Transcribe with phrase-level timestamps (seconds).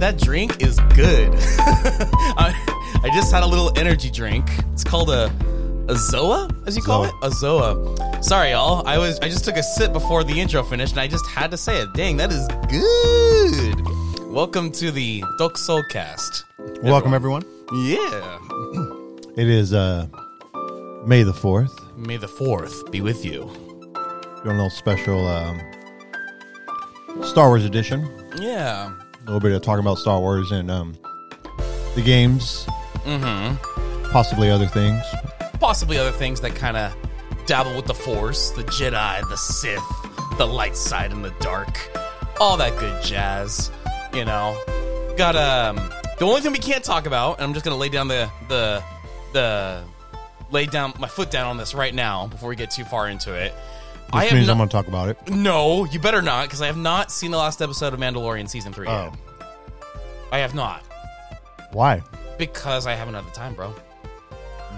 [0.00, 1.34] that drink is good.
[1.58, 2.54] I,
[3.02, 4.48] I just had a little energy drink.
[4.72, 5.26] It's called a
[5.88, 7.08] a Zoa, as you call Zoa.
[7.08, 8.24] it, a Zoa.
[8.24, 8.86] Sorry, y'all.
[8.86, 11.50] I was I just took a sip before the intro finished, and I just had
[11.50, 11.92] to say it.
[11.94, 14.28] Dang, that is good.
[14.28, 16.44] Welcome to the Dok Soul Cast.
[16.82, 17.42] Welcome everyone.
[17.72, 18.38] Yeah.
[19.36, 20.06] It is uh
[21.06, 21.72] May the fourth.
[21.96, 23.50] May the fourth be with you.
[24.44, 25.58] Doing a little special um,
[27.22, 28.06] Star Wars edition.
[28.38, 28.92] Yeah.
[29.28, 30.96] A little bit of talking about Star Wars and um,
[31.94, 32.66] the games,
[33.04, 34.10] Mm-hmm.
[34.10, 35.02] possibly other things.
[35.60, 36.94] possibly other things that kind of
[37.46, 39.82] dabble with the Force, the Jedi, the Sith,
[40.38, 41.90] the light side and the dark,
[42.40, 43.70] all that good jazz.
[44.14, 44.58] You know,
[45.18, 45.76] got um
[46.18, 48.82] the only thing we can't talk about, and I'm just gonna lay down the the
[49.34, 49.82] the
[50.50, 53.34] lay down my foot down on this right now before we get too far into
[53.34, 53.52] it.
[54.10, 55.18] I Which have means no- I'm going to talk about it.
[55.28, 58.72] no, you better not, because I have not seen the last episode of Mandalorian season
[58.72, 59.04] three Oh.
[59.04, 59.12] yet.
[60.32, 60.84] I have not
[61.72, 62.02] Why?
[62.38, 63.74] because I haven't had the time, bro.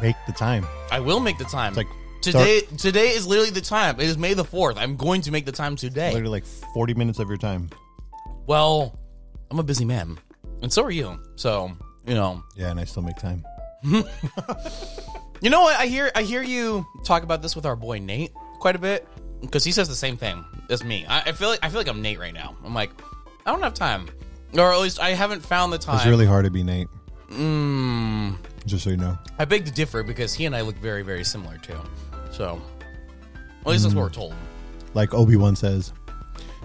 [0.01, 0.67] Make the time.
[0.91, 1.69] I will make the time.
[1.69, 1.89] It's like
[2.23, 3.99] Today, today is literally the time.
[3.99, 4.77] It is May the fourth.
[4.77, 6.13] I'm going to make the time today.
[6.13, 7.71] literally like 40 minutes of your time.
[8.47, 8.99] Well,
[9.51, 10.19] I'm a busy man,
[10.61, 11.19] and so are you.
[11.37, 11.73] So
[12.07, 13.45] you know, Yeah, and I still make time.
[13.83, 14.03] you
[15.49, 15.79] know what?
[15.79, 19.09] I hear, I hear you talk about this with our boy Nate quite a bit
[19.41, 21.07] because he says the same thing as me.
[21.07, 22.55] I, I feel like I feel like I'm Nate right now.
[22.65, 22.91] I'm like,
[23.47, 24.09] I don't have time,
[24.55, 25.97] or at least I haven't found the time.
[25.97, 26.89] It's really hard to be Nate,
[27.31, 29.17] Mm, just so you know.
[29.39, 31.79] I beg to differ because he and I look very, very similar too.
[32.33, 32.61] So,
[33.61, 34.35] at least that's what we're told.
[34.95, 35.93] Like Obi-Wan says,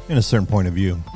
[0.10, 1.02] in a certain point of view.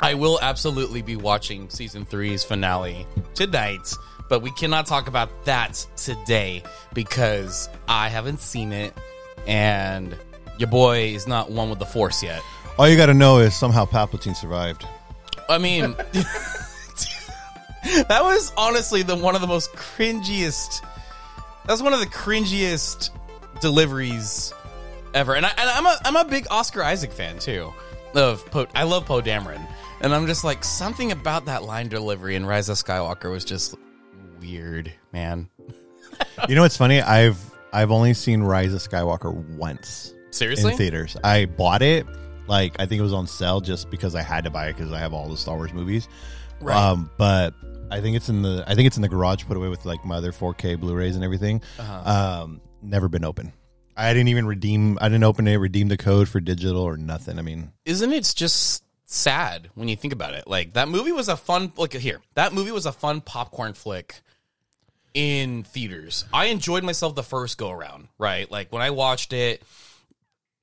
[0.00, 3.92] I will absolutely be watching season three's finale tonight,
[4.28, 6.62] but we cannot talk about that today
[6.94, 8.92] because I haven't seen it
[9.46, 10.16] and
[10.58, 12.42] your boy is not one with the force yet.
[12.78, 14.86] All you got to know is somehow Palpatine survived.
[15.48, 15.92] I mean,
[17.82, 20.82] that was honestly the one of the most cringiest.
[21.64, 23.10] That was one of the cringiest
[23.62, 24.52] deliveries
[25.14, 27.72] ever, and, I, and I'm a I'm a big Oscar Isaac fan too.
[28.14, 29.66] Of Poe, I love Poe Dameron,
[30.02, 33.74] and I'm just like something about that line delivery in Rise of Skywalker was just
[34.40, 35.48] weird, man.
[36.46, 37.00] You know what's funny?
[37.00, 37.38] I've
[37.72, 41.16] I've only seen Rise of Skywalker once Seriously, in theaters.
[41.24, 42.06] I bought it
[42.48, 44.92] like I think it was on sale just because I had to buy it because
[44.92, 46.08] I have all the Star Wars movies.
[46.60, 46.76] Right.
[46.76, 47.54] Um, but
[47.90, 50.04] I think it's in the I think it's in the garage put away with like
[50.04, 51.62] my other 4K Blu-rays and everything.
[51.78, 52.42] Uh-huh.
[52.42, 53.52] Um, never been open.
[53.96, 54.98] I didn't even redeem.
[55.00, 57.38] I didn't open it, redeem the code for digital or nothing.
[57.38, 60.46] I mean, isn't it just sad when you think about it?
[60.46, 62.20] Like that movie was a fun like here.
[62.34, 64.20] That movie was a fun popcorn flick
[65.14, 66.26] in theaters.
[66.32, 68.50] I enjoyed myself the first go around, right?
[68.50, 69.62] Like when I watched it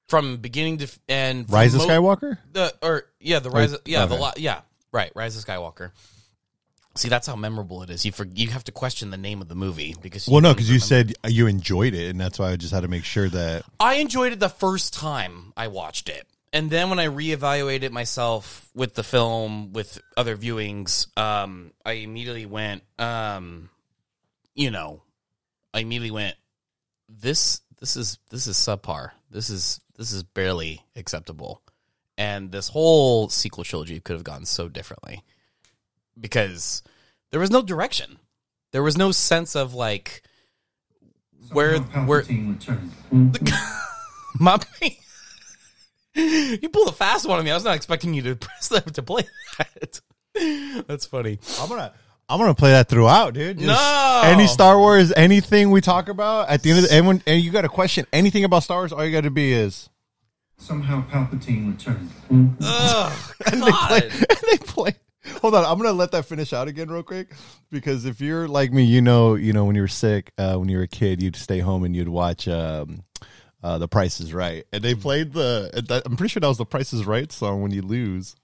[0.08, 1.52] from beginning to end.
[1.52, 2.38] Rise of mo- Skywalker.
[2.52, 3.74] The or yeah, the rise.
[3.74, 4.22] Of, yeah, the okay.
[4.22, 5.12] la- yeah, right.
[5.16, 5.91] Rise of Skywalker.
[6.96, 8.06] See, that's how memorable it is.
[8.06, 10.69] You for, you have to question the name of the movie because Well, no, because
[10.69, 13.63] you said you enjoyed it, and that's why I just had to make sure that
[13.80, 16.28] I enjoyed it the first time I watched it.
[16.53, 22.46] And then when I reevaluated myself with the film, with other viewings, um, I immediately
[22.46, 23.72] went, um,
[24.53, 25.02] you know,
[25.74, 26.36] I immediately went,
[27.09, 29.09] this, this is, this is subpar.
[29.31, 31.62] This is, this is barely acceptable.
[32.18, 35.24] And this whole sequel trilogy could have gone so differently
[36.20, 36.84] because
[37.31, 38.20] there was no direction.
[38.72, 40.24] There was no sense of like,
[41.52, 42.24] where, where,
[44.40, 44.59] my
[46.16, 47.52] you pulled a fast one on me.
[47.52, 49.24] I was not expecting you to press that to play
[49.58, 50.02] that.
[50.88, 51.40] That's funny.
[51.60, 51.94] I'm gonna
[52.30, 53.58] I'm gonna play that throughout, dude.
[53.60, 54.22] Just No!
[54.26, 57.52] any Star Wars, anything we talk about at the end of the everyone, and you
[57.52, 59.90] got a question anything about Star Wars, all you got to be is
[60.58, 62.10] Somehow Palpatine returned.
[62.62, 64.25] Ugh, and they play, God.
[64.30, 64.96] and they play.
[65.42, 67.34] Hold on, I'm gonna let that finish out again real quick
[67.70, 70.69] because if you're like me, you know, you know when you were sick, uh, when
[70.69, 72.48] you were a kid, you'd stay home and you'd watch.
[72.48, 73.04] Um,
[73.62, 76.02] uh, the Price is Right, and they played the.
[76.06, 78.36] I'm pretty sure that was the Price is Right song when you lose.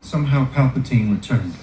[0.00, 1.54] Somehow Palpatine returned.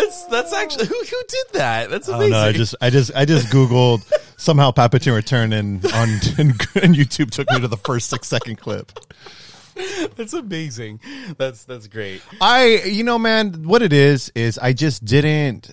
[0.00, 1.90] That's that's actually who who did that?
[1.90, 2.32] That's I amazing.
[2.32, 2.48] don't know.
[2.48, 4.02] I just, I just, I just googled
[4.36, 6.08] somehow Palpatine returned and on
[6.38, 8.92] and, YouTube took me to the first six second clip.
[10.16, 11.00] that's amazing.
[11.38, 12.22] That's that's great.
[12.40, 15.70] I, you know, man, what it is is I just didn't.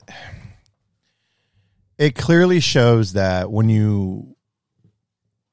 [1.98, 4.36] It clearly shows that when you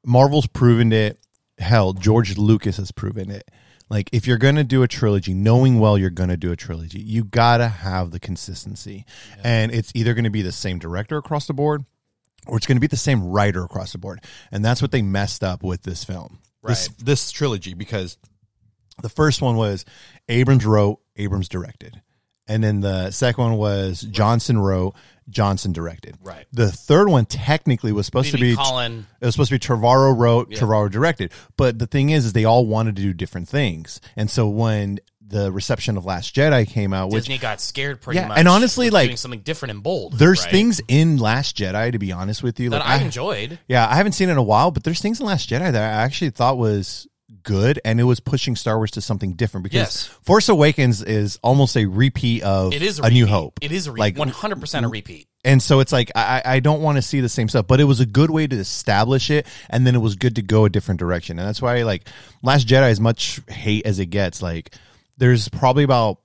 [0.05, 1.19] Marvel's proven it,
[1.59, 3.51] hell, George Lucas has proven it.
[3.91, 7.25] Like if you're gonna do a trilogy, knowing well you're gonna do a trilogy, you
[7.25, 9.05] gotta have the consistency,
[9.45, 11.85] and it's either gonna be the same director across the board,
[12.47, 14.23] or it's going to be the same writer across the board.
[14.51, 18.19] And that's what they messed up with this film, this, this trilogy, because
[19.03, 19.85] the first one was
[20.29, 22.01] Abrams wrote, Abrams directed.
[22.51, 24.95] And then the second one was Johnson wrote,
[25.29, 26.17] Johnson directed.
[26.21, 26.47] Right.
[26.53, 29.07] The third one technically was supposed to be Colin.
[29.21, 31.31] it was supposed to be Trevorrow wrote, Trevorrow directed.
[31.57, 34.01] But the thing is, is they all wanted to do different things.
[34.17, 38.19] And so when the reception of Last Jedi came out, which Disney got scared pretty
[38.19, 38.39] Yeah, much.
[38.39, 40.15] and honestly, like, doing something different and bold.
[40.15, 40.51] there's right?
[40.51, 43.61] things in Last Jedi, to be honest with you, that like I enjoyed.
[43.69, 45.77] yeah, I haven't seen it in a while, but there's things in Last Jedi that
[45.77, 47.07] I actually thought was
[47.43, 49.65] good, and it was pushing Star Wars to something different.
[49.65, 50.07] Because Yes.
[50.23, 53.27] Force Awakens is almost a repeat of It is a, a New.
[53.27, 53.59] Hope.
[53.63, 55.27] It is a re- like 100% a repeat.
[55.45, 57.85] and so it's like I, I don't want to see the same stuff, but it
[57.85, 60.71] was a good way to establish it, and then it was good to go a
[60.71, 62.09] different direction, and that's why like
[62.43, 64.75] Last Jedi, as much hate as it gets, like
[65.19, 66.19] there's probably about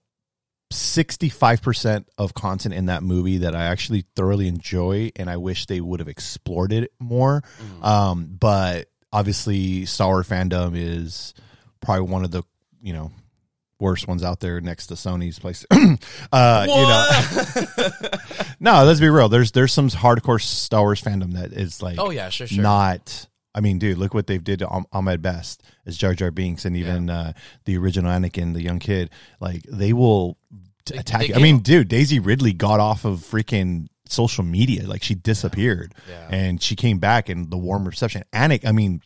[0.72, 5.38] sixty five percent of content in that movie that I actually thoroughly enjoy, and I
[5.38, 7.44] wish they would have explored it more.
[7.82, 11.34] Um, but obviously, Star Wars fandom is
[11.82, 12.44] probably one of the
[12.82, 13.12] you know
[13.80, 15.66] worst ones out there next to Sony's place.
[16.32, 18.08] uh, you know,
[18.60, 19.30] no, let's be real.
[19.30, 22.64] There's there's some hardcore Star Wars fandom that is like Oh, yeah, sure, sure.
[22.64, 23.28] not.
[23.54, 26.66] I mean, dude, look what they've did to Ahm- Ahmed Best as Jar Jar Binks,
[26.66, 27.32] and even uh,
[27.64, 29.10] the original Anakin, the young kid.
[29.40, 30.38] Like they will
[30.88, 31.22] They- attack.
[31.22, 31.36] they you.
[31.36, 34.88] I mean, dude, Daisy Ridley got off of freaking social media.
[34.88, 36.28] Like she disappeared, Yeah.
[36.30, 38.24] and she came back, and the warm reception.
[38.34, 39.02] Anakin, I mean.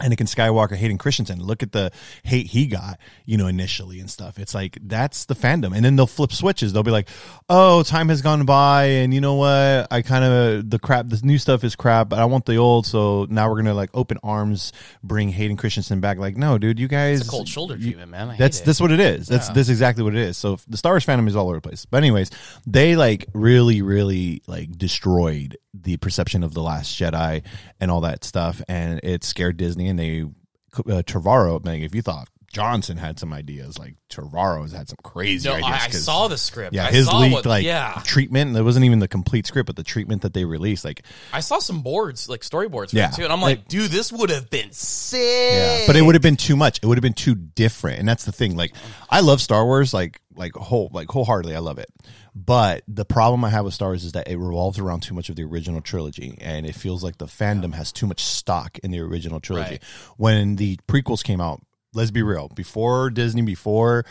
[0.00, 1.40] Anakin Skywalker, Hayden Christensen.
[1.42, 1.92] Look at the
[2.24, 4.38] hate he got, you know, initially and stuff.
[4.38, 6.72] It's like that's the fandom, and then they'll flip switches.
[6.72, 7.08] They'll be like,
[7.48, 9.88] "Oh, time has gone by, and you know what?
[9.92, 11.06] I kind of the crap.
[11.06, 12.86] This new stuff is crap, but I want the old.
[12.86, 14.72] So now we're gonna like open arms,
[15.04, 16.18] bring Hayden Christensen back.
[16.18, 18.30] Like, no, dude, you guys, It's a cold shoulder you- treatment, man.
[18.30, 19.28] I that's that's what it is.
[19.28, 19.54] That's Yeah.
[19.54, 20.36] that's exactly what it is.
[20.36, 21.84] So the Star Wars fandom is all over the place.
[21.84, 22.30] But anyways,
[22.66, 27.42] they like really, really like destroyed the perception of the Last Jedi
[27.80, 29.91] and all that stuff, and it scared Disney.
[29.92, 34.88] And they uh, Trevorrow, like if you thought Johnson had some ideas, like has had
[34.88, 35.70] some crazy No, ideas.
[35.70, 36.74] I, I saw the script.
[36.74, 38.00] yeah, I his leaked what, like yeah.
[38.04, 38.54] treatment.
[38.56, 41.02] It wasn't even the complete script, but the treatment that they released, like
[41.32, 43.08] I saw some boards, like storyboards for Yeah.
[43.10, 45.20] too, and I'm like, dude, this would have been sick.
[45.54, 46.78] Yeah, but it would have been too much.
[46.82, 48.54] It would have been too different, and that's the thing.
[48.56, 48.72] Like,
[49.08, 51.56] I love Star Wars, like like whole like wholeheartedly.
[51.56, 51.88] I love it,
[52.34, 55.28] but the problem I have with Star Wars is that it revolves around too much
[55.30, 58.90] of the original trilogy, and it feels like the fandom has too much stock in
[58.90, 59.70] the original trilogy.
[59.72, 59.82] Right.
[60.18, 61.62] When the prequels came out,
[61.94, 64.04] let's be real, before Disney, before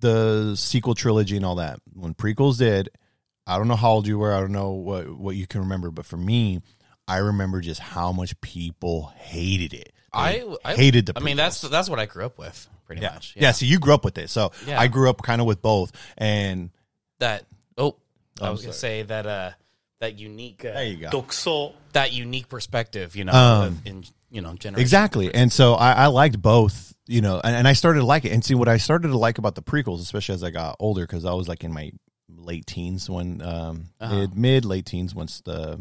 [0.00, 2.90] the sequel trilogy and all that, when prequels did,
[3.46, 4.32] I don't know how old you were.
[4.32, 6.60] I don't know what what you can remember, but for me.
[7.08, 9.92] I remember just how much people hated it.
[10.14, 11.14] I, I hated the.
[11.16, 13.14] I mean, that's that's what I grew up with, pretty Yeah.
[13.14, 13.34] much.
[13.36, 13.50] yeah.
[13.50, 14.30] So you grew up with it.
[14.30, 14.80] So Yeah.
[14.80, 15.90] I grew up kind of with both.
[16.16, 16.70] And
[17.18, 17.44] that.
[17.76, 17.96] Oh,
[18.40, 19.26] I I'm was gonna say that.
[19.26, 19.50] Uh,
[19.98, 20.64] that unique.
[20.64, 21.74] Uh, there you go.
[21.92, 24.80] that unique perspective, you know, Um, in you know, generation.
[24.80, 25.32] Exactly.
[25.32, 28.32] And so I, I liked both, you know, and, and I started to like it.
[28.32, 31.02] And see what I started to like about the prequels, especially as I got older,
[31.02, 31.92] because I was like in my
[32.28, 34.14] late teens when, um, Uh-huh.
[34.16, 35.78] mid, mid, late teens once the,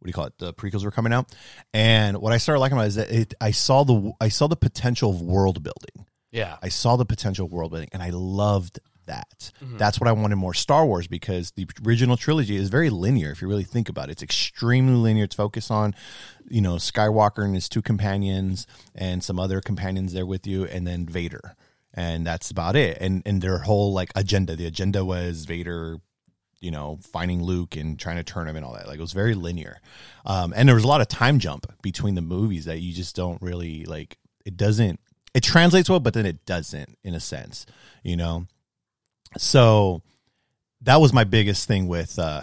[0.00, 0.38] what do you call it?
[0.38, 1.32] The prequels were coming out.
[1.72, 4.48] And what I started liking about it is that it, I saw the, I saw
[4.48, 6.06] the potential of world building.
[6.32, 6.56] Yeah.
[6.60, 9.50] I saw the potential of world building and I loved that.
[9.62, 9.76] Mm-hmm.
[9.76, 13.42] That's what I wanted more Star Wars because the original trilogy is very linear if
[13.42, 14.12] you really think about it.
[14.12, 15.24] It's extremely linear.
[15.24, 15.94] It's focused on,
[16.48, 20.86] you know, Skywalker and his two companions and some other companions there with you and
[20.86, 21.56] then Vader.
[21.92, 22.98] And that's about it.
[23.00, 24.54] And and their whole like agenda.
[24.54, 26.00] The agenda was Vader
[26.60, 28.86] you know, finding Luke and trying to turn him and all that.
[28.86, 29.80] Like it was very linear.
[30.26, 33.14] Um, and there was a lot of time jump between the movies that you just
[33.14, 34.18] don't really like.
[34.44, 35.00] It doesn't,
[35.34, 37.66] it translates well, but then it doesn't in a sense,
[38.02, 38.46] you know?
[39.36, 40.02] So
[40.82, 42.42] that was my biggest thing with, uh,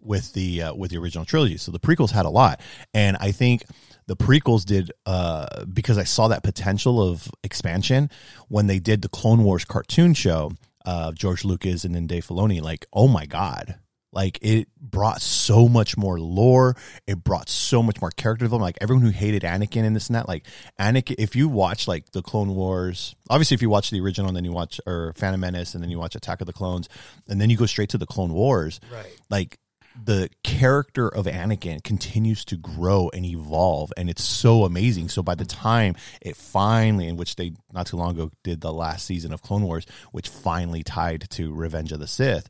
[0.00, 1.56] with the, uh, with the original trilogy.
[1.56, 2.60] So the prequels had a lot.
[2.92, 3.64] And I think
[4.06, 8.10] the prequels did, uh, because I saw that potential of expansion
[8.48, 10.52] when they did the Clone Wars cartoon show,
[10.84, 13.76] uh, George Lucas and then Dave Filoni, like, oh my God.
[14.14, 16.76] Like it brought so much more lore.
[17.06, 18.68] It brought so much more character development.
[18.68, 20.46] Like everyone who hated Anakin and this and that, like
[20.78, 24.36] Anakin, if you watch like the Clone Wars, obviously if you watch the original and
[24.36, 26.88] then you watch or Phantom Menace and then you watch Attack of the Clones
[27.28, 29.06] and then you go straight to the Clone Wars, Right.
[29.30, 29.58] like
[30.04, 35.08] the character of Anakin continues to grow and evolve, and it's so amazing.
[35.08, 38.72] So by the time it finally, in which they not too long ago did the
[38.72, 42.48] last season of Clone Wars, which finally tied to Revenge of the Sith,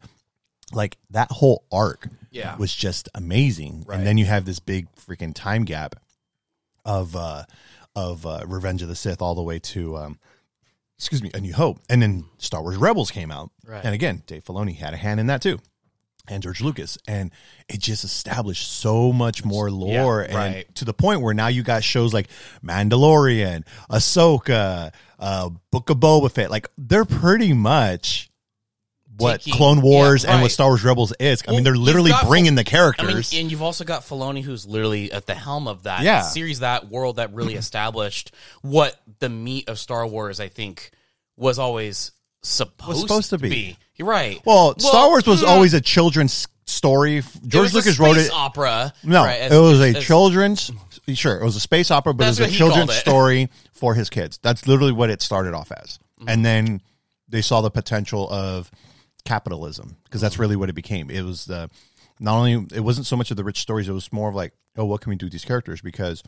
[0.73, 2.57] like that whole arc Yeah.
[2.57, 3.85] was just amazing.
[3.87, 3.99] Right.
[3.99, 5.97] And then you have this big freaking time gap
[6.85, 7.45] of uh
[7.97, 10.19] of uh, Revenge of the Sith all the way to um
[10.99, 11.81] excuse me, A New Hope.
[11.91, 13.51] And then Star Wars Rebels came out.
[13.67, 13.85] Right.
[13.85, 15.59] And again, Dave Filoni had a hand in that too.
[16.27, 17.31] and George Lucas, and
[17.69, 20.75] it just established so much more lore, and right.
[20.77, 22.29] to the point where now you got shows like
[22.65, 26.51] Mandalorian, Ahsoka, uh, Book of Boba Fett.
[26.51, 28.31] Like they're pretty much
[29.17, 30.51] what Taking- Clone Wars yeah, and what right.
[30.53, 31.43] Star Wars Rebels is.
[31.43, 33.33] I Well, mean, they're you've literally got- bringing the I mean, characters.
[33.33, 36.23] and you've also got Filoni, who's literally at the helm of that Yeah.
[36.23, 40.41] series, that world that really established what the meat of Star Wars.
[40.41, 40.91] I think
[41.37, 43.77] was always supposed, supposed to be.
[43.97, 44.41] You're right.
[44.45, 47.19] well, Star Wars was mm, always a children's story.
[47.19, 48.33] it George was a Lucas wrote space it.
[48.33, 48.93] Opera.
[49.05, 50.71] No, right, as- it was a as- children's.
[51.13, 53.01] Sure, it was a space opera, but it what was a he called children's it.
[53.01, 54.39] story for his kids.
[54.43, 55.99] That's literally what it started off as.
[56.19, 56.29] Mm-hmm.
[56.31, 56.81] And then
[57.29, 58.71] they saw the potential of
[59.25, 61.11] capitalism because that's really what it became.
[61.11, 61.71] It was the
[62.21, 64.53] not only it wasn't so much of the rich stories; it was more of like,
[64.77, 65.81] oh, what can we do with these characters?
[65.81, 66.23] Because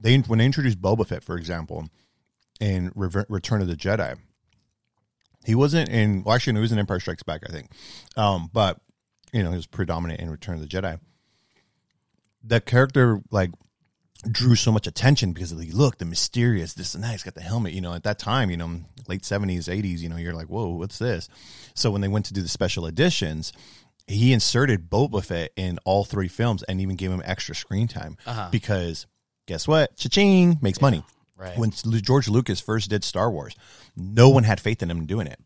[0.00, 1.88] they when they introduced Boba Fett, for example,
[2.60, 4.18] in Return of the Jedi,
[5.44, 6.22] he wasn't in.
[6.22, 7.70] Well, actually, he was in Empire Strikes Back, I think.
[8.16, 8.80] Um, but
[9.32, 11.00] you know, he was predominant in Return of the Jedi.
[12.44, 13.50] The character like
[14.30, 17.12] drew so much attention because of the look, the mysterious, this and that.
[17.12, 17.72] He's got the helmet.
[17.72, 20.02] You know, at that time, you know, late seventies, eighties.
[20.02, 21.28] You know, you're like, whoa, what's this?
[21.74, 23.52] So when they went to do the special editions.
[24.08, 28.16] He inserted Boba Fett in all three films and even gave him extra screen time
[28.26, 28.48] uh-huh.
[28.50, 29.06] because
[29.46, 29.96] guess what?
[29.96, 31.04] Cha-ching makes money.
[31.36, 31.56] Right.
[31.56, 33.54] When George Lucas first did Star Wars,
[33.96, 35.38] no one had faith in him doing it.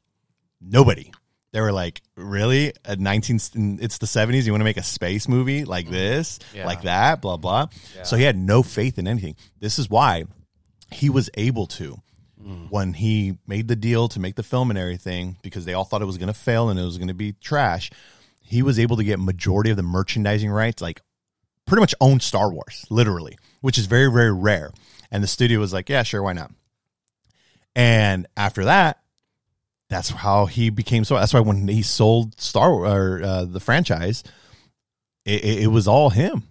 [0.59, 1.13] Nobody.
[1.53, 2.73] They were like, "Really?
[2.85, 3.37] At 19
[3.81, 5.95] it's the 70s, you want to make a space movie like mm-hmm.
[5.95, 6.67] this, Yeah.
[6.67, 7.69] like that, blah blah."
[8.05, 9.37] So he had no faith in anything.
[9.61, 10.25] This is why
[10.93, 12.01] he was able to
[12.43, 12.71] mm.
[12.71, 16.03] when he made the deal to make the film and everything because they all thought
[16.03, 17.91] it was going to fail and it was going to be trash.
[18.43, 21.01] He was able to get majority of the merchandising rights, like
[21.67, 24.71] pretty much own Star Wars, literally, which is very, very rare.
[25.11, 26.53] And the studio was like, yeah, sure, why not?
[27.75, 29.01] And after that,
[29.89, 31.15] that's how he became so.
[31.17, 34.25] That's why when he sold Star or uh, the franchise,
[35.25, 36.43] it, it, it was all him.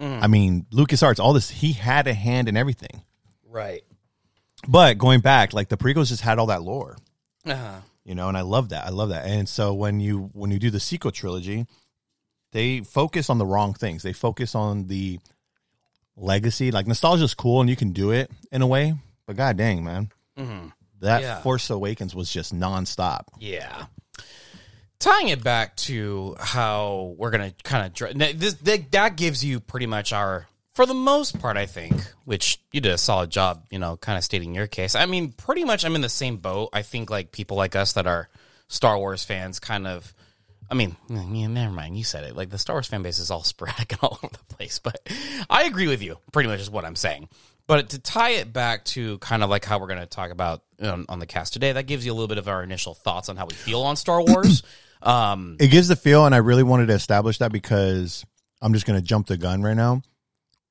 [0.00, 3.02] I mean, LucasArts, all this, he had a hand in everything.
[3.48, 3.82] right.
[4.68, 6.96] But going back, like the prequels just had all that lore
[7.44, 7.80] Uh-huh.
[8.04, 10.58] you know and i love that i love that and so when you when you
[10.58, 11.66] do the sequel trilogy
[12.52, 15.18] they focus on the wrong things they focus on the
[16.16, 18.94] legacy like nostalgia is cool and you can do it in a way
[19.26, 20.10] but god dang man
[21.00, 21.40] that Yeah.
[21.42, 23.86] force awakens was just nonstop Yeah.
[25.00, 28.54] Tying it back to how we're gonna kind of this
[28.90, 32.92] that, gives you pretty much our for the most part, I think, which you did
[32.92, 34.94] a solid job, you know, kind of stating your case.
[34.94, 36.70] I mean, pretty much I'm in the same boat.
[36.72, 38.28] I think like people like us that are
[38.68, 40.12] Star Wars fans kind of
[40.70, 41.96] I mean, yeah, never mind.
[41.96, 42.36] You said it.
[42.36, 45.00] Like the Star Wars fan base is all sporadic and all over the place, but
[45.48, 46.18] I agree with you.
[46.32, 47.28] Pretty much is what I'm saying.
[47.68, 50.62] But to tie it back to kind of like how we're going to talk about
[50.82, 53.28] on, on the cast today, that gives you a little bit of our initial thoughts
[53.28, 54.64] on how we feel on Star Wars.
[55.02, 58.24] um, it gives the feel and i really wanted to establish that because
[58.60, 60.02] i'm just going to jump the gun right now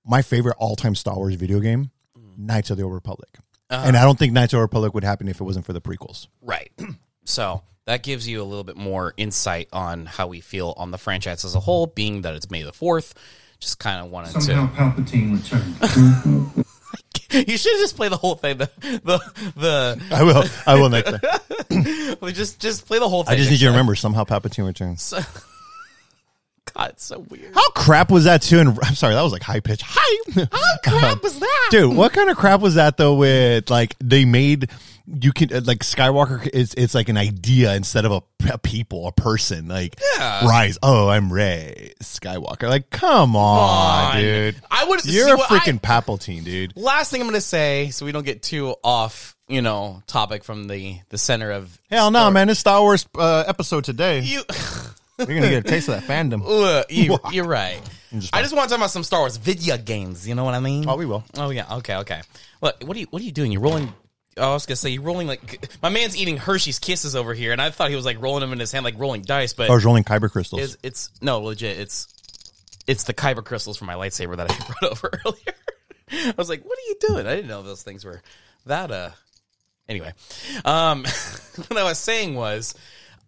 [0.05, 2.37] my favorite all-time star wars video game mm.
[2.37, 3.29] knights of the old republic
[3.69, 3.85] uh-huh.
[3.87, 5.71] and i don't think knights of the Old republic would happen if it wasn't for
[5.71, 6.71] the prequels Right.
[7.29, 10.97] So that gives you a little bit more insight on how we feel on the
[10.97, 13.13] franchise as a whole, being that it's May the 4th.
[13.59, 15.01] Just kind of wanted Somehow to.
[15.01, 16.65] Palpatine returned.
[17.47, 18.57] You should just play the whole thing.
[18.57, 19.19] The, the,
[19.57, 21.11] the, i will i will next
[21.69, 22.17] time.
[22.21, 23.33] we just, just play the whole thing.
[23.33, 25.13] i just need you to remember somehow palpatine returns
[26.77, 27.53] God, it's so weird.
[27.55, 28.59] How crap was that too?
[28.59, 29.81] And I'm sorry, that was like high pitch.
[29.83, 30.47] Hi.
[30.51, 31.67] How crap was that?
[31.71, 33.15] Dude, what kind of crap was that though?
[33.15, 34.69] With like they made
[35.07, 38.21] you can uh, like Skywalker is it's like an idea instead of a,
[38.53, 39.67] a people, a person.
[39.69, 40.45] Like Yeah.
[40.47, 40.77] rise.
[40.83, 42.67] Oh, I'm Rey Skywalker.
[42.69, 44.21] Like, come on, on.
[44.21, 44.55] dude.
[44.69, 46.73] I would- You're see a what I- freaking Palpatine, dude.
[46.75, 50.43] Last thing I'm going to say, so we don't get too off, you know, topic
[50.43, 51.79] from the, the center of.
[51.89, 52.49] Hell no, man.
[52.49, 54.19] It's Star Wars uh, episode today.
[54.19, 54.43] You.
[55.17, 56.43] You're gonna get a taste of that fandom.
[56.89, 57.81] You, you're right.
[58.13, 60.27] just I just want to talk about some Star Wars video games.
[60.27, 60.87] You know what I mean?
[60.87, 61.23] Oh, we will.
[61.35, 61.77] Oh yeah.
[61.77, 61.95] Okay.
[61.97, 62.21] Okay.
[62.61, 63.51] Look, what are you what are you doing?
[63.51, 63.91] You're rolling.
[64.37, 67.51] Oh, I was gonna say you're rolling like my man's eating Hershey's Kisses over here,
[67.51, 69.69] and I thought he was like rolling them in his hand like rolling dice, but
[69.69, 70.61] I was rolling kyber crystals.
[70.61, 71.79] it's, it's no legit.
[71.79, 72.07] It's
[72.85, 76.27] it's the kyber crystals from my lightsaber that I brought over earlier.
[76.29, 77.27] I was like, what are you doing?
[77.27, 78.21] I didn't know those things were
[78.67, 78.91] that.
[78.91, 79.09] Uh.
[79.89, 80.13] Anyway,
[80.65, 81.05] um,
[81.67, 82.75] what I was saying was.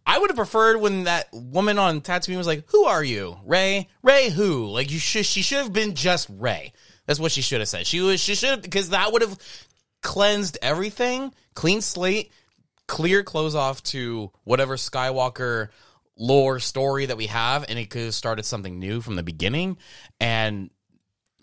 [0.10, 3.88] I would have preferred when that woman on Tatooine was like, "Who are you, Rey?
[4.02, 6.74] Rey who?" Like you should, she should have been just Rey.
[7.06, 7.86] That's what she should have said.
[7.86, 9.38] She was, she should have because that would have
[10.02, 12.32] cleansed everything, clean slate,
[12.88, 15.70] clear close off to whatever Skywalker
[16.18, 19.78] lore story that we have, and it could have started something new from the beginning.
[20.20, 20.72] And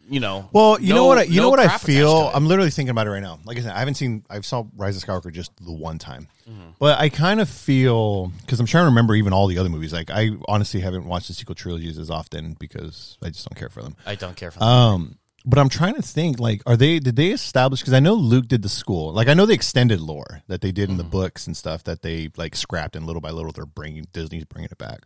[0.09, 0.49] you know.
[0.53, 1.19] Well, you no- know what?
[1.19, 2.31] I, you no know what I feel.
[2.35, 3.39] I'm literally thinking about it right now.
[3.45, 4.25] Like I said, I haven't seen.
[4.31, 6.71] I saw Rise of Skywalker just the one time, Mm-hmm.
[6.79, 9.93] but I kind of feel because I'm trying to remember even all the other movies.
[9.93, 13.69] Like I honestly haven't watched the sequel trilogies as often because I just don't care
[13.69, 13.97] for them.
[14.07, 14.65] I don't care for that.
[14.65, 16.39] Um, but I'm trying to think.
[16.41, 16.99] Like, are they?
[16.99, 17.81] Did they establish?
[17.81, 19.13] Because I know Luke did the school.
[19.13, 21.11] Like, I know the extended lore that they did in the Mm-hmm.
[21.11, 24.69] books and stuff that they like scrapped, and little by little they're bringing Disney's bringing
[24.71, 25.01] it back.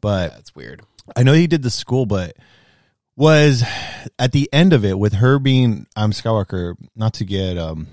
[0.00, 0.82] But That's weird.
[1.16, 2.36] I know he did the school, but
[3.18, 3.64] was
[4.18, 7.88] at the end of it with her being I'm Skywalker, not to get um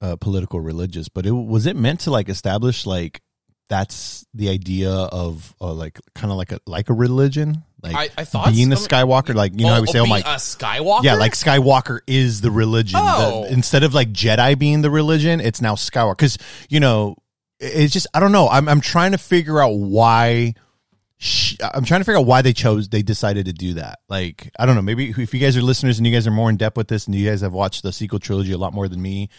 [0.00, 3.20] uh political religious, but it was it meant to like establish like
[3.68, 8.20] that's the idea of uh, like kind of like a like a religion, like I-
[8.20, 8.76] I thought being a.
[8.76, 11.02] Skywalker, like you know how we say, oh my, a Skywalker.
[11.02, 13.00] yeah, like Skywalker is the religion.
[13.00, 13.44] The- Oh.
[13.46, 16.16] instead of like Jedi being the religion, it's now Skywalker.
[16.16, 17.16] Because you know,
[17.58, 18.48] it's just I don't know.
[18.48, 20.54] I'm I'm trying to figure out why.
[21.18, 22.88] She, I'm trying to figure out why they chose.
[22.90, 24.00] They decided to do that.
[24.08, 24.82] Like I don't know.
[24.82, 27.06] Maybe if you guys are listeners and you guys are more in depth with this,
[27.06, 29.30] and you guys have watched the sequel trilogy a lot more than me,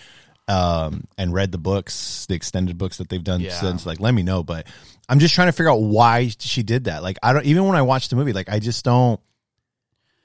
[0.48, 3.51] um, and read the books, the extended books that they've done Yeah.
[3.60, 4.41] since, like let me know.
[4.43, 4.65] But
[5.07, 7.03] I'm just trying to figure out why she did that.
[7.03, 9.19] Like I don't even when I watched the movie, like I just don't.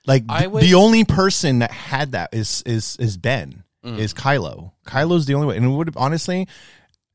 [0.06, 3.98] Like th- would- the only person that had that is is is Ben Mm.
[3.98, 4.70] is Kylo.
[4.86, 6.46] Kylo's the only one, and it would honestly,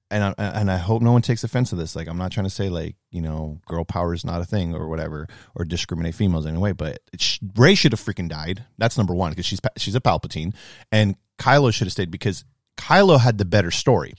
[0.09, 1.95] and I, and I hope no one takes offense to this.
[1.95, 4.73] Like I'm not trying to say like you know girl power is not a thing
[4.73, 6.71] or whatever or discriminate females in any way.
[6.71, 8.65] but sh- Rey should have freaking died.
[8.77, 10.53] That's number one because she's she's a Palpatine,
[10.91, 12.45] and Kylo should have stayed because
[12.77, 14.13] Kylo had the better story.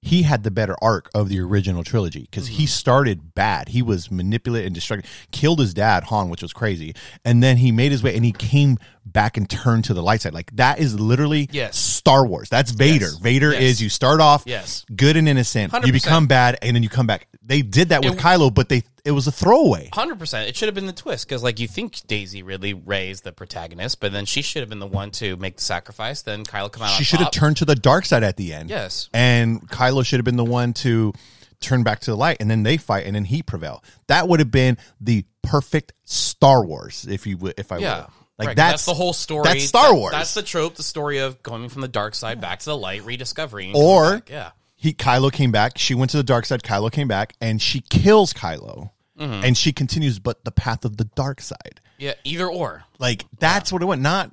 [0.00, 2.66] He had the better arc of the original trilogy because he mm-hmm.
[2.66, 3.68] started bad.
[3.70, 7.72] He was manipulated and destructive, killed his dad Han, which was crazy, and then he
[7.72, 8.78] made his way and he came
[9.12, 10.34] back and turn to the light side.
[10.34, 11.76] Like that is literally Yes.
[11.76, 12.48] Star Wars.
[12.48, 13.06] That's Vader.
[13.06, 13.16] Yes.
[13.18, 13.62] Vader Yes.
[13.62, 14.84] is you start off Yes.
[14.94, 15.92] good and innocent, you 100%.
[15.92, 17.28] become bad, and then you come back.
[17.42, 19.88] They did that with It- Kylo, but they it was a throwaway.
[19.94, 20.48] Hundred percent.
[20.48, 23.32] It should have been the twist because, like, you think Daisy Ridley Rey is the
[23.32, 26.20] protagonist, but then she should have been the one to make the sacrifice.
[26.20, 26.90] Then Kylo come out.
[26.90, 28.68] She should have turned to the dark side at the end.
[28.68, 29.08] Yes.
[29.14, 31.14] and Kylo should have been the one to
[31.60, 33.82] turn back to the light, and then they fight, and then he prevail.
[34.08, 37.96] That would have been the perfect Star Wars, if you would, if I Yeah.
[38.00, 38.06] would.
[38.38, 39.42] Like Right, that's, that's the whole story.
[39.44, 40.12] That's Star That- Wars.
[40.12, 43.04] That's the trope, the story of going from the dark side back to the light,
[43.04, 43.72] rediscovering.
[43.74, 45.76] or yeah, he Kylo came back.
[45.78, 46.62] She went to the dark side.
[46.62, 49.44] Kylo came back, and she kills Kylo, Mm-hmm.
[49.44, 51.80] and she continues, but the path of the dark side.
[51.98, 52.84] yeah, either or.
[53.00, 54.00] Like that's what it went.
[54.02, 54.30] Not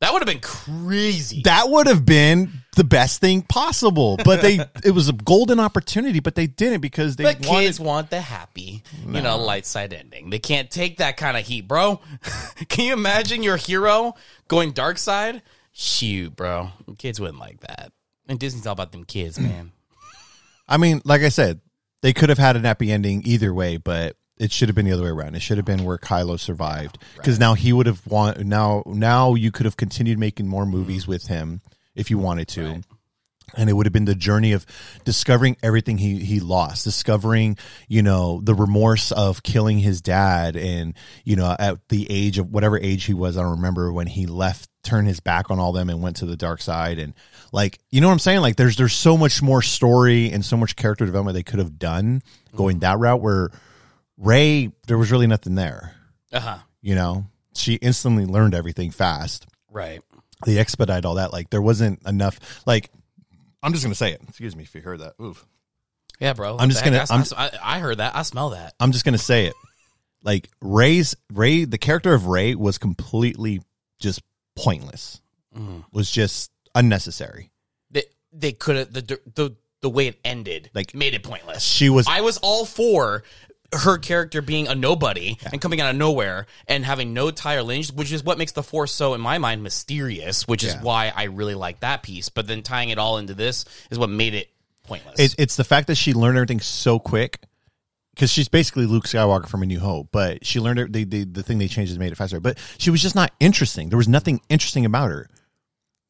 [0.00, 1.42] That would have been crazy.
[1.42, 6.20] that would have been the best thing possible, but they it was a golden opportunity,
[6.20, 7.66] but they didn't because they But wanted.
[7.66, 10.30] kids want the happy, you know, light side ending.
[10.30, 12.00] They can't take that kind of heat, bro.
[12.68, 14.14] Can you imagine your hero
[14.46, 15.42] going dark side?
[15.72, 16.70] Shoot, bro.
[16.98, 17.92] Kids wouldn't like that.
[18.28, 19.44] And Disney's all about them kids, mm.
[19.44, 19.72] man.
[20.68, 21.60] I mean, like I said,
[22.02, 24.92] they could have had an happy ending either way, but it should have been the
[24.92, 25.34] other way around.
[25.34, 29.34] It should have been where Kylo survived because now he would have want now now
[29.34, 31.08] you could have continued making more movies mm.
[31.08, 31.60] with him
[31.98, 32.80] if you wanted to.
[33.56, 34.66] And it would have been the journey of
[35.04, 37.56] discovering everything he, he lost, discovering,
[37.88, 40.54] you know, the remorse of killing his dad.
[40.54, 40.92] And,
[41.24, 44.26] you know, at the age of whatever age he was, I don't remember when he
[44.26, 46.98] left, turned his back on all them and went to the dark side.
[46.98, 47.14] And
[47.50, 48.42] like, you know what I'm saying?
[48.42, 51.78] Like there's, there's so much more story and so much character development they could have
[51.78, 52.22] done
[52.54, 53.50] going that route where
[54.18, 55.94] Rey, there was really nothing there.
[56.30, 56.58] Uh huh.
[56.82, 60.00] You know, she instantly learned everything fast Right.
[60.44, 61.32] They expedite all that.
[61.32, 62.38] Like there wasn't enough.
[62.66, 62.90] Like
[63.62, 64.20] I'm just gonna say it.
[64.28, 65.14] Excuse me if you heard that.
[65.20, 65.44] Oof.
[66.20, 66.56] Yeah, bro.
[66.58, 67.10] I'm just gonna- heck?
[67.10, 68.16] I, I, I heard that.
[68.16, 68.74] I smell that.
[68.80, 69.54] I'm just gonna say it.
[70.22, 73.60] Like Rey's Rey, the character of Rey was completely
[74.00, 74.20] just
[74.56, 75.20] pointless.
[75.56, 75.84] Mhm.
[75.92, 77.50] Was just unnecessary.
[77.90, 81.62] They they could have the the the way it ended Like- made it pointless.
[81.62, 83.22] She was I was all for
[83.74, 87.62] her character being a nobody and coming out of nowhere and having no tie or
[87.62, 90.48] lineage, which is what makes the force so, in my mind, mysterious.
[90.48, 90.82] Which is Yeah.
[90.82, 92.28] why I really like that piece.
[92.30, 94.48] But then tying it all into this is what made it
[94.84, 95.18] pointless.
[95.18, 97.40] it, it's the fact that she learned everything so quick.
[98.14, 101.24] Because she's basically Luke Skywalker from A New Hope, but she learned it, the, the
[101.24, 102.40] the thing they changed is made it faster.
[102.40, 103.90] But she was just not interesting.
[103.90, 105.28] There was nothing interesting about her.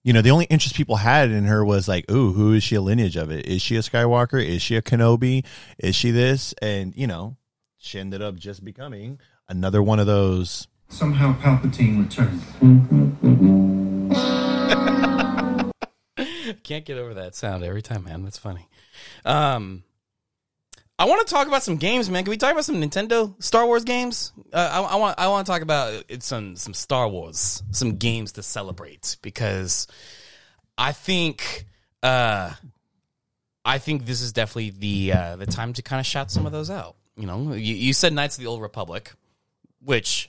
[0.05, 2.77] You know, the only interest people had in her was like, "Ooh, who is she
[2.77, 3.45] a lineage of it?
[3.47, 4.43] Is she a Skywalker?
[4.43, 5.45] Is she a Kenobi?
[5.79, 7.37] Is she this?" And you know,
[7.79, 10.69] she ended up just becoming another one of those.
[10.89, 12.43] Somehow Palpatine returned.
[16.65, 18.25] Can't get over that sound every time, man.
[18.25, 18.69] That's funny.
[19.25, 19.85] Um,
[20.99, 22.25] I want to talk about some games, man.
[22.25, 24.33] Can we talk about some Nintendo Star Wars games?
[24.53, 27.97] Uh, I, I want I want to talk about it's some some Star Wars, some
[27.97, 29.87] games to celebrate because
[30.77, 31.67] I think
[32.03, 32.53] uh,
[33.65, 36.53] I think this is definitely the uh, the time to kind of shout some of
[36.53, 36.97] those out.
[37.19, 39.13] You know, you, you said Knights of the Old Republic,
[39.85, 40.29] which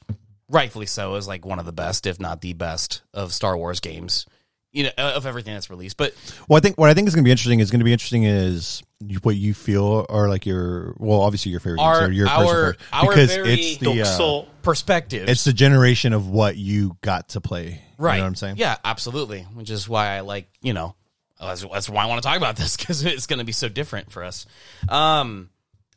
[0.50, 3.80] rightfully so, is like one of the best, if not the best, of Star Wars
[3.80, 4.26] games.
[4.72, 5.98] You know, of everything that's released.
[5.98, 6.14] But
[6.48, 7.92] Well, I think what I think is going to be interesting is going to be
[7.92, 8.84] interesting is
[9.24, 12.76] what you feel or like your well, obviously your favorite Our- games or your our-
[12.94, 17.42] our because very- it's the uh, perspective, it's the generation of what you got to
[17.42, 17.82] play.
[17.98, 18.14] right?
[18.14, 18.58] You know what I'm saying?
[18.58, 19.42] Yeah, absolutely.
[19.42, 20.94] Which is why I like you know
[21.40, 23.70] that's, that's why I want to talk about this because it's going to be so
[23.70, 24.46] different for us.
[24.88, 25.50] Um,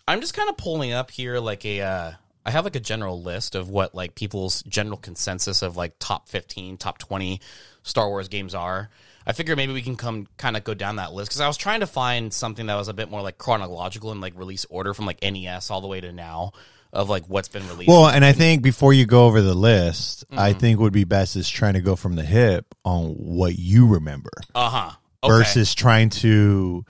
[0.07, 1.81] I'm just kind of pulling up here like a.
[1.81, 2.13] Uh,
[2.45, 6.29] I have like a general list of what like people's general consensus of like top
[6.29, 7.41] 15, top 20
[7.85, 8.91] Star Wars games are.
[9.25, 11.57] I figure maybe we can come kind of go down that list because I was
[11.57, 14.93] trying to find something that was a bit more like chronological and like release order
[14.93, 16.51] from like NES all the way to now
[16.93, 17.89] of like what's been released.
[17.89, 20.41] Well, and I think before you go over the list, Mm-hmm.
[20.41, 23.87] I think would be best is trying to go from the hip on what you
[23.87, 24.91] remember uh huh.
[25.27, 26.87] versus trying to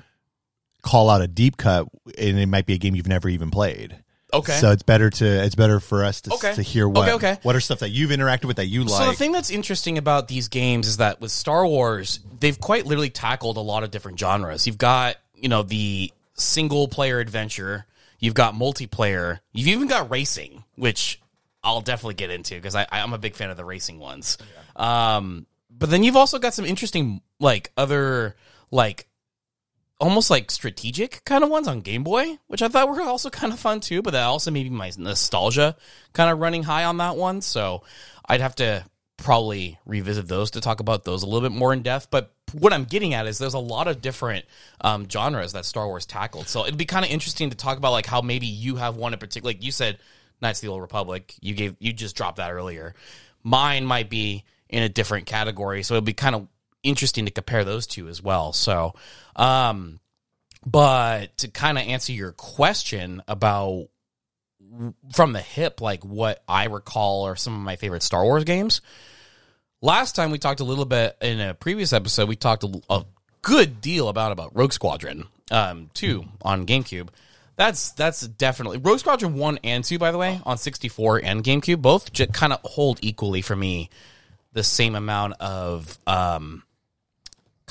[0.82, 1.86] call out a deep cut
[2.18, 3.96] and it might be a game you've never even played.
[4.34, 4.52] Okay.
[4.54, 6.54] So it's better to it's better for us to Okay.
[6.54, 7.38] to hear what Okay, okay.
[7.42, 9.04] what are stuff that you've interacted with that you like.
[9.04, 12.86] So the thing that's interesting about these games is that with Star Wars, they've quite
[12.86, 14.66] literally tackled a lot of different genres.
[14.66, 17.84] You've got, you know, the single player adventure,
[18.18, 21.20] you've got multiplayer, you've even got racing, which
[21.62, 24.38] I'll definitely get into because I, I'm a big fan of the racing ones.
[24.76, 28.34] Um, but then you've also got some interesting, like, other,
[28.70, 29.06] like,
[30.02, 33.52] almost like strategic kind of ones on Game Boy, which I thought were also kind
[33.52, 34.02] of fun too.
[34.02, 35.76] But that also maybe my nostalgia
[36.12, 37.40] kind of running high on that one.
[37.40, 37.84] So
[38.26, 38.84] I'd have to
[39.16, 42.08] probably revisit those to talk about those a little bit more in depth.
[42.10, 44.44] But what I'm getting at is there's a lot of different
[44.80, 46.48] um, genres that Star Wars tackled.
[46.48, 49.12] So it'd be kind of interesting to talk about like how maybe you have one
[49.12, 49.50] in particular.
[49.50, 49.98] Like you said,
[50.42, 51.34] Knights of the Old Republic.
[51.40, 52.94] You gave you just dropped that earlier.
[53.44, 56.48] Mine might be in a different category, so it'd be kind of
[56.82, 58.52] interesting to compare those two as well.
[58.52, 58.94] So,
[59.36, 60.00] um,
[60.64, 63.88] but to kind of answer your question about
[65.12, 68.80] from the hip, like what I recall are some of my favorite Star Wars games.
[69.80, 73.04] Last time we talked a little bit in a previous episode, we talked a, a
[73.42, 77.08] good deal about about Rogue Squadron um, two on GameCube.
[77.56, 81.44] That's that's definitely Rogue Squadron one and two, by the way, on sixty four and
[81.44, 81.82] GameCube.
[81.82, 83.90] Both just kind of hold equally for me
[84.52, 86.62] the same amount of um,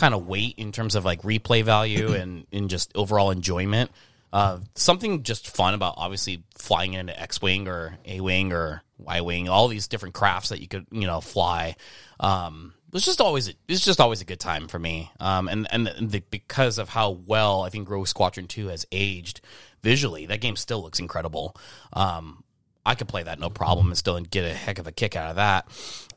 [0.02, 3.92] kind of weight in terms of like replay value and in just overall enjoyment.
[4.34, 9.22] Uh, something just fun about obviously flying into X wing or A wing or Y
[9.22, 11.76] wing, all these different crafts that you could you know fly.
[12.20, 15.12] Um, it was just always it's just always a good time for me.
[15.20, 19.42] Um, and and the, because of how well I think Rogue Squadron Two has aged
[19.84, 21.56] visually, that game still looks incredible.
[21.94, 22.44] Um,
[22.86, 25.30] I could play that no problem and still get a heck of a kick out
[25.30, 25.68] of that.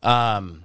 [0.09, 0.65] Um,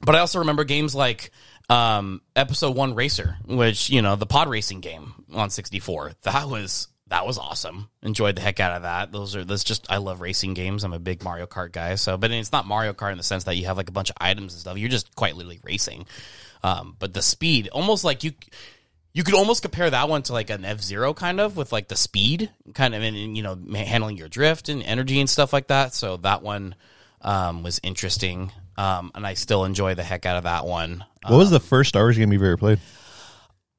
[0.00, 1.30] but I also remember games like
[1.70, 6.12] um, Episode One Racer, which you know the pod racing game on sixty four.
[6.24, 7.88] That was that was awesome.
[8.02, 9.12] Enjoyed the heck out of that.
[9.12, 10.82] Those are that's just I love racing games.
[10.82, 11.94] I'm a big Mario Kart guy.
[11.94, 14.10] So, but it's not Mario Kart in the sense that you have like a bunch
[14.10, 14.78] of items and stuff.
[14.78, 16.06] You're just quite literally racing.
[16.64, 18.32] Um, but the speed, almost like you.
[19.12, 21.88] You could almost compare that one to like an F Zero kind of with like
[21.88, 25.52] the speed kind of and, and you know handling your drift and energy and stuff
[25.52, 25.94] like that.
[25.94, 26.76] So that one
[27.20, 31.04] um, was interesting, um, and I still enjoy the heck out of that one.
[31.26, 32.80] what was the first Star Wars game you've ever played?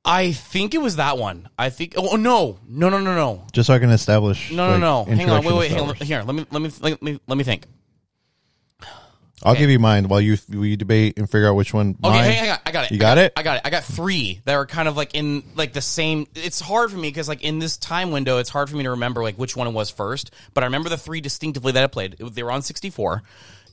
[0.03, 1.47] I think it was that one.
[1.59, 1.93] I think.
[1.95, 4.51] Oh no, no, no, no, no, Just so I can establish.
[4.51, 5.15] no, no, like, no.
[5.15, 5.71] Hang on, wait, wait.
[5.71, 5.95] Hang on.
[5.95, 7.65] Here, let me, let me, let me, let me think.
[9.43, 9.61] I'll okay.
[9.61, 11.97] give you mine while you we debate and figure out which one.
[12.03, 12.23] Okay, mine.
[12.23, 12.57] hang, hang on.
[12.65, 12.91] I got it.
[12.91, 13.33] You I got it?
[13.35, 13.61] I got it.
[13.65, 16.27] I got three that are kind of like in like the same.
[16.35, 18.91] It's hard for me because like in this time window, it's hard for me to
[18.91, 20.31] remember like which one it was first.
[20.53, 22.17] But I remember the three distinctively that I played.
[22.19, 23.23] They were on sixty four.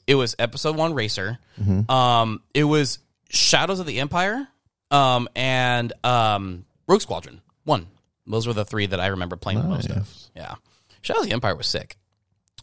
[0.08, 1.38] It was Episode One Racer.
[1.60, 1.90] Mm-hmm.
[1.90, 4.48] Um, it was Shadows of the Empire.
[4.90, 7.86] Um, and um, Rogue Squadron One.
[8.26, 10.10] Those were the three that I remember playing the most of.
[10.34, 10.54] Yeah,
[11.02, 11.96] Shadows of the Empire was sick.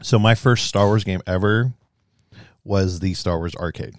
[0.02, 1.72] So my first Star Wars game ever
[2.64, 3.94] was the Star Wars arcade.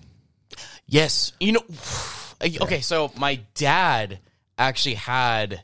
[0.86, 1.32] Yes.
[1.38, 1.64] You know,
[2.62, 4.18] okay, so my dad
[4.58, 5.62] actually had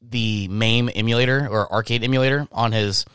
[0.00, 3.06] the MAME emulator or arcade emulator on his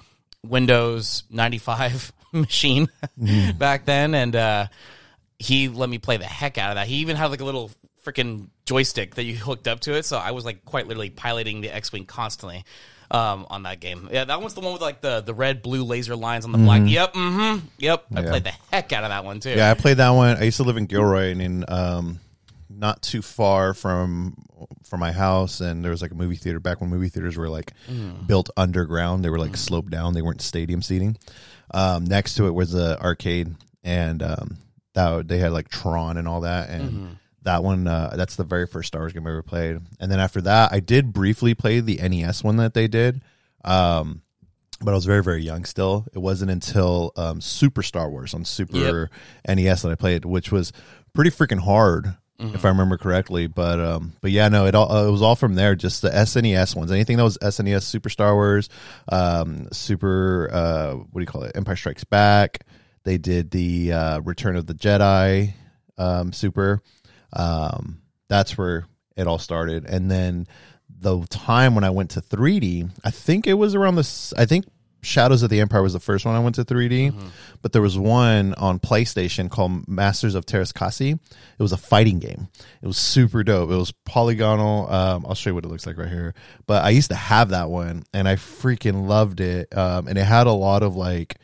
[0.46, 2.90] Windows 95 machine
[3.58, 4.14] back then.
[4.16, 4.68] And uh,
[5.38, 6.88] he let me play the heck out of that.
[6.88, 7.72] He even had like a little
[8.06, 10.06] freaking joystick that you hooked up to it.
[10.06, 12.64] So I was like quite literally piloting the X Wing constantly.
[13.12, 15.84] Um, on that game, yeah, that one's the one with like the the red blue
[15.84, 16.84] laser lines on the black.
[16.86, 18.06] Yep, mm-hmm, yep.
[18.16, 18.30] I Yeah.
[18.30, 19.50] played the heck out of that one too.
[19.50, 20.38] Yeah, I played that one.
[20.38, 22.20] I used to live in Gilroy and in um,
[22.70, 24.36] not too far from
[24.84, 27.50] from my house, and there was like a movie theater back when movie theaters were
[27.50, 27.74] like
[28.28, 29.26] built underground.
[29.26, 30.14] They were like sloped down.
[30.14, 31.18] They weren't stadium seating.
[31.72, 34.58] Um, next to it was the arcade, and um,
[34.94, 37.18] that they had like Tron and all that, and.
[37.44, 39.78] That one, uh, that's the very first Star Wars game I ever played.
[39.98, 43.22] And then after that, I did briefly play the NES one that they did.
[43.64, 44.24] Um,
[44.82, 46.06] but I was very very young still.
[46.14, 49.10] It wasn't until um, Super Star Wars on Super
[49.48, 50.74] NES that I played, which was
[51.14, 52.18] pretty freaking hard.
[52.40, 55.36] If I remember correctly, but um, but yeah, no, it all uh, it was all
[55.36, 55.76] from there.
[55.76, 58.70] Just the SNES ones, anything that was SNES, Super Star Wars,
[59.12, 62.66] um, Super, uh, what do you call it, Empire Strikes Back.
[63.04, 65.54] They did the uh, Return of the Jedi,
[65.98, 66.82] um, Super.
[67.34, 68.86] Um, that's where
[69.18, 70.48] it all started, and then
[71.00, 74.34] the time when I went to 3D, I think it was around this.
[74.38, 74.66] I think
[75.02, 77.14] Shadows of the Empire was the first one I went to 3D,
[77.62, 81.14] but there was one on PlayStation called Masters of Teräs Käsi.
[81.14, 82.50] It was a fighting game.
[82.82, 83.72] It was super dope.
[83.72, 84.92] It was polygonal.
[84.92, 86.34] Um, I'll show you what it looks like right here.
[86.68, 89.76] But I used to have that one, and I freaking loved it.
[89.78, 91.38] Um, and it had a lot of like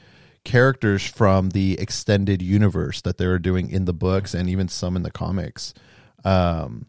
[0.43, 4.95] characters from the extended universe that they were doing in the books and even some
[4.95, 5.73] in the comics.
[6.23, 6.87] Um,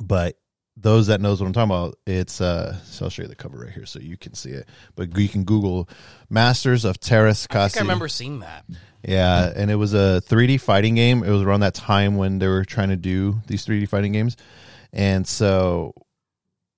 [0.00, 0.38] but
[0.76, 3.58] those that knows what I'm talking about, it's uh so I'll show you the cover
[3.58, 4.68] right here so you can see it.
[4.94, 5.88] But you can Google
[6.28, 8.64] Masters of Teräs I think I remember seeing that.
[9.02, 11.22] Yeah, and it was a 3D fighting game.
[11.22, 14.36] It was around that time when they were trying to do these 3D fighting games.
[14.92, 15.94] And so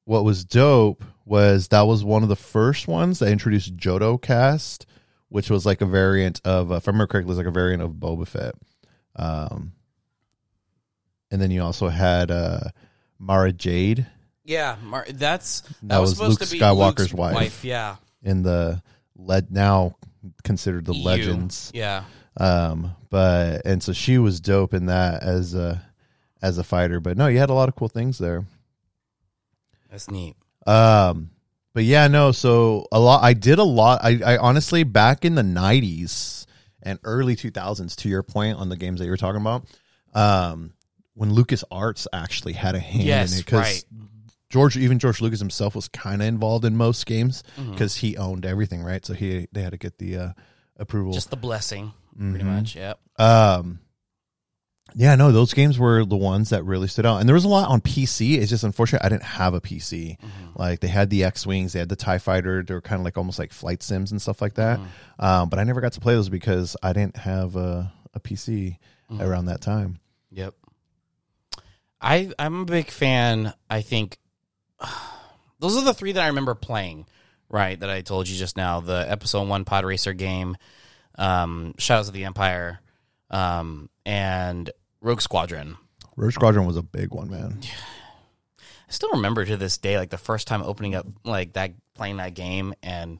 [0.05, 4.87] what was dope was that was one of the first ones that introduced Jodo Kast,
[5.29, 7.51] which was like a variant of, uh, if I remember correctly, it was like a
[7.51, 8.55] variant of Boba Fett.
[9.17, 9.73] Um,
[11.31, 12.61] and then you also had uh,
[13.19, 14.07] Mara Jade
[14.45, 17.65] Yeah, Mar- that's that, That was, was supposed Luke to be Skywalker's Luke's wife.
[17.65, 18.83] Yeah, in the
[19.17, 19.97] led now
[20.45, 21.05] considered the EU.
[21.05, 21.71] Legends.
[21.75, 22.05] Yeah,
[22.37, 25.83] Um, but and so she was dope in that as a
[26.41, 27.01] as a fighter.
[27.01, 28.45] But no, you had a lot of cool things there.
[29.91, 30.37] that's neat.
[30.67, 31.31] Um,
[31.75, 32.33] but yeah, no.
[32.33, 33.23] So a lot.
[33.23, 34.01] I did a lot.
[34.03, 36.47] I, I honestly back in the '90s
[36.83, 37.97] and early 2000s.
[37.97, 39.65] To your point on the games that you were talking about,
[40.15, 40.73] um,
[41.19, 43.85] when Lucas Arts actually had a hand Yes, in it, 'cause right.
[44.51, 47.73] George, even George Lucas himself was kind of involved in most games Mm-hmm.
[47.73, 49.05] because he owned everything, right?
[49.05, 50.33] So he they had to get the uh,
[50.77, 51.13] approval.
[51.13, 52.47] Just the blessing, pretty Mhm.
[52.47, 52.77] much.
[52.77, 52.99] Yep.
[53.19, 53.81] Um,
[54.95, 57.49] yeah, no, those games were the ones that really stood out, and there was a
[57.49, 58.39] lot on PC.
[58.39, 60.17] It's just unfortunate I didn't have a PC.
[60.57, 62.63] Like they had the X wings, they had the Tie Fighter.
[62.63, 64.81] They were kind of like almost like flight sims and stuff like that.
[65.19, 68.79] Um, but I never got to play those because I didn't have a, a PC
[69.21, 69.99] around that time.
[70.31, 70.55] Yep.
[72.01, 73.53] I I'm a big fan.
[73.69, 74.19] I think
[75.59, 77.07] those are the three that I remember playing.
[77.51, 78.81] Right, that I told you just now.
[78.81, 80.59] The episode one pod racer game,
[81.17, 82.81] um, Shadows of the Empire,
[83.31, 85.79] um, and Rogue Squadron.
[86.15, 87.61] Rogue Squadron was a big one, man.
[88.61, 92.19] I still remember to this day, like the first time opening up like that, playing
[92.19, 93.19] that game and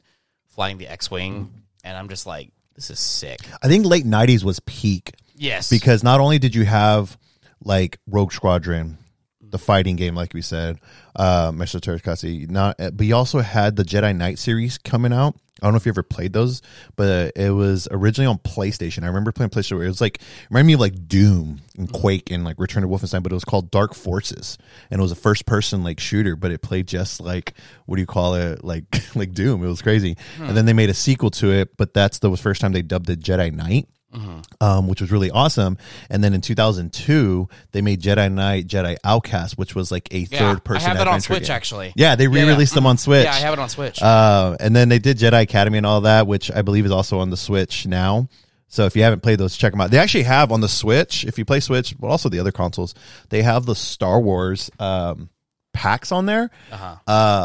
[0.49, 1.51] flying the X wing,
[1.83, 3.39] and I'm just like, this is sick.
[3.63, 7.17] I think late '90s was peak Yes, because not only did you have
[7.63, 8.97] like Rogue Squadron,
[9.41, 10.79] the fighting game, like we said,
[11.15, 11.79] uh, Mr.
[11.79, 15.35] Teräs Käsi, not, but you also had the Jedi Knight series coming out.
[15.61, 16.61] I don't know if you ever played those,
[16.95, 19.03] but it was originally on PlayStation.
[19.03, 19.75] I remember playing PlayStation.
[19.75, 22.87] Where it was like reminded me of like Doom and Quake and like Return to
[22.87, 24.57] Wolfenstein, but it was called Dark Forces,
[24.89, 28.01] and it was a first person like shooter, but it played just like what do
[28.01, 29.63] you call it, like like Doom.
[29.63, 30.15] It was crazy.
[30.39, 33.09] And then they made a sequel to it, but that's the first time they dubbed
[33.09, 35.77] it Jedi Knight um, which was really awesome.
[36.09, 40.39] And then in 2002, they made Jedi Knight, Jedi Outcast, which was like a yeah,
[40.39, 40.85] third person.
[40.85, 41.55] I have that on Switch game.
[41.55, 41.93] actually.
[41.95, 43.25] Yeah, they re-released them on Switch.
[43.25, 44.01] Yeah, I have it on Switch.
[44.01, 47.19] Uh, and then they did Jedi Academy and all that, which I believe is also
[47.19, 48.27] on the Switch now.
[48.67, 49.89] So if you haven't played those, check them out.
[49.89, 52.93] They actually have on the Switch, if you play Switch, but also the other consoles,
[53.29, 55.29] they have the Star Wars um,
[55.73, 56.51] packs on there.
[56.71, 56.95] uh-huh.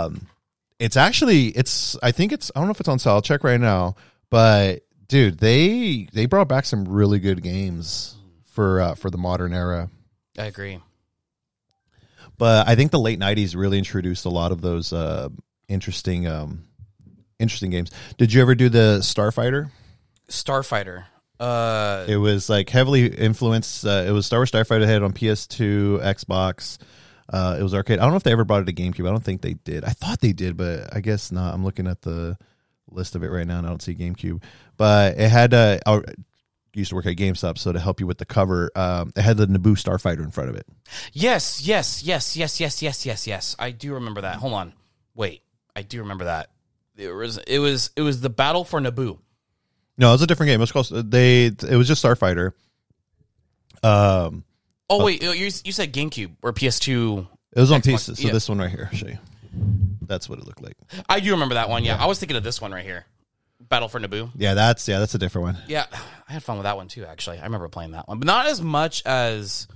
[0.06, 0.26] Um,
[0.80, 3.14] it's actually it's I think it's I don't know if it's on sale.
[3.14, 3.94] I'll check right now.
[4.28, 9.52] But dude, they they brought back some really good games for uh, for the modern
[9.52, 9.90] era.
[10.38, 10.80] I agree.
[12.36, 15.28] But I think the late '90s really introduced a lot of those uh,
[15.68, 16.64] interesting um,
[17.38, 17.90] interesting games.
[18.18, 19.70] Did you ever do the Starfighter?
[20.28, 21.04] Starfighter.
[21.38, 23.84] Uh, It was like heavily influenced.
[23.86, 26.78] Uh, it was Star Wars Starfighter had on PS2, Xbox.
[27.32, 27.98] Uh, it was arcade.
[27.98, 29.06] I don't know if they ever brought it to GameCube.
[29.06, 29.84] I don't think they did.
[29.84, 31.54] I thought they did, but I guess not.
[31.54, 32.36] I'm looking at the
[32.94, 34.42] list of it right now, and I don't see GameCube.
[34.76, 35.54] But it had.
[35.54, 36.00] Uh, I
[36.72, 39.36] used to work at GameStop, so to help you with the cover, um, it had
[39.36, 40.66] the Naboo Starfighter in front of it.
[41.12, 43.56] yes, yes, yes, yes, yes, yes, yes, yes.
[43.58, 44.36] I do remember that.
[44.36, 44.72] Hold on.
[45.14, 45.42] Wait.
[45.76, 46.50] I do remember that.
[46.96, 49.18] It was it was it was the battle for Naboo.
[49.98, 50.60] No, it was a different game.
[50.60, 51.10] It was called.
[51.10, 51.46] They.
[51.46, 52.52] It was just Starfighter.
[53.82, 54.44] Um,
[54.90, 57.26] Oh, wait, you you said GameCube or PS2.
[57.56, 58.18] it was on Xbox, pieces.
[58.18, 58.32] So yeah.
[58.32, 59.18] this one right here, I'll show you.
[60.02, 60.76] That's what it looked like.
[61.08, 61.84] I do remember that one.
[61.84, 63.06] Yeah, I was thinking of this one right here.
[63.60, 64.30] Battle for Naboo.
[64.36, 65.58] Yeah, that's yeah, that's a different one.
[65.68, 65.86] Yeah,
[66.28, 67.04] I had fun with that one too.
[67.04, 69.66] Actually, I remember playing that one, but not as much as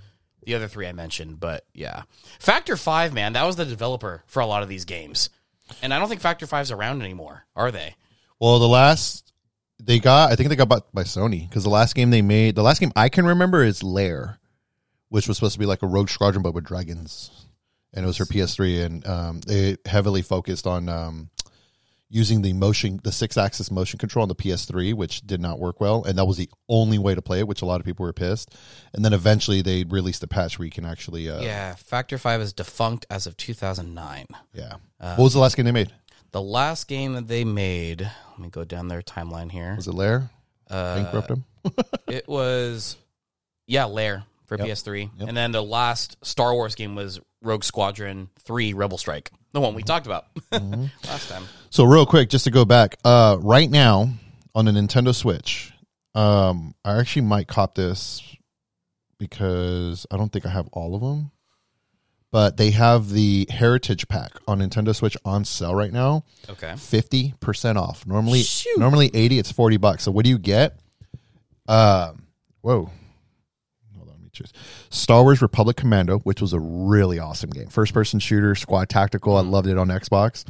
[0.45, 1.41] the other three I mentioned.
[1.41, 2.03] But yeah,
[2.39, 5.31] Factor Five, man, that was the developer for a lot of these games,
[5.81, 7.95] and I don't think Factor Five's around anymore, are they?
[8.39, 9.33] Well, the last
[9.81, 12.57] they got, I think they got bought by Sony because the last game they made,
[12.57, 14.39] the last game I can remember is Lair,
[15.09, 17.47] which was supposed to be like a Rogue Squadron but with dragons,
[17.95, 21.31] and it was for PS3, and um, they heavily focused on um,
[22.11, 25.81] using the motion, the six axis motion control on the PS3, which did not work
[25.81, 28.05] well, and that was the only way to play it, which a lot of people
[28.05, 28.55] were pissed.
[28.95, 31.75] And then eventually they released a patch where you can actually, uh, yeah.
[31.75, 34.27] Factor 5 is defunct as of 2009.
[34.53, 34.75] Yeah.
[34.99, 35.93] what was the last game they made?
[36.33, 39.75] The last game that they made, let me go down their timeline here.
[39.77, 40.31] Was it Lair?
[40.71, 41.45] Uh, Bankrupt them.
[42.07, 42.97] it was,
[43.67, 45.11] yeah, Lair for PS3.
[45.19, 45.29] Yep.
[45.29, 49.75] And then the last Star Wars game was Rogue Squadron 3 Rebel Strike, the one
[49.75, 51.45] we talked about last time.
[51.71, 54.11] So real quick, just to go back, uh, right now
[54.55, 55.73] on the Nintendo Switch,
[56.15, 58.23] um, I actually might cop this
[59.19, 61.31] because I don't think I have all of them,
[62.33, 66.75] but they have the Heritage Pack on Nintendo Switch on sale right now, Okay.
[66.77, 68.07] fifty percent off.
[68.07, 68.79] Normally, Shoot.
[68.79, 70.05] normally eighty, it's forty bucks.
[70.05, 70.79] So what do you get?
[71.69, 72.27] Um,
[72.63, 72.91] whoa.
[74.39, 74.89] Hold on, let me choose.
[74.91, 77.69] Star Wars Republic Commando, which was a really awesome game.
[77.69, 79.37] First person shooter, squad tactical.
[79.37, 80.45] I loved it on Xbox.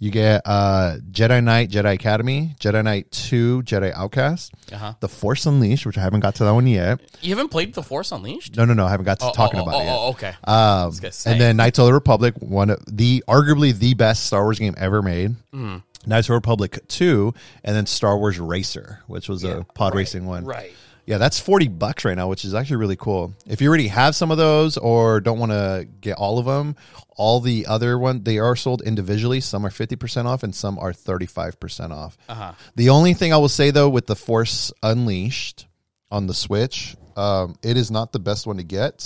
[0.00, 4.94] You get uh, Jedi Knight, Jedi Academy, Jedi Knight 2, Jedi Outcast, Uh-huh.
[5.00, 7.00] The Force Unleashed, which I haven't got to that one yet.
[7.20, 8.56] You haven't played The Force Unleashed?
[8.56, 9.96] No, no, no, I haven't got to Oh, talking oh, about oh, it yet.
[9.96, 10.34] oh, okay.
[10.44, 10.92] Um,
[11.26, 14.74] and then Knights of the Republic, one of the arguably the best Star Wars game
[14.78, 15.34] ever made.
[15.52, 15.78] Hmm.
[16.06, 20.26] Knights of the Republic two, and then Star Wars Racer, which was a pod racing
[20.26, 20.44] one.
[20.44, 20.72] Right.
[21.08, 23.32] Yeah, that's forty bucks right now, which is actually really cool.
[23.46, 26.76] If you already have some of those or don't want to get all of them,
[27.16, 29.40] all the other one they are sold individually.
[29.40, 32.18] Some are fifty percent off, and some are thirty five percent off.
[32.28, 32.52] Uh-huh.
[32.76, 35.66] The only thing I will say though, with the Force Unleashed
[36.10, 38.98] on the Switch, um, it is not the best one to get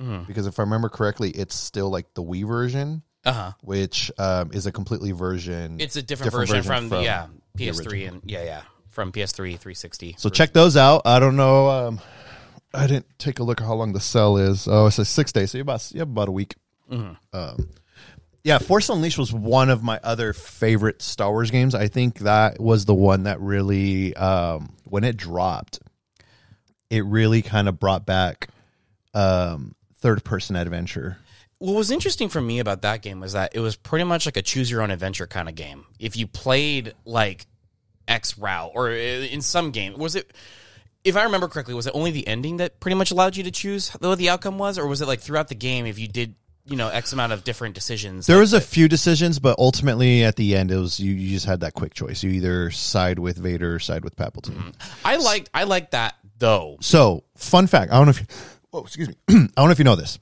[0.00, 0.22] Mm-hmm.
[0.24, 3.52] because if I remember correctly, it's still like the Wii version, Uh-huh.
[3.60, 5.76] which um, is a completely version.
[5.78, 7.26] It's a different, version, from, the yeah,
[7.58, 10.16] PS3 and yeah, yeah, from PS3 360.
[10.18, 11.02] So check those out.
[11.04, 11.68] I don't know.
[11.68, 12.00] Um,
[12.74, 14.68] I didn't take a look at how long the sell is.
[14.68, 15.50] Oh, it's a six days.
[15.52, 16.54] So you about you have about a week.
[16.90, 17.16] Um,
[18.42, 21.74] yeah, Force Unleashed was one of my other favorite Star Wars games.
[21.74, 25.78] I think that was the one that really, um, when it dropped,
[26.88, 28.48] it really kind of brought back
[29.14, 31.18] um, third person adventure.
[31.58, 34.36] what was interesting for me about that game was that it was pretty much like
[34.36, 35.84] a choose your own adventure kind of game.
[35.98, 37.46] If you played like
[38.10, 40.32] X route or in some game, was it?
[41.02, 43.50] If I remember correctly, was it only the ending that pretty much allowed you to
[43.50, 46.34] choose what the outcome was, or was it like throughout the game if you did
[46.66, 48.26] you know X amount of different decisions?
[48.26, 51.30] There like, was a few decisions, but ultimately at the end, it was you, you
[51.30, 52.22] just had that quick choice.
[52.22, 54.74] You either side with Vader or side with Palpatine.
[55.04, 56.76] I liked I liked that though.
[56.80, 57.92] So, fun fact.
[57.92, 58.26] I don't know if you,
[58.72, 59.14] oh, excuse me.
[59.28, 60.18] I don't know if you know this.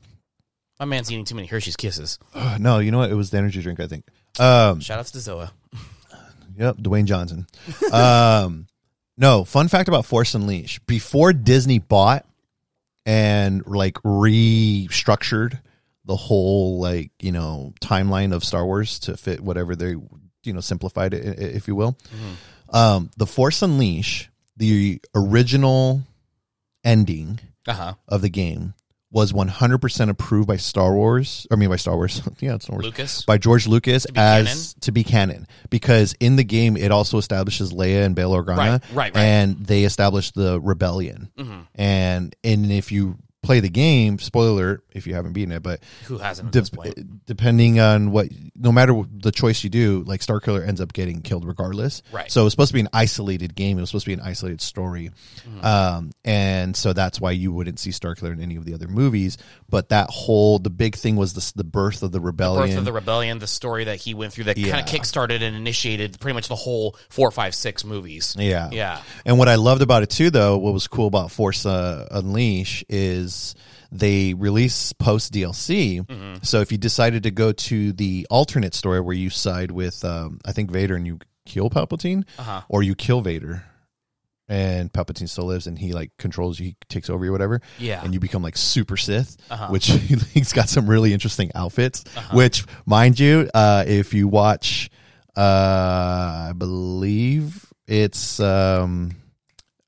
[0.78, 2.20] My man's eating too many Hershey's Kisses.
[2.34, 3.10] Uh, no, you know what?
[3.10, 4.04] It was the energy drink, I think.
[4.38, 5.50] Um, Shout outs to Zoa.
[6.58, 7.46] yep, Dwayne Johnson.
[7.92, 8.66] um,
[9.16, 10.86] no, fun fact about Force Unleashed.
[10.86, 12.26] Before Disney bought
[13.06, 15.60] and like restructured
[16.04, 19.90] the whole like, you know, timeline of Star Wars to fit whatever they,
[20.44, 21.96] you know, simplified it, if you will.
[22.70, 26.02] Um, the Force Unleashed, the original
[26.84, 27.94] ending Uh huh.
[28.06, 28.74] of the game
[29.10, 31.46] was 100% approved by Star Wars.
[31.50, 32.20] I mean, by Star Wars.
[32.40, 32.84] yeah, it's Star Wars.
[32.84, 33.22] Lucas.
[33.24, 34.80] By George Lucas be as canon?
[34.80, 35.46] to be canon.
[35.70, 38.56] Because in the game, it also establishes Leia and Bail Organa.
[38.56, 39.16] Right, right, right.
[39.16, 41.30] And they established the rebellion.
[41.38, 41.60] Mm-hmm.
[41.76, 46.18] And, and if you play the game, spoiler if you haven't beaten it, but Who
[46.18, 50.80] hasn't de- depending on what, no matter what the choice you do, like Starkiller ends
[50.80, 52.02] up getting killed regardless.
[52.12, 52.30] Right.
[52.30, 53.78] So it was supposed to be an isolated game.
[53.78, 55.10] It was supposed to be an isolated story.
[55.48, 55.64] Mm-hmm.
[55.64, 59.38] Um, and so that's why you wouldn't see Starkiller in any of the other movies.
[59.68, 62.68] But that whole, the big thing was the, the birth of the rebellion.
[62.68, 64.72] Birth of the Rebellion, the story that he went through that Yeah.
[64.72, 68.34] kind of kickstarted and initiated pretty much the whole four, five, six movies.
[68.36, 68.70] Yeah.
[68.72, 69.00] Yeah.
[69.24, 72.84] And what I loved about it too, though, what was cool about Force uh, Unleash
[72.88, 73.28] is
[73.90, 76.04] they release post DLC.
[76.04, 76.42] Mm-hmm.
[76.42, 80.40] So if you decided to go to the alternate story where you side with, um,
[80.44, 82.60] I think Vader and you kill Palpatine, Uh-huh.
[82.68, 83.64] or you kill Vader
[84.50, 87.60] and Palpatine still lives and he like controls you, he takes over you, whatever.
[87.78, 88.02] Yeah.
[88.04, 89.68] And you become like super Sith, Uh-huh.
[89.68, 89.86] which
[90.34, 92.04] he's got some really interesting outfits.
[92.32, 94.90] Which, mind you, uh, if you watch,
[95.36, 99.12] uh, I believe it's um,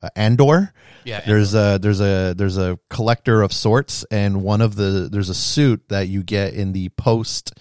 [0.02, 0.72] uh, Andor.
[1.10, 5.28] Yeah, There's a there's a there's a collector of sorts, and one of the there's
[5.28, 7.52] a suit that you get in the post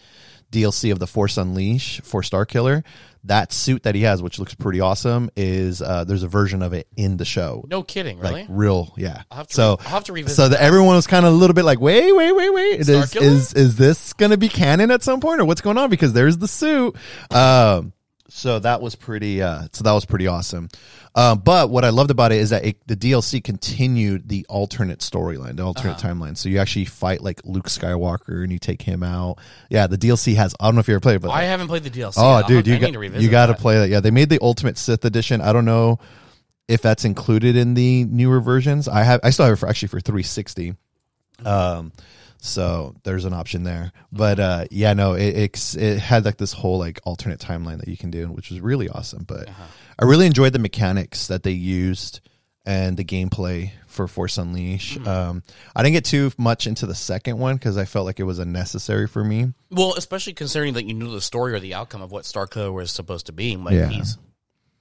[0.51, 2.83] DLC of the Force Unleash for Starkiller.
[3.25, 6.73] That suit that he has, which looks pretty awesome, is uh, there's a version of
[6.73, 7.65] it in the show.
[7.67, 8.41] No kidding, really?
[8.41, 9.23] Like real, yeah.
[9.29, 11.33] I'll have to so re- I'll have to revisit So that everyone was kind of
[11.33, 12.79] a little bit like, wait, wait, wait, wait.
[12.79, 15.89] Is is is this going to be canon at some point, or what's going on?
[15.89, 16.95] Because there's the suit.
[17.31, 17.93] Um,
[18.29, 19.41] so that was pretty.
[19.41, 20.69] Uh, so that was pretty awesome.
[21.15, 24.99] Um, but what I loved about it is that it, the DLC continued the alternate
[24.99, 26.37] storyline, the alternate timeline.
[26.37, 29.39] So you actually fight like Luke Skywalker and you take him out.
[29.69, 30.55] Yeah, the DLC has.
[30.59, 32.13] I don't know if you ever played it, but I haven't played the DLC.
[32.17, 33.89] Oh, I'll- dude, you got to you got to play that.
[33.89, 35.41] Yeah, they made the Ultimate Sith edition.
[35.41, 35.99] I don't know
[36.67, 38.87] if that's included in the newer versions.
[38.87, 39.19] I have.
[39.23, 40.75] I still have it for actually for 360.
[41.45, 41.91] Um,
[42.41, 43.91] so there's an option there.
[44.11, 47.87] But uh, yeah, no, it it's, it had like this whole like alternate timeline that
[47.87, 49.23] you can do, which was really awesome.
[49.27, 49.63] But Uh-huh.
[49.99, 52.21] I really enjoyed the mechanics that they used
[52.65, 54.95] and the gameplay for Force Unleash.
[54.97, 55.07] Mm-hmm.
[55.07, 55.43] Um,
[55.75, 58.39] I didn't get too much into the second one because I felt like it was
[58.39, 59.53] unnecessary for me.
[59.71, 62.91] Well, especially considering that you knew the story or the outcome of what Starkiller was
[62.91, 63.55] supposed to be.
[63.57, 63.87] Like Yeah.
[63.89, 64.17] he's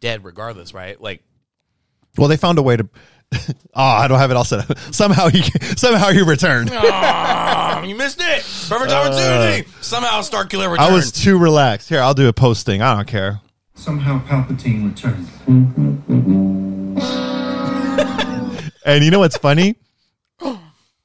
[0.00, 1.00] dead regardless, right?
[1.00, 1.22] Like
[2.16, 2.88] Well, they found a way to.
[3.32, 3.38] Oh,
[3.74, 4.78] I don't have it all set up.
[4.94, 5.42] Somehow he
[5.76, 6.70] somehow he returned.
[7.70, 8.42] Ah, you missed it.
[8.68, 9.68] Perfect opportunity.
[9.80, 10.80] Somehow Starkiller returned.
[10.80, 11.88] Uh, I was too relaxed.
[11.88, 12.82] Here, I'll do a posting.
[12.82, 13.40] I don't care.
[13.74, 15.28] Somehow Palpatine returned.
[18.84, 19.76] And you know what's funny?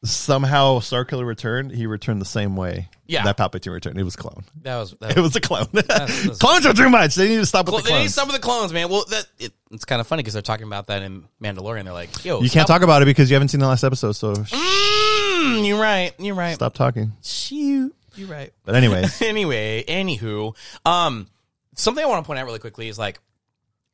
[0.03, 1.71] Somehow Starkiller returned.
[1.71, 2.89] He returned the same way.
[3.07, 3.23] Yeah.
[3.23, 3.97] that Palpatine returned.
[3.99, 4.43] It was a clone.
[4.63, 5.67] that was that It was a clone.
[5.73, 7.15] that's- Clones are too much.
[7.15, 7.89] They need to stop with Well, the clones.
[7.89, 8.13] they need clones.
[8.15, 8.89] some of the clones, man.
[8.89, 11.83] Well, that it, it's kind of funny because they're talking about that in Mandalorian.
[11.85, 14.13] They're like, "Yo, You can't talk about it because you haven't seen the last episode.
[14.13, 16.13] So Mm, you're right.
[16.19, 16.55] You're right.
[16.55, 17.11] stop talking.
[17.21, 18.51] Shoot, you're right.
[18.65, 21.27] But anyways, anyway, anywho, um,
[21.75, 23.19] something I want to point out really quickly is like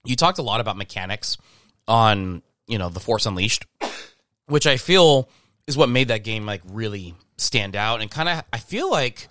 [0.06, 1.38] you talked a lot about mechanics
[1.88, 3.66] on you know the Force Unleashed,
[4.48, 5.30] which I feel
[5.70, 9.30] is what made that game like really stand out and kind of I feel like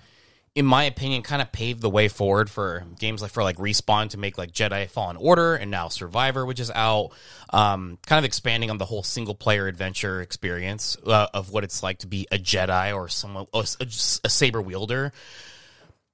[0.55, 4.11] in my opinion kind of paved the way forward for games like for like respawn
[4.11, 7.11] to make like Jedi Fallen Order and now Survivor which is out
[7.51, 11.82] um kind of expanding on the whole single player adventure experience uh, of what it's
[11.82, 13.86] like to be a Jedi or someone a, a,
[14.24, 15.12] a saber wielder.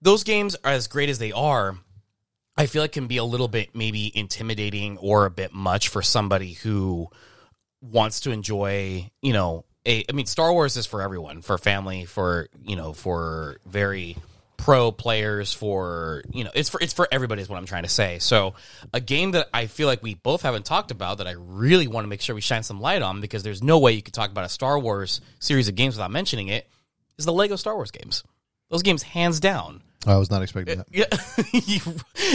[0.00, 1.76] Those games are as great as they are
[2.56, 6.00] I feel like can be a little bit maybe intimidating or a bit much for
[6.00, 7.08] somebody who
[7.82, 12.04] wants to enjoy, you know, a I mean Star Wars is for everyone, for family,
[12.04, 14.16] for, you know, for very
[14.56, 17.88] pro players for, you know, it's for it's for everybody is what I'm trying to
[17.88, 18.18] say.
[18.18, 18.54] So,
[18.92, 22.04] a game that I feel like we both haven't talked about that I really want
[22.04, 24.30] to make sure we shine some light on because there's no way you could talk
[24.30, 26.68] about a Star Wars series of games without mentioning it
[27.18, 28.24] is the Lego Star Wars games.
[28.70, 30.86] Those games hands down I was not expecting that.
[30.86, 31.80] Uh, yeah, you,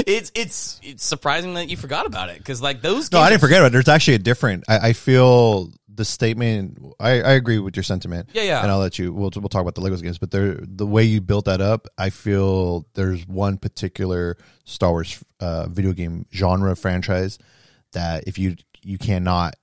[0.08, 3.12] it's it's it's surprising that you forgot about it because like those.
[3.12, 3.74] No, I didn't forget about it.
[3.74, 4.64] There's actually a different.
[4.68, 6.82] I, I feel the statement.
[7.00, 8.30] I, I agree with your sentiment.
[8.34, 8.62] Yeah, yeah.
[8.64, 9.14] And I'll let you.
[9.14, 11.88] We'll we'll talk about the Legos games, but there the way you built that up,
[11.98, 17.38] I feel there's one particular Star Wars uh, video game genre franchise
[17.92, 19.56] that if you you cannot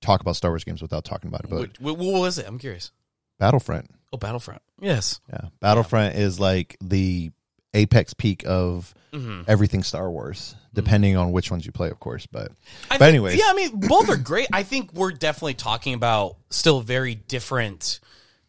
[0.00, 1.50] talk about Star Wars games without talking about it.
[1.50, 2.46] But What, what, what was it?
[2.46, 2.90] I'm curious.
[3.38, 4.62] Battlefront, Oh, Battlefront.
[4.80, 5.20] Yes.
[5.32, 7.30] yeah, Battlefront is like the
[7.74, 9.42] apex peak of Mm-hmm.
[9.46, 12.26] everything Star Wars, depending on which ones you play, of course.
[12.26, 12.50] But
[12.90, 13.44] I but anyways, yeah.
[13.46, 14.48] I mean, both are great.
[14.52, 18.00] I think we're definitely talking about still very different.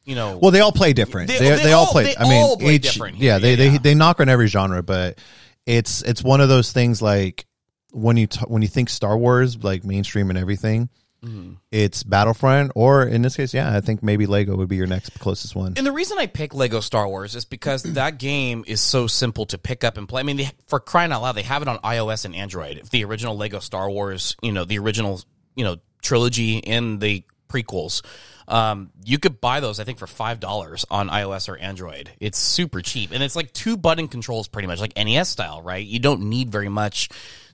[0.05, 1.27] You know, Well, they all play different.
[1.27, 2.15] They- They they, they all all- play.
[2.17, 4.81] I mean, all play each different yeah, they Yeah, they they knock on every genre,
[4.81, 5.19] but
[5.67, 7.45] it's it's one of those things like
[7.91, 10.89] when you t- when you think Star Wars like mainstream and everything,
[11.25, 11.53] Mm-hmm.
[11.71, 15.17] it's Battlefront or in this case, yeah, I think maybe Lego would be your next
[15.19, 15.73] closest one.
[15.75, 19.45] And the reason I pick Lego Star Wars is because that game is so simple
[19.47, 20.19] to pick up and play.
[20.19, 22.83] I mean, they, for crying out loud, they have it on iOS and Android.
[22.91, 25.21] The original Lego Star Wars, you know, the original,
[25.55, 28.03] you know, trilogy and the prequels,
[28.47, 32.11] um, you could buy those, I think, for five dollars on iOS or Android.
[32.19, 35.85] It's super cheap, and it's like two button controls, pretty much like NES style, right?
[35.85, 37.09] You don't need very much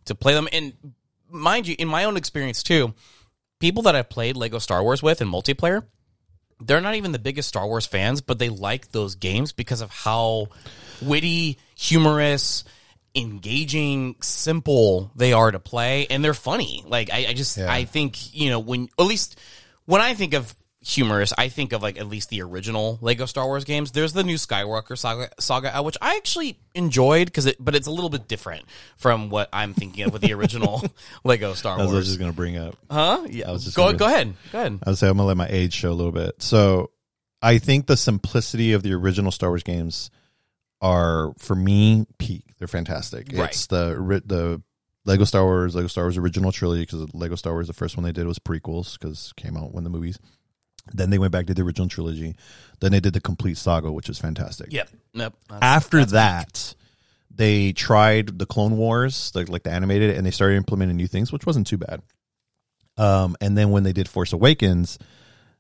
[0.06, 0.50] to play them.
[0.52, 0.74] And
[1.30, 2.94] mind you, in my own experience too,
[3.62, 5.84] people that I've played Lego Star Wars with in multiplayer
[6.62, 9.90] they're not even the biggest Star Wars fans, but they like those games because of
[9.90, 10.48] how
[11.02, 12.64] witty, humorous,
[13.16, 16.84] engaging, simple they are to play, and they're funny.
[16.86, 17.72] Like I, I just Yeah.
[17.72, 19.38] I think you know when at least
[19.86, 20.54] when I think of
[20.84, 23.92] humorous, I think of like at least the original Lego Star Wars games.
[23.92, 27.88] There's the new Skywalker saga, saga out, which I actually enjoyed because it, but it's
[27.88, 28.66] a little bit different
[28.98, 30.84] from what I'm thinking of with the original
[31.24, 31.90] Lego Star Wars.
[31.90, 32.76] I was just gonna bring up.
[32.90, 33.26] Huh?
[33.30, 33.52] Yeah.
[33.52, 34.34] was just Go gonna- go ahead.
[34.52, 34.80] Go ahead.
[34.86, 36.42] I was say I'm gonna let my age show a little bit.
[36.42, 36.90] So
[37.42, 40.10] I think the simplicity of the original Star Wars games
[40.82, 42.44] are for me peak.
[42.58, 43.30] They're fantastic.
[43.34, 43.50] Right.
[43.50, 44.62] It's the the
[45.06, 48.04] Lego Star Wars, Lego Star Wars original trilogy because Lego Star Wars the first one
[48.04, 50.18] they did was prequels because came out when the movies.
[50.94, 52.36] Then they went back to the original trilogy.
[52.80, 54.72] Then they did the complete saga, which was fantastic.
[54.72, 54.90] Yep.
[55.14, 55.34] Nope.
[55.50, 56.76] That's- After that,
[57.34, 61.32] they tried the Clone Wars, like like the animated, and they started implementing new things,
[61.32, 62.02] which wasn't too bad.
[62.98, 65.00] Um, and then when they did Force Awakens,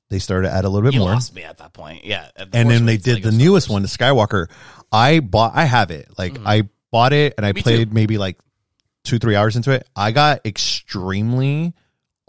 [0.09, 1.11] they started to add a little bit You more.
[1.11, 2.03] lost me at that point.
[2.03, 2.27] Yeah.
[2.35, 4.47] the and Force then they did the newest one, the Skywalker.
[4.91, 6.09] I bought, I have it.
[6.17, 7.55] Like I bought it and I Mm-hmm.
[7.57, 7.93] Me played too.
[7.93, 8.37] maybe like
[9.05, 11.73] two three hours into it, I got extremely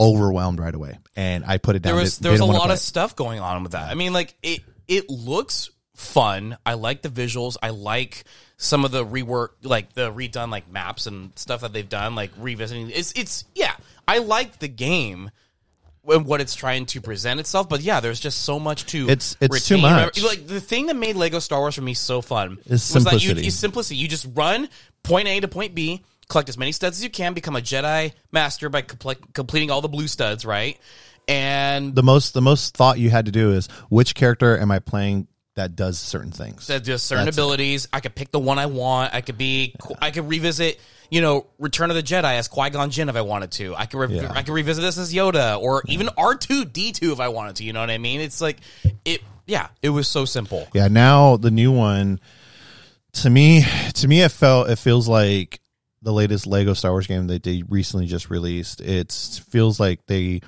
[0.03, 1.95] overwhelmed right away, and I put it down.
[1.95, 2.81] there was there was a lot of it.
[2.81, 3.91] stuff going on with that.
[3.91, 6.57] I mean, like it it looks fun.
[6.67, 7.57] I like the visuals.
[7.63, 8.25] I like
[8.57, 12.31] some of the rework, like the redone like maps and stuff that they've done, like
[12.39, 12.91] revisiting.
[12.91, 13.75] It's it's yeah.
[14.07, 15.31] I like the game
[16.05, 17.69] and what it's trying to present itself.
[17.69, 20.21] But yeah, there's just so much to It's- it's too much.
[20.23, 23.13] Like the thing that made Lego Star Wars for me so fun Is was that
[23.15, 23.47] you, simplicity.
[23.47, 23.97] is simplicity.
[23.97, 24.69] You just run
[25.05, 26.03] point A to point B,
[26.33, 29.81] collect as many studs as you can, become a Jedi master by comple- completing all
[29.83, 30.79] the blue studs, right?
[31.29, 34.81] And the most the most thought you had to do is which character am I
[34.81, 36.67] playing that does certain things.
[36.69, 37.41] that does certain That's it.
[37.41, 37.87] abilities.
[37.93, 39.15] I could pick the one I want.
[39.15, 39.75] I could be.
[40.01, 40.81] I could revisit.
[41.11, 43.75] You know, Return of the Jedi as Qui Gon Jinn if I wanted to.
[43.77, 43.99] I could.
[44.11, 44.33] Re- Yeah.
[44.33, 47.57] I could revisit this as Yoda or even R two D two if I wanted
[47.57, 47.65] to.
[47.65, 48.23] You know what I mean?
[48.23, 48.59] It's like
[49.05, 49.21] it.
[49.47, 50.67] Yeah, it was so simple.
[50.73, 52.19] Yeah, now the new one
[53.15, 53.63] to me
[53.95, 55.61] to me it felt it feels like
[56.03, 58.81] the latest Lego Star Wars game that they recently just released.
[58.81, 59.13] It
[59.51, 60.41] feels like they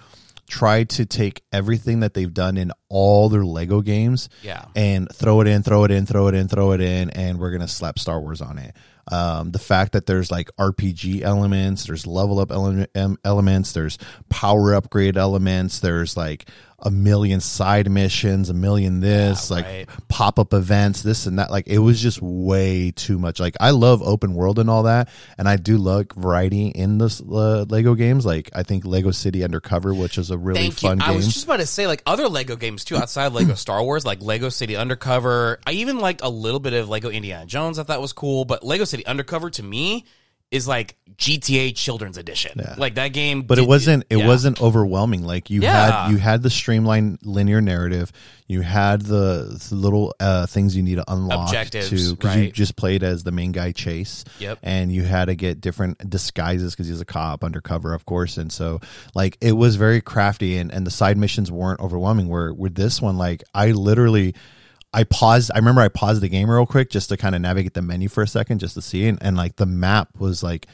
[0.48, 4.66] tried to take everything that they've done in all their Lego games Yeah.
[4.76, 7.50] and throw it in, throw it in, throw it in, throw it in, and we're
[7.50, 8.76] gonna slap Star Wars on it.
[9.10, 12.86] Um, the fact that there's like RPG elements, there's level up ele-
[13.24, 13.98] elements, there's
[14.28, 16.48] power upgrade elements, there's like
[16.84, 19.88] a million side missions, a million this, Yeah, like right.
[20.08, 21.50] pop up events, this and that.
[21.50, 23.40] Like it was just way too much.
[23.40, 25.08] Like I love open world and all that,
[25.38, 28.26] and I do like variety in the uh, Lego games.
[28.26, 30.88] Like I think Lego City Undercover, which is a really Thank you.
[30.90, 33.54] fun I was just about to say like other Lego games too outside of Lego
[33.54, 35.58] Star Wars, like Lego City Undercover.
[35.66, 37.78] I even liked a little bit of Lego Indiana Jones.
[37.78, 40.04] I thought was cool, but Lego City Undercover to me
[40.50, 42.60] is like GTA Children's Edition.
[42.76, 44.26] Like that game, but it wasn't it yeah.
[44.26, 46.04] wasn't overwhelming like you Yeah.
[46.04, 48.12] had you had the streamlined linear narrative
[48.46, 52.50] you had the, the little uh, things you need to unlock Objectives, to because you
[52.50, 54.58] just played as the main guy chase Yep.
[54.62, 58.52] and you had to get different disguises because he's a cop undercover of course and
[58.52, 58.80] so
[59.14, 63.00] like it was very crafty and, and the side missions weren't overwhelming where with this
[63.00, 64.34] one like i literally
[64.94, 65.50] I paused.
[65.54, 68.08] I remember I paused the game real quick just to kind of navigate the menu
[68.08, 69.18] for a second, just to see it.
[69.20, 70.66] And like the map was like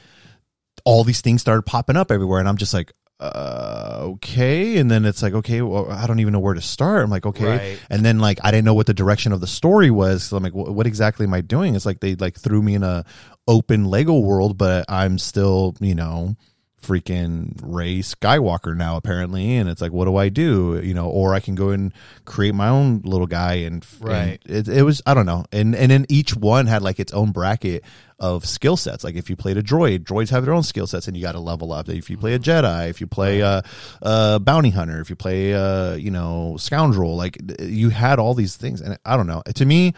[0.84, 2.90] all these things started popping up everywhere and i'm just like
[3.20, 7.04] uh, okay and then it's like okay well i don't even know where to start
[7.04, 7.80] i'm like okay Right.
[7.90, 10.42] and then like i didn't know what the direction of the story was so i'm
[10.42, 13.04] like what, what exactly am i doing it's like they like threw me in a
[13.46, 16.34] open lego world but i'm still you know
[16.82, 19.56] freaking Rey Skywalker now apparently.
[19.56, 20.80] And it's like what do I do?
[20.82, 21.92] You know or I can go and
[22.24, 24.40] create my own little guy and, Right.
[24.46, 25.44] and it, it was I don't know.
[25.52, 27.84] And and then each one had like its own bracket
[28.18, 29.04] of skill sets.
[29.04, 31.32] Like if you played a droid droids have their own skill sets and you got
[31.32, 31.88] to level up.
[31.88, 32.66] If you play a mm-hmm.
[32.66, 33.62] Jedi if you play a,
[34.02, 38.56] a bounty hunter if you play a you know scoundrel like you had all these
[38.56, 38.80] things.
[38.80, 39.42] And I don't know.
[39.54, 39.94] To me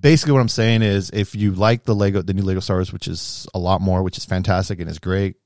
[0.00, 2.92] basically what I'm saying is if you like the Lego the new Lego Star Wars
[2.92, 5.36] which is a lot more which is fantastic and is great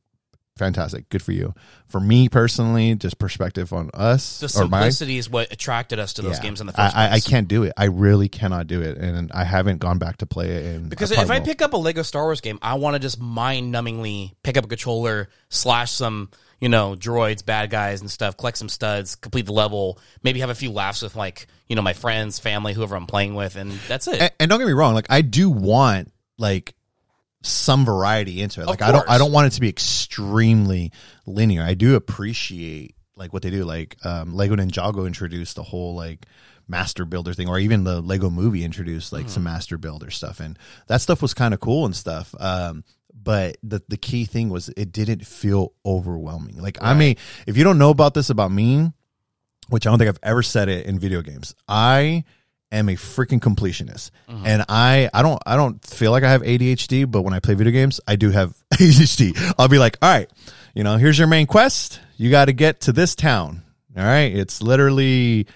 [0.59, 1.55] fantastic good for you
[1.87, 6.15] for me personally just perspective on us The or my simplicity is what attracted us
[6.15, 6.43] to those yeah.
[6.43, 7.73] games in the first I, I, I can't do it.
[7.77, 10.77] I really cannot do it, and I haven't gone back to play it.
[10.77, 11.47] And Because I if I won't.
[11.47, 14.65] pick up a Lego Star Wars game, I want to just mind numbingly pick up
[14.65, 16.31] a controller, slash some,
[16.61, 20.51] you know, droids, bad guys and stuff, collect some studs, complete the level, maybe have
[20.51, 23.73] a few laughs with like, you know, my friends, family, whoever I'm playing with, and
[23.89, 24.21] that's it.
[24.21, 26.75] and, and don't get me wrong, like I do want like
[27.43, 28.67] some variety into it.
[28.67, 29.09] Like I don't.
[29.09, 30.93] I don't want it to be extremely
[31.27, 31.63] linear.
[31.63, 33.65] I do appreciate like what they do.
[33.65, 36.27] Like um, Lego Ninjago introduced the whole like
[36.67, 40.59] master builder thing, or even the Lego Movie introduced like some master builder stuff, and
[40.89, 42.35] that stuff was kind of cool and stuff.
[42.39, 42.85] Um,
[43.15, 46.59] but the the key thing was it didn't feel overwhelming.
[46.59, 47.17] Like I mean,
[47.47, 48.93] if you don't know about this about me,
[49.69, 51.55] which I don't think I've ever said it in video games.
[51.69, 52.25] I
[52.71, 54.11] am a freaking completionist.
[54.29, 54.47] Mm-hmm.
[54.47, 57.55] And I I don't I don't feel like I have ADHD, but when I play
[57.55, 59.55] video games, I do have ADHD.
[59.59, 60.31] I'll be like, "All right,
[60.75, 62.01] you know, here's your main quest.
[62.17, 63.63] You got to get to this town."
[63.99, 64.35] All right?
[64.35, 65.47] It's literally,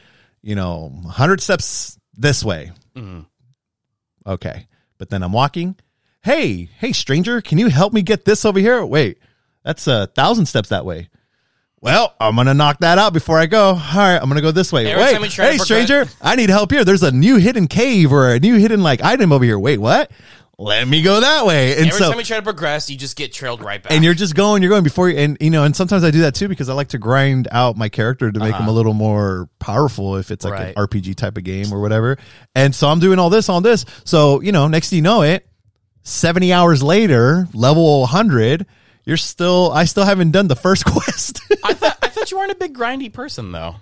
[0.43, 2.73] you know, 100 steps this way.
[2.97, 3.21] Mm-hmm.
[4.27, 4.67] Okay.
[4.99, 5.77] But then I'm walking.
[6.23, 8.85] Hey, hey stranger, can you help me get this over here?
[8.85, 9.19] Wait.
[9.65, 11.09] That's a 1000 steps that way.
[11.83, 13.71] Well, I'm gonna knock that out before I go.
[13.71, 14.87] All right, I'm gonna go this way.
[14.87, 16.85] Every Wait, time we try to hey, stranger, I need help here.
[16.85, 19.59] There's a new hidden cave or a new hidden like item over here.
[19.59, 20.11] Wait, what?
[20.59, 21.73] Let me go that way.
[21.73, 23.91] And Every so, time you try to progress, you just get trailed right back.
[23.91, 26.21] and you're just going, you're going before you, and you know, and sometimes I do
[26.21, 28.95] that too because I like to grind out my character to make him a little
[28.95, 30.63] more powerful if it's like Uh-huh.
[30.63, 30.77] Right.
[30.77, 32.17] an RPG type of game or whatever.
[32.55, 33.85] And so I'm doing all this on this.
[34.05, 35.49] So you know, next thing you know it,
[36.05, 38.65] 70 hours later, level 100,
[39.05, 41.41] you're still, I still haven't done the first quest.
[41.65, 43.77] I thought I thought you weren't a big grindy person though.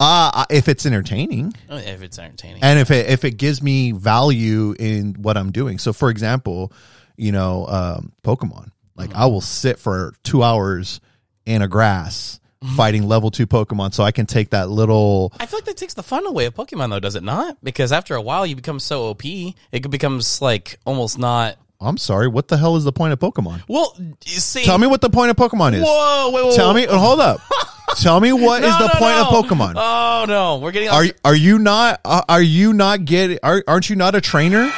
[0.00, 3.92] Uh, if it's entertaining Uh, If it's entertaining, and if it if it gives me
[3.92, 5.78] value in what I'm doing.
[5.78, 6.72] So for example,
[7.16, 8.70] you know, um, Pokemon.
[8.96, 11.00] Like I will sit for two hours
[11.46, 12.38] in a grass
[12.76, 15.32] fighting level two Pokemon, so I can take that little.
[15.40, 17.56] I feel like that takes the fun away of Pokemon, though, does it not?
[17.64, 21.56] Because after a while, you become so OP, it becomes like almost not.
[21.82, 23.62] I'm sorry, what the hell is the point of Pokemon?
[23.68, 25.82] Well, see, Tell me what the point of Pokemon is.
[25.84, 26.86] Whoa, wait, wait, Tell me.
[26.88, 27.40] Hold up.
[27.96, 29.22] Tell me what is No, the no, point no.
[29.28, 29.74] of Pokemon?
[29.76, 30.88] Oh no, we're getting.
[30.88, 34.70] Are are you not uh, are you not get are, aren't you not a trainer?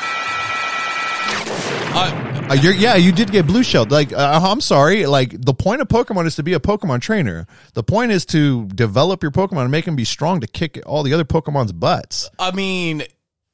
[1.95, 3.91] uh, Uh, you're, yeah, you did get blue shelled.
[3.91, 7.47] Like uh, I'm sorry, like the point of Pokemon is to be a Pokemon trainer.
[7.73, 11.03] The point is to develop your Pokemon and make them be strong to kick all
[11.03, 12.29] the other Pokemon's butts.
[12.39, 13.05] I mean,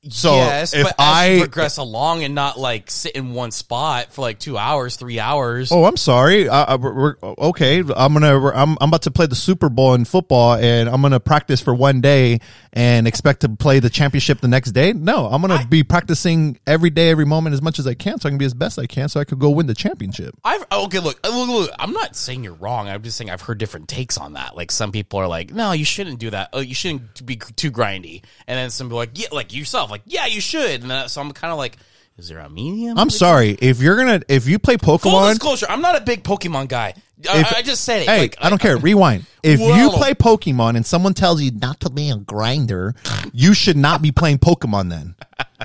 [0.09, 4.22] So, yes, if but I- progress along and not like sit in one spot for
[4.22, 5.70] like two hours, three hours.
[5.70, 6.48] Oh, I'm sorry.
[6.48, 10.07] Uh, uh, we're, okay, I'm gonna I'm I'm about to play the Super Bowl in
[10.07, 12.40] football, and I'm gonna practice for one day
[12.72, 14.94] and expect to play the championship the next day.
[14.94, 18.28] No, I'm gonna be practicing every day, every moment as much as I can, so
[18.28, 20.34] I can be as best I can, so I could go win the championship.
[20.44, 21.01] I've okay.
[21.01, 21.70] Look, look, look.
[21.78, 22.88] I'm not saying you're wrong.
[22.88, 24.57] I'm just saying I've heard different takes on that.
[24.57, 26.48] Like some people are like, "No, you shouldn't do that.
[26.55, 29.89] Oh, you shouldn't be too grindy." And then some people are like, "Yeah, like yourself,
[29.91, 31.76] like yeah, you should." And then, so I'm kind of like,
[32.18, 35.01] "Is there a medium?" I'm sorry if you're gonna if you play Pokemon.
[35.01, 36.95] Full disclosure, I'm not a big Pokemon guy.
[37.30, 38.09] I, If- I just said it.
[38.09, 38.78] Hey, like, I don't care.
[38.78, 39.26] Rewind.
[39.43, 42.95] If you play Pokemon and someone tells you not to be a grinder,
[43.34, 45.14] you should not be playing Pokemon then.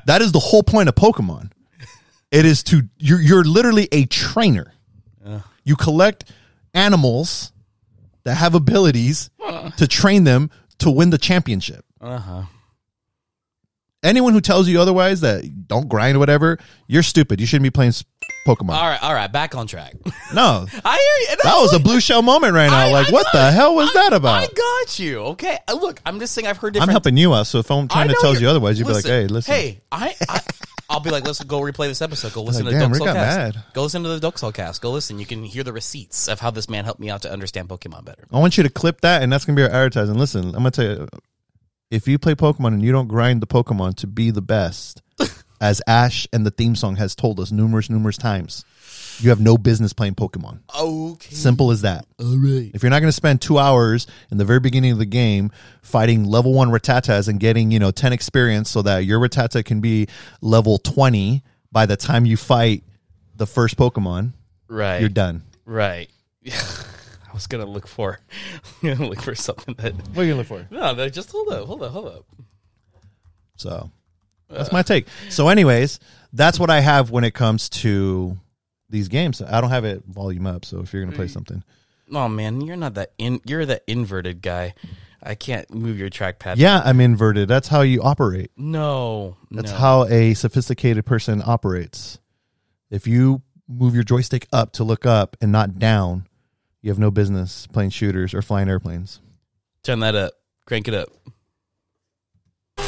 [0.06, 1.52] That is the whole point of Pokemon.
[2.32, 4.74] It is to you're you're literally a trainer.
[5.64, 6.32] You collect
[6.74, 7.52] animals
[8.24, 9.30] that have abilities
[9.78, 10.50] to train them
[10.80, 11.86] to win the championship.
[12.02, 12.44] Uh-huh.
[14.06, 17.40] Anyone who tells you otherwise that don't grind or whatever, you're stupid.
[17.42, 17.94] You shouldn't be playing
[18.48, 18.70] Pokemon.
[18.76, 19.96] All right, all right, back on track.
[20.34, 20.96] No, I
[21.28, 21.38] hear you.
[21.44, 22.86] that was a blue shell moment right now.
[22.88, 24.44] I- like, I what the hell was that about?
[24.44, 25.20] I got you.
[25.20, 26.90] Okay, Uh, look, I'm just saying I've heard different.
[26.90, 27.48] I'm helping you out.
[27.48, 30.16] So if I'm trying to tell you're- otherwise, you'd be like, "Hey, listen." Hey, I,
[30.30, 30.42] I
[30.88, 32.32] I'll be like, let's go replay this episode.
[32.34, 33.14] Go listen Like, to the Duxcast.
[33.16, 33.64] mad.
[33.74, 34.82] Go listen to the Duxcast.
[34.82, 35.18] Go listen.
[35.18, 38.06] You can hear the receipts of how this man helped me out to understand Pokemon
[38.06, 38.24] better.
[38.32, 40.14] I want you to clip that, and that's gonna be our advertising.
[40.16, 41.08] Listen, I'm gonna tell you,
[41.92, 45.02] if you play Pokemon and you don't grind the Pokemon to be the best,
[45.62, 48.66] as Ash and the theme song has told us numerous, numerous times,
[49.20, 50.60] you have no business playing Pokemon.
[50.78, 51.34] Okay.
[51.34, 52.06] Simple as that.
[52.20, 52.70] All right.
[52.74, 55.52] If you're not going to spend two hours in the very beginning of the game
[55.82, 59.80] fighting level one Rattatas and getting, you know, 10 experience so that your Rattata can
[59.80, 60.08] be
[60.42, 62.84] level 20 by the time you fight
[63.36, 64.34] the first Pokemon,
[64.68, 65.00] Right.
[65.00, 65.44] you're done.
[65.66, 66.10] Right.
[67.36, 68.18] I was gonna look for,
[68.82, 69.94] I'm gonna look for something that.
[70.14, 70.68] What are you looking for?
[70.72, 72.26] No, no, just hold up, hold up, hold up.
[73.58, 73.92] So
[74.48, 75.08] that's my take.
[75.28, 76.00] So, anyways,
[76.32, 78.38] that's what I have when it comes to
[78.90, 79.42] these games.
[79.42, 80.64] I don't have it volume up.
[80.64, 81.32] So, if you're going to play mm.
[81.32, 81.62] something,
[82.10, 83.42] Oh man, you're not that in.
[83.46, 84.74] You're the inverted guy.
[85.22, 86.54] I can't move your trackpad.
[86.56, 87.50] yeah, I'm inverted.
[87.50, 88.52] That's how you operate.
[88.56, 89.36] No.
[89.52, 89.78] That's no.
[89.78, 92.18] how a sophisticated person operates.
[92.90, 96.28] If you move your joystick up to look up and not down,
[96.86, 99.20] you have no business playing shooters or flying airplanes.
[99.82, 100.34] Turn that up.
[100.68, 101.10] Crank it up.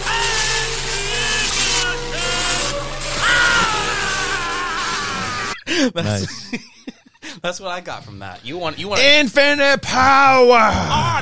[5.66, 6.56] that's, Nice.
[7.42, 8.46] that's what I got from that.
[8.46, 10.70] You want you want Infinite power.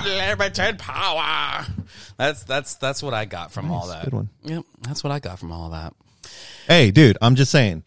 [0.04, 1.66] unlimited power.
[2.18, 4.04] That's that's that's what I got from all that.
[4.04, 4.28] Good one.
[4.44, 5.94] Yep, that's what I got from all that.
[6.68, 7.86] Hey, dude, I'm just saying.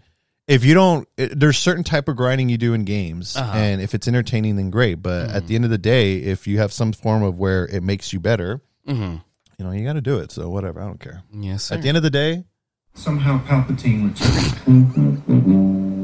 [0.48, 3.56] If you don't, it, there's certain type of grinding you do in games, Uh-huh.
[3.56, 4.96] and if it's entertaining, then great.
[5.02, 7.82] But at the end of the day, if you have some form of where it
[7.82, 9.16] makes you better, Mm-hmm.
[9.58, 10.32] you know, you got to do it.
[10.32, 11.22] So whatever, I don't care.
[11.32, 11.74] Yes, sir.
[11.74, 12.44] At the end of the day,
[12.94, 14.08] Somehow Palpatine
[14.66, 15.97] returned.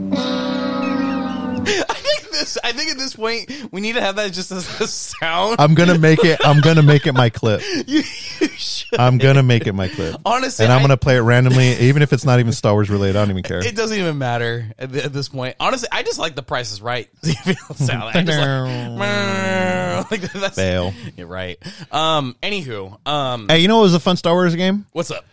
[2.45, 2.59] I think this.
[2.65, 5.57] I think at this point we need to have that just as a sound.
[5.59, 6.41] I'm gonna make it.
[6.45, 7.63] I'm gonna make it my clip.
[7.87, 8.03] you,
[8.41, 8.99] you should.
[8.99, 10.17] I'm gonna make it my clip.
[10.25, 12.91] Honestly, and I'm I- gonna play it randomly, even if it's not even Star Wars
[12.91, 13.17] related.
[13.17, 13.67] I don't even care.
[13.67, 15.57] It doesn't even matter at, th- at this point.
[15.61, 17.09] Honestly, I just like the Price is Right
[17.77, 18.05] sound.
[18.15, 20.93] I just like, like that's Fail.
[21.17, 21.59] You're right.
[21.93, 22.37] Um.
[22.43, 22.99] Anywho.
[23.07, 23.49] Um.
[23.49, 24.87] Hey, you know what was a fun Star Wars game?
[24.93, 25.25] What's up?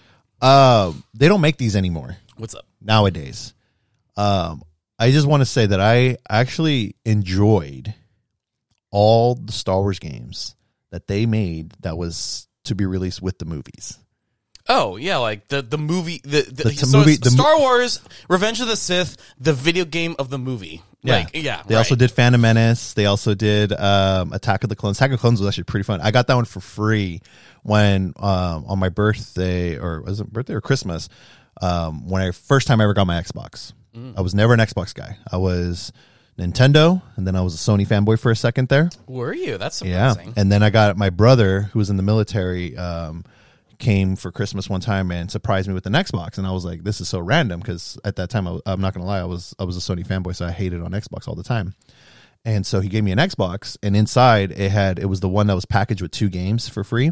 [0.41, 2.65] Uh, they don't make these anymore What's up?
[2.81, 3.53] nowadays.
[4.17, 4.63] Um,
[5.01, 7.93] I just want to say that I actually enjoyed
[8.91, 10.55] all the Star Wars games
[10.91, 13.97] that they made that was to be released with the movies.
[14.69, 17.99] Oh yeah, like the the movie the, the, The so movie- the Star Wars
[18.29, 20.83] Revenge of the Sith, the video game of the movie.
[21.03, 21.79] Like yeah, They right.
[21.79, 22.93] also did Phantom Menace.
[22.93, 24.97] They also did um, Attack of the Clones.
[24.99, 25.99] Attack of the Clones was actually pretty fun.
[25.99, 27.21] I got that one for free
[27.63, 31.09] when um, on my birthday or was it birthday or Christmas
[31.59, 33.73] um, when I first time I ever got my Xbox.
[33.95, 34.17] Mm.
[34.17, 35.17] I was never an Xbox guy.
[35.31, 35.91] I was
[36.37, 38.89] Nintendo, and then I was a Sony fanboy for a second there.
[39.07, 39.57] Were you?
[39.57, 42.77] That's Yeah, and then I got my brother who was in the military.
[42.77, 43.23] Um,
[43.81, 46.83] came for Christmas one time and surprised me with an Xbox, and I was like,
[46.83, 49.53] "This is so random." Because at that time, I, am not gonna lie, I was
[49.59, 51.73] I was a Sony fanboy, so I hated on Xbox all the time.
[52.45, 55.47] And so he gave me an Xbox, and inside it had it was the one
[55.47, 57.11] that was packaged with two games for free,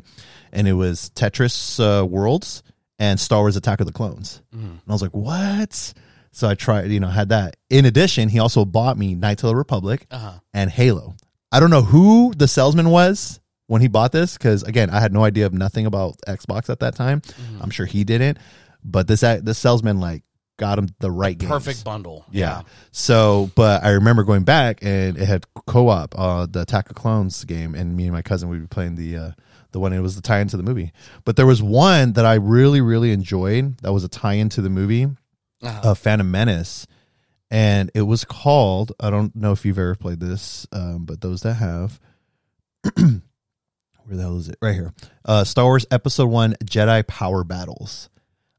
[0.53, 2.63] and it was Tetris uh, Worlds
[2.97, 4.41] and Star Wars Attack of the Clones.
[4.61, 5.93] And I was like, "What?"
[6.31, 7.57] So I tried, you know, had that.
[7.69, 10.33] In addition, he also bought me Knights of the Republic Uh-huh.
[10.53, 11.15] and Halo.
[11.51, 15.11] I don't know who the salesman was when he bought this because again, I had
[15.13, 17.21] no idea of nothing about Xbox at that time.
[17.21, 17.61] Mm-hmm.
[17.63, 18.37] I'm sure he didn't,
[18.83, 20.23] but this this salesman like
[20.57, 21.49] got him the right games.
[21.51, 22.25] Perfect bundle.
[22.31, 22.63] Yeah.
[22.91, 27.43] So, but I remember going back and it had co-op, uh, the Attack of Clones
[27.45, 29.31] game, and me and my cousin would be playing the uh,
[29.71, 29.93] the one.
[29.93, 30.91] It was the tie into the movie.
[31.25, 33.77] But there was one that I really really enjoyed.
[33.79, 35.07] That was a tie into the movie,
[35.61, 35.91] Uh-huh.
[35.91, 36.87] uh, Phantom Menace,
[37.51, 38.93] and it was called.
[38.99, 41.99] I don't know if you've ever played this, um, but those that have.
[42.95, 44.57] Where the hell is it?
[44.61, 44.93] Right here.
[45.23, 48.09] Uh, Star Wars Episode One: Jedi Power Battles.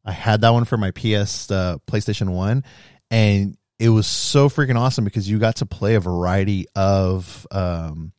[0.04, 2.64] I had that one for my PS uh, PlayStation One,
[3.10, 8.12] and it was so freaking awesome because you got to play a variety of um,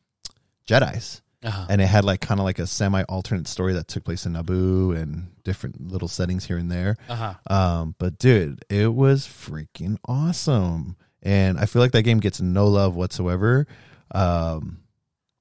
[0.68, 1.66] Jedi's, Uh-huh.
[1.68, 4.34] and it had like kind of like a semi alternate story that took place in
[4.34, 6.96] Naboo and different little settings here and there.
[7.08, 7.34] Uh-huh.
[7.48, 12.66] Um, but dude, it was freaking awesome, and I feel like that game gets no
[12.68, 13.66] love whatsoever.
[14.12, 14.78] Um,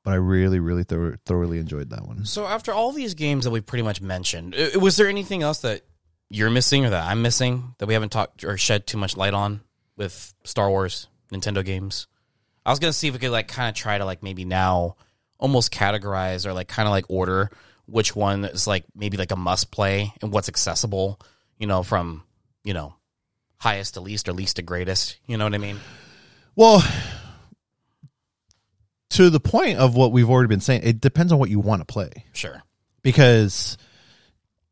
[0.04, 2.26] but I really, really thor- thoroughly enjoyed that one.
[2.26, 5.82] So after all these games that we pretty much mentioned, was there anything else that
[6.30, 9.34] you're missing or that I'm missing that we haven't talked or shed too much light
[9.36, 9.62] on
[9.97, 12.08] with Star Wars Nintendo games?
[12.66, 14.95] I was gonna see if we could like kind of try to like maybe now
[15.42, 17.50] almost categorize or like kind of like order
[17.88, 21.20] which one is like maybe like a must play and what's accessible,
[21.58, 22.24] you know, from
[22.64, 22.94] you know
[23.58, 25.18] highest to least or least to greatest.
[25.28, 25.78] You know what I mean?
[26.56, 26.82] Well,
[29.12, 31.82] to the point of what we've already been saying, it depends on what you want
[31.82, 32.10] to play.
[32.34, 32.62] Sure.
[33.02, 33.78] Because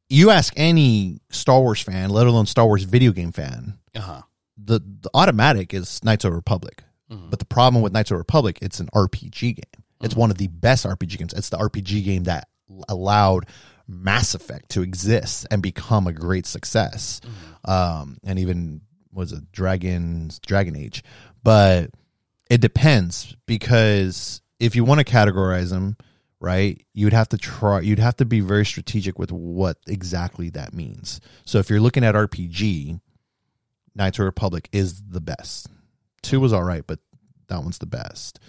[0.08, 4.22] you ask any Star Wars fan, let alone Star Wars video game fan, Uh huh.
[4.58, 6.84] the, the automatic is Knights of the Republic.
[7.12, 9.79] But the problem with Knights of the Republic, it's an RPG game.
[10.02, 11.34] It's one of the best RPG games.
[11.34, 12.48] It's the RPG game that
[12.88, 13.48] allowed
[13.88, 17.22] Mass Effect to exist and become a great success.
[17.66, 18.82] Um, and even
[19.12, 21.04] was a Dragon's Dragon Age.
[21.44, 21.90] But
[22.50, 25.98] it depends because if you want to categorize them,
[26.40, 30.74] right, you'd have to try you'd have to be very strategic with what exactly that
[30.74, 31.22] means.
[31.46, 33.00] So if you're looking at RPG,
[33.96, 35.68] Knights of Republic is the best.
[36.22, 37.00] Two was all right, but
[37.48, 38.40] that one's the best.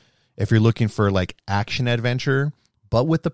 [0.41, 2.53] If you're looking for like action adventure,
[2.91, 3.33] but with the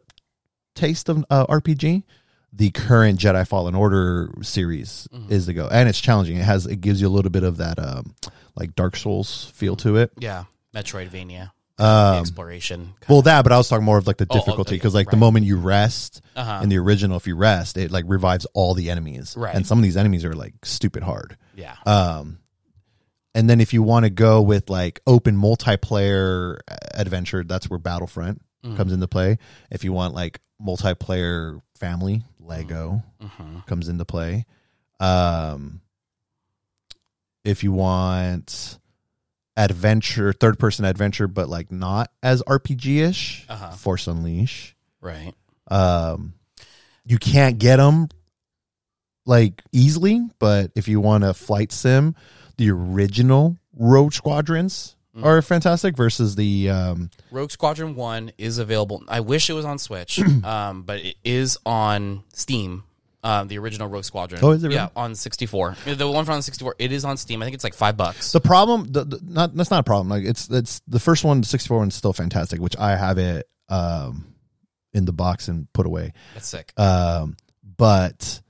[0.75, 2.03] taste of uh, RPG,
[2.53, 6.37] the current Jedi Fallen Order series is the go, and it's challenging.
[6.37, 8.15] It has it gives you a little bit of that um,
[8.55, 10.13] like Dark Souls feel to it.
[10.19, 10.45] Yeah.
[10.75, 11.53] Metroidvania.
[11.79, 12.95] Um, exploration.
[13.07, 14.95] well, that, but I was talking more of like the Oh, oh, difficulty okay, because
[14.95, 16.61] like the moment you rest Uh-huh.
[16.63, 19.55] in the original, if you rest, it like revives all the enemies, Right.
[19.55, 21.37] And some of these enemies are like stupid hard.
[21.55, 21.75] Yeah.
[21.85, 22.39] Um,
[23.37, 26.59] and then if you want to go with like open multiplayer
[26.95, 28.77] adventure, that's where Battlefront Mm-hmm.
[28.79, 29.39] comes into play.
[29.71, 33.65] If you want like multiplayer family, Lego Mhm.
[33.67, 34.45] comes into play.
[34.99, 35.83] Um,
[37.45, 38.79] if you want
[39.57, 43.71] adventure, third person adventure, but like not as RPG ish, Uh-huh.
[43.73, 44.75] Force Unleash.
[45.01, 45.33] Right.
[45.69, 46.35] Um,
[47.05, 48.09] you can't get them
[49.27, 52.15] like easily, but if you want a flight sim,
[52.57, 55.25] the original Rogue Squadrons Mm.
[55.25, 59.03] are fantastic versus the um, Rogue Squadron 1 is available.
[59.09, 62.85] I wish it was on Switch, um, but it is on Steam.
[63.25, 64.41] Um, the original Rogue Squadron.
[64.45, 65.75] Oh, is it Yeah, on 64.
[65.87, 66.75] The one from 64.
[66.79, 67.41] It is on Steam.
[67.41, 68.33] I think it's like five bucks.
[68.33, 68.85] the problem.
[68.93, 70.11] The, the, not that's not a problem.
[70.11, 72.95] Like it's it's the first one, the sixty four one, is still fantastic, which I
[72.95, 74.35] have it um
[74.93, 76.13] in the box and put away.
[76.35, 76.73] That's sick.
[76.79, 77.39] Um,
[77.79, 78.43] but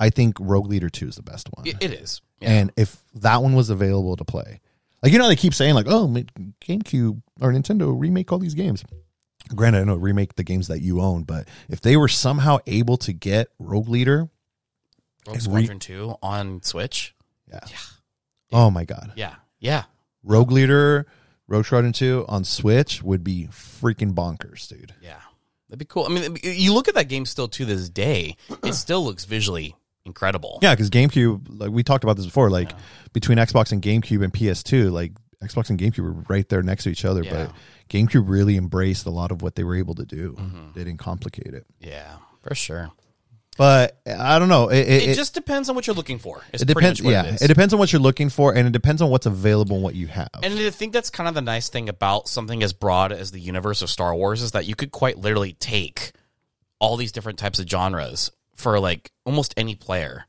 [0.00, 1.64] I think Rogue Leader two is the best one.
[1.66, 2.20] It- it is.
[2.42, 2.50] Yeah.
[2.50, 4.60] And if that one was available to play,
[5.02, 6.06] like you know, they keep saying like, "Oh,
[6.60, 8.84] GameCube or Nintendo remake all these games."
[9.54, 12.96] Granted, I know remake the games that you own, but if they were somehow able
[12.98, 14.28] to get Rogue Leader,
[15.26, 17.14] Rogue and re- Squadron 2 on Switch.
[17.50, 17.76] yeah, Yeah.
[18.52, 19.34] oh my god, Yeah.
[19.58, 19.84] Yeah.
[20.24, 21.06] Rogue Leader,
[21.48, 24.94] Rogue Squadron two on Switch would be freaking bonkers, dude.
[25.02, 25.20] Yeah.
[25.68, 26.04] That'd be cool.
[26.04, 29.74] I mean, you look at that game still to this day, it still looks visually
[30.04, 30.58] incredible.
[30.62, 32.72] Yeah, because GameCube, like we talked about this before, like
[33.12, 36.90] between Xbox and GameCube and PS2, like Xbox and GameCube were right there next to
[36.90, 37.46] each other, Yeah.
[37.46, 37.52] but
[37.88, 40.32] GameCube really embraced a lot of what they were able to do.
[40.32, 40.72] Mm-hmm.
[40.74, 41.66] They didn't complicate it.
[41.80, 42.90] Yeah, for sure.
[43.58, 44.68] But I don't know.
[44.70, 46.40] It, it, It, just depends on what you're looking for.
[46.54, 47.00] It's it depends.
[47.00, 49.84] Yeah, it depends on what you're looking for, and it depends on what's available and
[49.84, 50.30] what you have.
[50.42, 53.40] And I think that's kind of the nice thing about something as broad as the
[53.40, 56.12] universe of Star Wars is that you could quite literally take
[56.78, 58.30] all these different types of genres
[58.62, 60.24] for like almost any player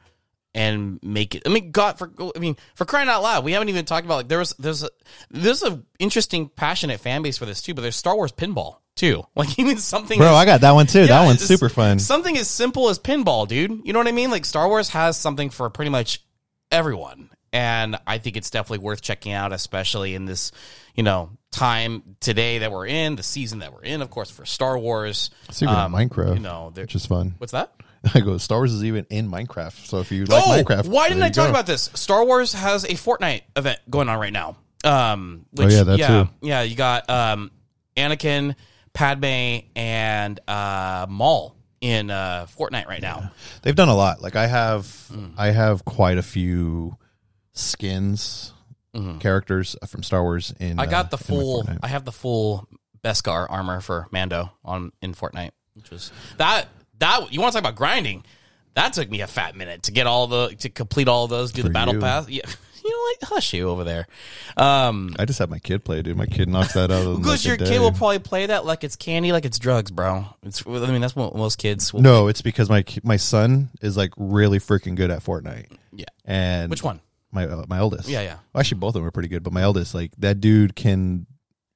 [0.56, 1.44] and make it.
[1.46, 4.16] I mean, God, for I mean, for crying out loud, we haven't even talked about
[4.18, 4.90] like there was there's a
[5.32, 7.74] there's a interesting, passionate fan base for this too.
[7.74, 9.24] But there's Star Wars pinball too.
[9.36, 11.00] Like even something, Bro, as- I got that one too.
[11.02, 11.98] yeah, that one's super fun.
[12.00, 13.82] Something as simple as pinball, dude.
[13.84, 14.30] You know what I mean?
[14.30, 16.24] Like Star Wars has something for pretty much
[16.72, 17.30] everyone.
[17.52, 20.52] And I think it's definitely worth checking out, especially in this,
[20.96, 24.44] you know, time today that we're in, the season that we're in, of course, for
[24.44, 25.30] Star Wars.
[25.62, 27.36] Even in Minecraft, Um, You know, which is fun.
[27.38, 27.72] what's that?
[28.14, 29.86] I go, Star Wars is even in Minecraft.
[29.88, 31.50] So if you like oh, Minecraft, why didn't I talk go.
[31.52, 31.90] about this?
[31.94, 34.58] Star Wars has a Fortnite event going on right now.
[34.84, 36.30] Um, which, Oh, yeah, that yeah, too.
[36.42, 37.52] yeah, you got um,
[37.96, 38.56] Anakin,
[38.94, 43.32] Padme, and uh, Maul in uh, Fortnite right now.
[43.62, 44.22] They've done a lot.
[44.22, 45.28] Like I have, Hmm.
[45.38, 46.98] I have quite a few
[47.54, 48.54] skins,
[49.20, 50.54] characters from Star Wars.
[50.60, 50.80] In Mm-hmm.
[50.80, 51.70] I got the uh, in full.
[51.82, 52.68] I have the full
[53.04, 56.68] Beskar armor for Mando on in Fortnite, which was that
[57.00, 58.24] that you want to talk about grinding?
[58.76, 61.62] That took me a fat minute to get all the to complete all those, do
[61.64, 62.00] the battle you.
[62.00, 62.30] path.
[62.30, 62.42] Yeah,
[62.84, 64.08] you know, like hush you over there.
[64.58, 66.18] Um, I just had my kid play, dude.
[66.18, 67.18] My kid knocks that out.
[67.18, 70.26] because like your kid will probably play that like it's candy, like it's drugs, bro.
[70.44, 70.66] It's.
[70.66, 71.94] I mean, that's what most kids.
[71.94, 75.78] Will, No, it's because my my son is like really freaking good at Fortnite.
[75.96, 76.06] Yeah.
[76.26, 77.00] And Which one?
[77.32, 78.10] My uh, my oldest.
[78.10, 78.38] Yeah, yeah.
[78.54, 81.26] Well, actually, both of them are pretty good, but my eldest, like that dude, can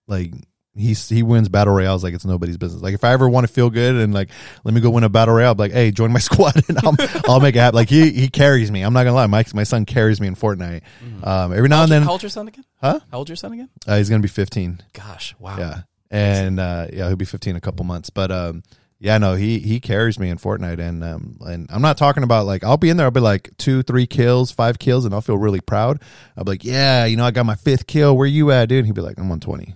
[0.07, 0.33] like
[0.77, 2.81] he's he wins battle royales like it's nobody's business.
[2.81, 4.29] Like if I ever want to feel good and like
[4.63, 6.95] let me go win a battle royale, I'm like hey, join my squad and I'll
[7.27, 7.75] I'll make it happen.
[7.75, 8.81] Like he he carries me.
[8.83, 10.81] I'm not gonna lie, my my son carries me in Fortnite.
[11.23, 12.63] Um, every now and then, How old's your son again?
[12.81, 12.99] huh?
[13.11, 13.69] How old's your son again?
[13.87, 14.81] Uh, he's gonna be 15.
[14.93, 15.57] Gosh, wow.
[15.57, 18.09] Yeah, and uh, yeah, he'll be 15 in a couple months.
[18.09, 18.63] But um,
[18.99, 22.45] yeah, no, he he carries me in Fortnite, and um, and I'm not talking about
[22.45, 25.21] like I'll be in there, I'll be like two, three kills, five kills, and I'll
[25.21, 26.01] feel really proud.
[26.35, 28.17] I'll be like, yeah, you know, I got my fifth kill.
[28.17, 28.79] Where you at, dude?
[28.79, 29.75] And he'd be like, I'm on 20.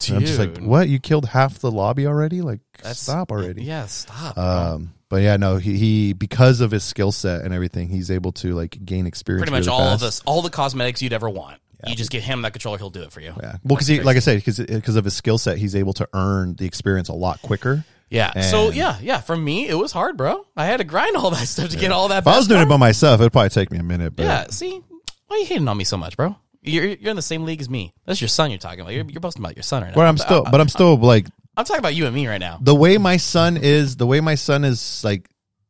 [0.00, 0.88] Dude, And I'm just like, what?
[0.88, 2.40] You killed half the lobby already?
[2.42, 3.62] Like, That's- stop already.
[3.64, 4.36] Yeah, stop.
[4.36, 8.32] Um, but yeah, no, he, he because of his skill set and everything, he's able
[8.32, 9.42] to like gain experience.
[9.42, 9.94] Pretty much really all fast.
[9.94, 11.60] of this, all the cosmetics you'd ever want.
[11.86, 13.32] You just get him that controller, he'll do it for you.
[13.40, 16.08] Yeah, well, because he, like I said, because of his skill set, he's able to
[16.12, 17.84] earn the experience a lot quicker.
[18.10, 18.40] Yeah.
[18.40, 19.20] so yeah, yeah.
[19.20, 20.44] For me, it was hard, bro.
[20.56, 22.18] I had to grind all that stuff to get all that.
[22.24, 24.14] If I was doing it by myself, it'd probably take me a minute.
[24.16, 24.46] But yeah.
[24.50, 24.82] See,
[25.26, 26.36] why are you hating on me so much, bro?
[26.62, 27.92] You're you're in the same league as me.
[28.06, 28.92] That's your son you're talking about.
[28.92, 29.94] You're, you're boasting about your son right now.
[29.94, 32.58] but I'm still, but I'm still like I'm talking about you and me right now.
[32.60, 35.28] the way my son is, the way my son is like,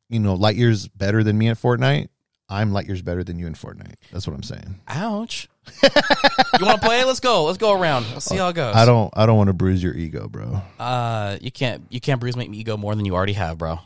[0.09, 2.09] you know, light years better than me at Fortnite.
[2.49, 3.95] I'm light years better than you in Fortnite.
[4.13, 4.81] That's what I'm saying.
[4.89, 5.49] Ouch.
[5.85, 7.05] you want to play?
[7.05, 7.45] Let's go.
[7.45, 8.07] Let's go around.
[8.13, 8.75] Let's see how it goes.
[8.75, 10.61] I don't, I don't want to bruise your ego, bro.
[10.77, 13.79] Uh, you can't you can't bruise my ego more than you already have, bro.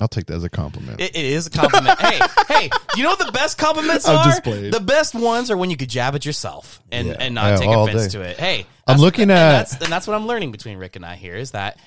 [0.00, 1.00] I'll take that as a compliment.
[1.00, 1.98] It, it is a compliment.
[2.00, 4.24] hey, hey, you know what the best compliments I'm are?
[4.24, 4.70] just playing.
[4.70, 7.16] The best ones are when you could jab at yourself and, Yeah.
[7.18, 8.18] and not Yeah, take all offense day.
[8.18, 8.38] to it.
[8.38, 11.04] Hey, I'm that's- looking and at- that's, and that's what I'm learning between Rick and
[11.04, 11.78] I here is that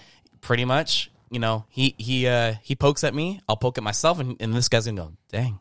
[0.42, 4.20] pretty much, you know, he he uh he pokes at me, I'll poke at myself,
[4.20, 5.60] and, and this guy's gonna go, dang,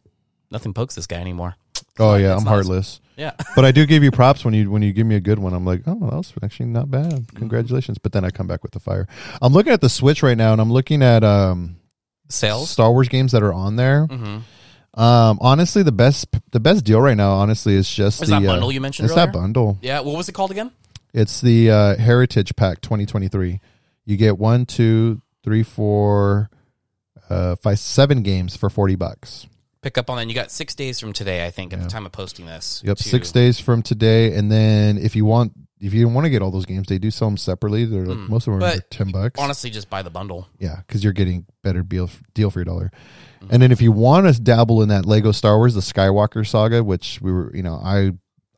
[0.50, 1.54] nothing pokes this guy anymore.
[2.00, 3.00] oh yeah, I'm heartless.
[3.16, 5.38] Yeah, But I do give you props when you when you give me a good
[5.38, 5.52] one.
[5.54, 7.26] I'm like, oh, that was actually not bad.
[7.36, 7.98] Congratulations.
[7.98, 9.06] But then I come back with the fire.
[9.42, 11.76] I'm looking at the Switch right now, and I'm looking at um
[12.30, 12.70] sales.
[12.70, 14.06] Star Wars games that are on there.
[14.06, 15.00] Mm-hmm.
[15.00, 18.44] Um, honestly, the best the best deal right now, honestly, is just Is the that
[18.44, 19.32] uh, bundle you mentioned It's that earlier?
[19.42, 19.78] bundle.
[19.82, 20.72] Yeah, what was it called again?
[21.14, 23.60] It's the uh, Heritage Pack 2023.
[24.06, 26.50] You get one, two, three, four,
[27.28, 29.46] uh, five, seven games for forty bucks.
[29.82, 30.26] Pick up on that.
[30.28, 32.82] You got six days from today, I think, at the time of posting this.
[32.84, 36.30] Yep, to- six days from today, and then if you want, if you want to
[36.30, 37.84] get all those games, they do sell them separately.
[37.86, 38.76] They're like most of them are Hmm.
[38.78, 39.40] But ten bucks.
[39.40, 40.46] Honestly, just buy the bundle.
[40.58, 42.90] Yeah, because you're getting better deal deal for your dollar.
[43.48, 46.84] And then if you want to dabble in that Lego Star Wars, the Skywalker saga,
[46.84, 48.10] which we were, you know, I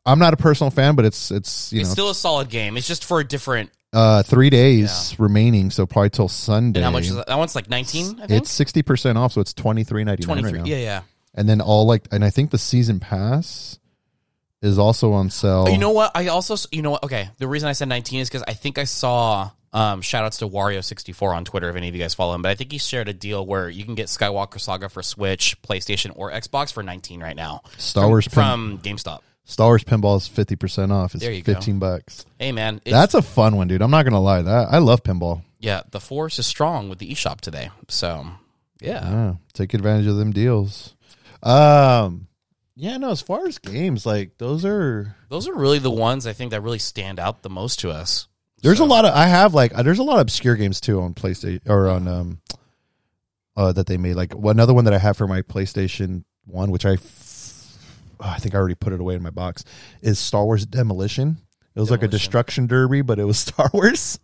[0.05, 2.75] I'm not a personal fan, but it's it's you it's know still a solid game.
[2.75, 3.71] It's just for a different.
[3.93, 6.79] uh three days remaining, so probably till Sunday.
[6.79, 7.27] And how much is that?
[7.27, 8.31] That one's like 19, I think?
[8.41, 10.59] It's sixty percent off, so it's twenty three ninety nine 23.
[10.59, 10.69] right now.
[10.75, 11.01] yeah, yeah.
[11.35, 13.79] And then all like, and I think the season pass
[14.63, 15.69] is also on sale.
[15.69, 16.11] You know what?
[16.15, 17.03] I also, you know what?
[17.03, 17.29] Okay.
[17.37, 20.47] The reason I said 19 is because I think I saw, um, shout outs to
[20.47, 23.09] Wario64 on Twitter if any of you guys follow him, but I think he shared
[23.09, 27.21] a deal where you can get Skywalker Saga for Switch, PlayStation, or Xbox for 19
[27.21, 27.61] right now.
[27.77, 29.19] Star from, Wars pin- from GameStop.
[29.45, 31.15] Star Wars pinball is fifty percent off.
[31.15, 31.53] It's There you go.
[31.53, 32.25] fifteen bucks.
[32.39, 32.79] Hey, man.
[32.85, 33.81] It's, That's a fun one, dude.
[33.81, 34.41] I'm not gonna lie.
[34.41, 35.41] That I love pinball.
[35.59, 37.69] yeah, the force is strong with the eShop today.
[37.89, 38.25] So,
[38.79, 39.03] yeah.
[39.11, 40.95] Yeah, take advantage of them deals.
[41.43, 42.27] Um,
[42.75, 43.11] yeah, no.
[43.11, 46.61] As far as games, like those are Those are really the ones I think that
[46.61, 48.27] really stand out the most to us.
[48.61, 51.01] there's So- a lot of I have like there's a lot of obscure games too
[51.01, 52.41] on PlayStation or on um
[53.55, 54.15] uh that they made.
[54.15, 57.77] Like another one that I have for my PlayStation One, which I f-
[58.19, 59.63] oh, I think I already put it away in my box,
[60.01, 61.37] is Star Wars Demolition.
[61.75, 62.19] It was like a Demolition.
[62.19, 64.19] destruction derby, but it was Star Wars.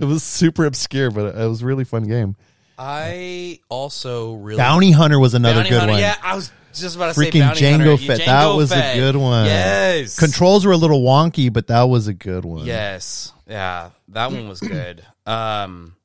[0.00, 2.36] it was super obscure, but it was a really fun game.
[2.78, 6.00] I also really Bounty Hunter was another Bounty good Hunter, one.
[6.00, 7.96] Yeah, I was just about to say Freaking Bounty Django Hunter.
[7.98, 8.20] Fett.
[8.20, 8.96] Django that was Fett.
[8.96, 9.44] a good one.
[9.46, 10.18] Yes.
[10.18, 12.66] Controls were a little wonky, but that was a good one.
[12.66, 13.32] Yes.
[13.48, 15.04] Yeah, that one was good.
[15.26, 15.96] Um,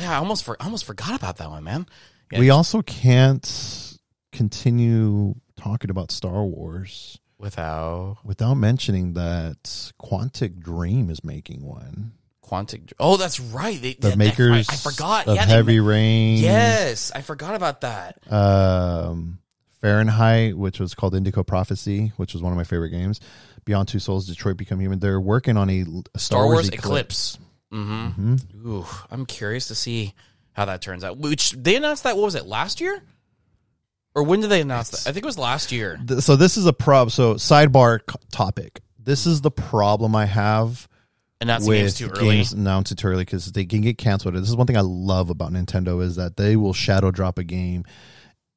[0.00, 1.86] yeah, I almost for, I almost forgot about that one, man.
[2.30, 2.38] Yeah.
[2.38, 3.98] We also can't
[4.32, 9.64] continue talking about Star Wars Without without mentioning that
[10.00, 12.12] Quantic Dream is making one.
[12.44, 12.92] Quantic.
[13.00, 13.80] Oh, that's right.
[13.82, 15.26] They, The makers I, I forgot.
[15.26, 16.38] of yeah, Heavy Rain.
[16.38, 18.18] Yes, I forgot about that.
[18.32, 19.38] um,
[19.82, 23.20] Fahrenheit, which was called Indigo Prophecy, which was one of my favorite games.
[23.64, 24.98] Beyond Two Souls, Detroit Become Human.
[24.98, 25.84] They're working on a, a
[26.18, 27.38] Star, Star Wars Wars, Eclipse.
[27.72, 28.34] Mm-hmm.
[28.34, 28.66] Mhm.
[28.66, 30.14] Ooh, I'm curious to see
[30.52, 31.18] how that turns out.
[31.18, 32.16] Which they announced that.
[32.16, 33.02] What was it last year?
[34.14, 35.08] Or when did they announce that?
[35.08, 35.98] I think it was last year.
[36.06, 37.10] Th- So this is a prob.
[37.10, 38.80] So sidebar c- topic.
[38.98, 40.86] This is the problem I have
[41.40, 42.36] Announcing games with too early.
[42.36, 44.34] games announced too early because they can get canceled.
[44.34, 47.42] This is one thing I love about Nintendo is that they will shadow drop a
[47.44, 47.84] game.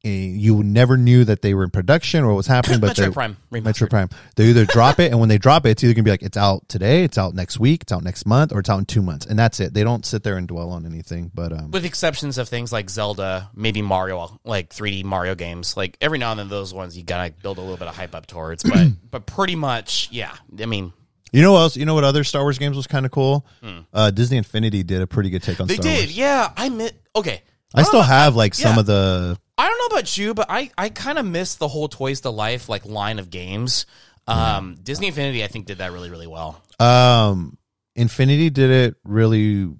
[0.05, 3.05] And You never knew that they were in production or what was happening, but Metroid
[3.05, 3.37] they Prime.
[3.51, 4.09] Metro Prime.
[4.35, 6.37] They either drop it, and when they drop it, it's either gonna be like it's
[6.37, 9.01] out today, it's out next week, it's out next month, or it's out in two
[9.01, 9.73] months, and that's it.
[9.73, 11.31] They don't sit there and dwell on anything.
[11.33, 15.75] But um, With exceptions of things like Zelda, maybe Mario, like 3D Mario games.
[15.75, 18.15] Like every now and then, those ones you gotta build a little bit of hype
[18.15, 18.63] up towards.
[18.63, 20.33] But but pretty much, yeah.
[20.61, 20.93] I mean,
[21.31, 21.75] you know what else?
[21.77, 23.45] You know what other Star Wars games was kind of cool?
[23.93, 25.65] Uh, Disney Infinity did a pretty good take on.
[25.65, 25.69] Hmm.
[25.69, 25.99] they Star did.
[26.05, 26.17] Wars.
[26.17, 27.41] Yeah, I mi- Okay,
[27.73, 30.89] I still have like some of the I don't know about you, but I, I
[30.89, 33.85] kind of miss the whole Toys to Life like line of games.
[34.27, 36.61] Um, Disney Infinity, I think, did that really, really well.
[36.79, 37.57] Um,
[37.95, 39.71] Infinity did it really.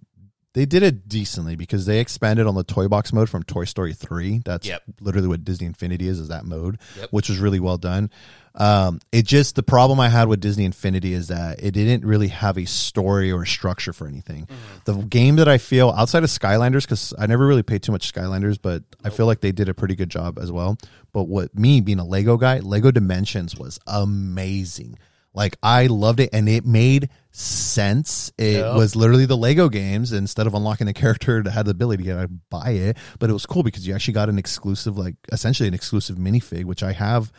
[0.54, 3.94] They did it decently because they expanded on the toy box mode from Toy Story
[3.94, 4.42] three.
[4.46, 4.84] That's Yep.
[5.02, 6.20] literally what Disney Infinity is.
[6.20, 7.10] Is that mode, Yep.
[7.12, 8.10] which was really well done.
[8.58, 12.30] Um, it just the problem I had with Disney Infinity is that it didn't really
[12.30, 14.48] have a story or a structure for anything.
[14.86, 18.14] The game that I feel outside of Skylanders, because I never really paid too much
[18.14, 20.78] Skylanders, but I feel like they did a pretty good job as well.
[21.12, 24.98] But what me being a Lego guy, Lego Dimensions was amazing.
[25.34, 28.32] Like I loved it, and it made sense.
[28.38, 28.76] It Yeah.
[28.76, 30.14] was literally the Lego games.
[30.14, 33.46] Instead of unlocking the character that had the ability to buy it, but it was
[33.46, 37.34] cool because you actually got an exclusive, like essentially an exclusive minifig, which I have.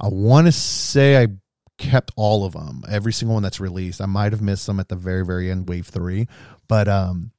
[0.00, 1.28] I want to say I
[1.78, 4.00] kept all of them, every single one that's released.
[4.00, 6.28] I might have missed some at the very, very end, wave three,
[6.68, 7.32] but um,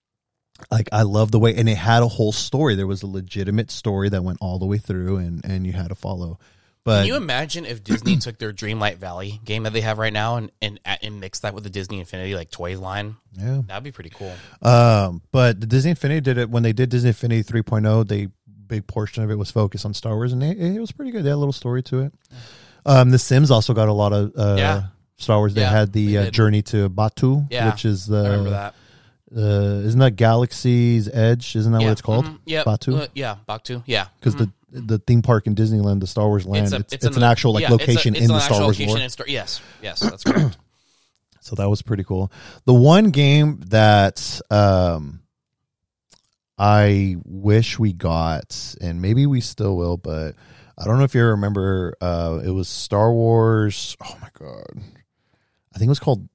[0.72, 2.76] like I love the way, and it had a whole story.
[2.76, 5.90] There was a legitimate story that went all the way through, and and you had
[5.90, 6.40] to follow.
[6.84, 10.14] But Can you imagine if Disney took their Dreamlight Valley game that they have right
[10.14, 13.18] now and and, and mixed that with the Disney Infinity like toys line?
[13.38, 14.34] yeah, That'd be pretty cool.
[14.62, 18.08] Um, but the Disney Infinity did it when they did Disney Infinity 3.0.
[18.08, 18.30] They
[18.68, 21.24] big portion of it was focused on Star Wars, and it, it was pretty good.
[21.24, 22.14] They had a little story to it.
[22.86, 24.84] Um, the Sims also got a lot of uh, Yeah.
[25.18, 25.54] Star Wars.
[25.54, 26.30] They Yeah, had the uh.
[26.32, 28.76] Journey to Batuu, Yeah, which is the I remember that.
[29.36, 31.56] Uh, isn't that Galaxy's Edge?
[31.56, 32.26] Isn't that what it's called?
[32.26, 32.40] Mhm.
[32.46, 32.64] Yeah.
[32.64, 33.02] Batuu.
[33.02, 33.36] Uh, yeah.
[33.48, 33.84] Batuu.
[33.86, 34.08] Yeah.
[34.20, 37.54] Because the the theme park in Disneyland, the Star Wars land, it's, it's, an, actual
[37.54, 39.10] like yeah, it's a- location it's in the Star Wars location lore.
[39.10, 39.62] Star- yes.
[39.82, 40.00] Yes.
[40.02, 40.58] That's correct.
[41.40, 42.30] So that was pretty cool.
[42.66, 45.22] The one game that um
[46.58, 50.36] I wish we got, and maybe we still will, but
[50.78, 51.94] I don't know if you remember.
[52.02, 53.96] Uh, it was Star Wars.
[54.04, 54.66] Oh my god,
[55.74, 56.28] I think it was called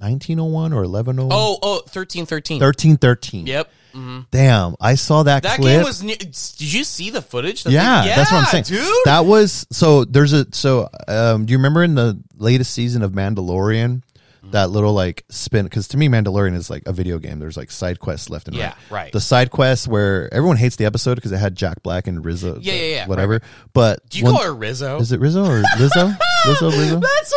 [0.00, 1.28] nineteen oh one or eleven oh.
[1.30, 2.58] oh, oh, 1313.
[2.60, 3.46] Thirteen thirteen.
[3.46, 3.70] Yep.
[3.92, 5.76] hmm Damn, I saw that, That clip.
[5.78, 6.02] game was.
[6.02, 7.62] New- Did you see the footage?
[7.64, 8.64] that yeah, they- that's what I'm saying.
[8.64, 8.84] dude.
[9.04, 10.04] That was so.
[10.04, 10.88] There's a so.
[11.06, 14.02] Um, do you remember in the latest season of Mandalorian
[14.50, 15.64] that little like spin?
[15.64, 17.38] Because to me, Mandalorian is like a video game.
[17.38, 19.04] There's like side quests left and Yeah, right.
[19.04, 19.12] right.
[19.12, 22.58] The side quests where everyone hates the episode because it had Jack Black and Rizzo.
[22.60, 23.40] Yeah, yeah, yeah, Whatever.
[23.72, 24.98] But Do you one- call her Rizzo?
[24.98, 26.16] Is it Rizzo or Lizzo?
[26.44, 27.00] Lizzo, Rizzo.
[27.00, 27.34] That's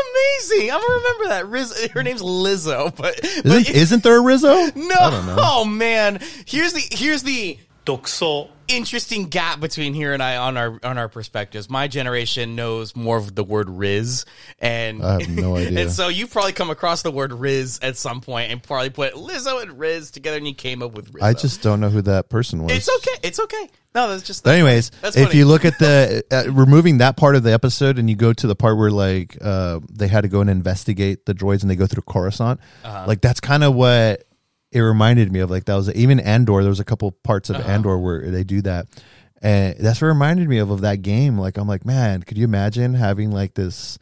[0.50, 0.72] amazing.
[0.72, 1.48] I'm gonna remember that.
[1.48, 4.48] Riz, her name's Lizzo, but, but Isn't, isn't there a Rizzo?
[4.76, 4.96] no.
[5.00, 5.36] I don't know.
[5.40, 10.80] Oh man, here's the here's the 独創 interesting gap between here and I on our
[10.84, 11.70] on our perspectives.
[11.70, 14.26] My generation knows more of the word Riz,
[14.60, 15.82] and I have no idea.
[15.82, 19.14] And so you probably come across the word Riz at some point and probably put
[19.14, 21.24] Lizzo and Riz together, and you came up with Rizzo.
[21.28, 22.76] I just don't know who that person was.
[22.76, 23.20] it's okay.
[23.28, 23.70] It's okay.
[23.94, 24.44] No, that's just.
[24.44, 28.00] But anyways, That's if you look at the uh, removing that part of the episode
[28.00, 31.28] and you go to the part where like uh, they had to go and investigate
[31.28, 33.06] the droids and they go through Coruscant, Uh-huh.
[33.08, 34.24] like that's kind of what
[34.76, 35.50] it reminded me of.
[35.50, 36.62] Like that was even Andor.
[36.62, 37.62] There was a couple parts Uh-huh.
[37.62, 38.88] of Andor where they do that,
[39.42, 41.38] and that's what reminded me of of that game.
[41.40, 43.98] Like I'm like, man, could you imagine having like this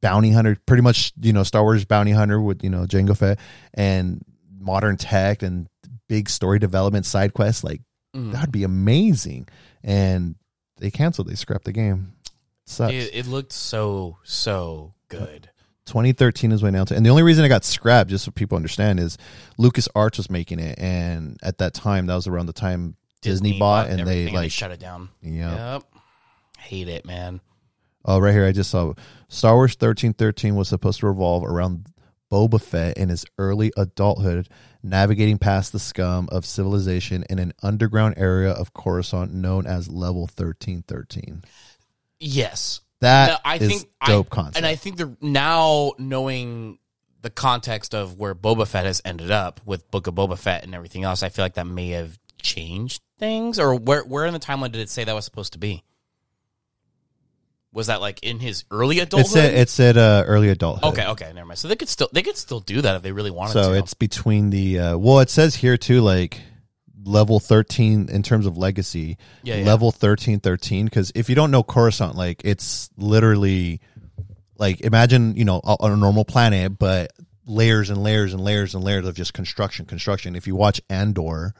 [0.00, 3.38] bounty hunter, pretty much you know Star Wars bounty hunter with you know Jango Fett
[3.74, 4.22] and
[4.60, 5.68] modern tech and
[6.08, 7.80] big story development side quests like
[8.16, 8.32] Mm.
[8.32, 9.46] that'd be amazing.
[9.84, 10.34] And
[10.78, 11.28] they canceled.
[11.28, 12.14] They scrapped the game.
[12.64, 12.92] Sucks.
[12.94, 15.50] It, it looked so so good.
[15.88, 16.92] 2013 is when they announced.
[16.92, 19.18] And the only reason it got scrapped, just so people understand, is
[19.58, 23.88] LucasArts was making it, and at that time, that was around the time Disney, bought,
[23.88, 25.08] and they like, shut it down.
[25.22, 25.74] yeah.
[25.74, 25.82] Yep.
[26.58, 27.40] Hate it, man.
[28.04, 28.94] Oh, right here, I just saw
[29.28, 31.86] Star Wars 1313 was supposed to revolve around
[32.30, 34.48] Boba Fett in his early adulthood,
[34.82, 40.22] navigating past the scum of civilization in an underground area of Coruscant known as Level
[40.22, 41.42] 1313.
[42.20, 42.80] Yes.
[43.00, 44.56] That No, I is think dope I, concept.
[44.56, 46.78] and I think the now knowing
[47.22, 50.74] the context of where Boba Fett has ended up with Book of Boba Fett and
[50.74, 53.58] everything else, I feel like that may have changed things.
[53.58, 55.84] Or where where in the timeline did it say that was supposed to be?
[57.72, 59.30] Was that like in his early it adulthood?
[59.30, 60.92] said it said uh, early adulthood.
[60.94, 61.58] okay, okay, never mind.
[61.58, 63.64] So they could still they could still do that if they really wanted So to.
[63.66, 66.40] So it's between the uh, well, it says here too, like
[67.04, 69.18] level thirteen in terms of legacy.
[69.42, 69.64] Yeah, yeah.
[69.66, 70.84] level thirteen thirteen.
[70.86, 73.80] Because if you don't know Coruscant, like it's literally
[74.56, 77.12] like imagine you know on a normal planet, but
[77.46, 80.36] layers and layers and layers and layers of just construction, construction.
[80.36, 81.54] If you watch Andor,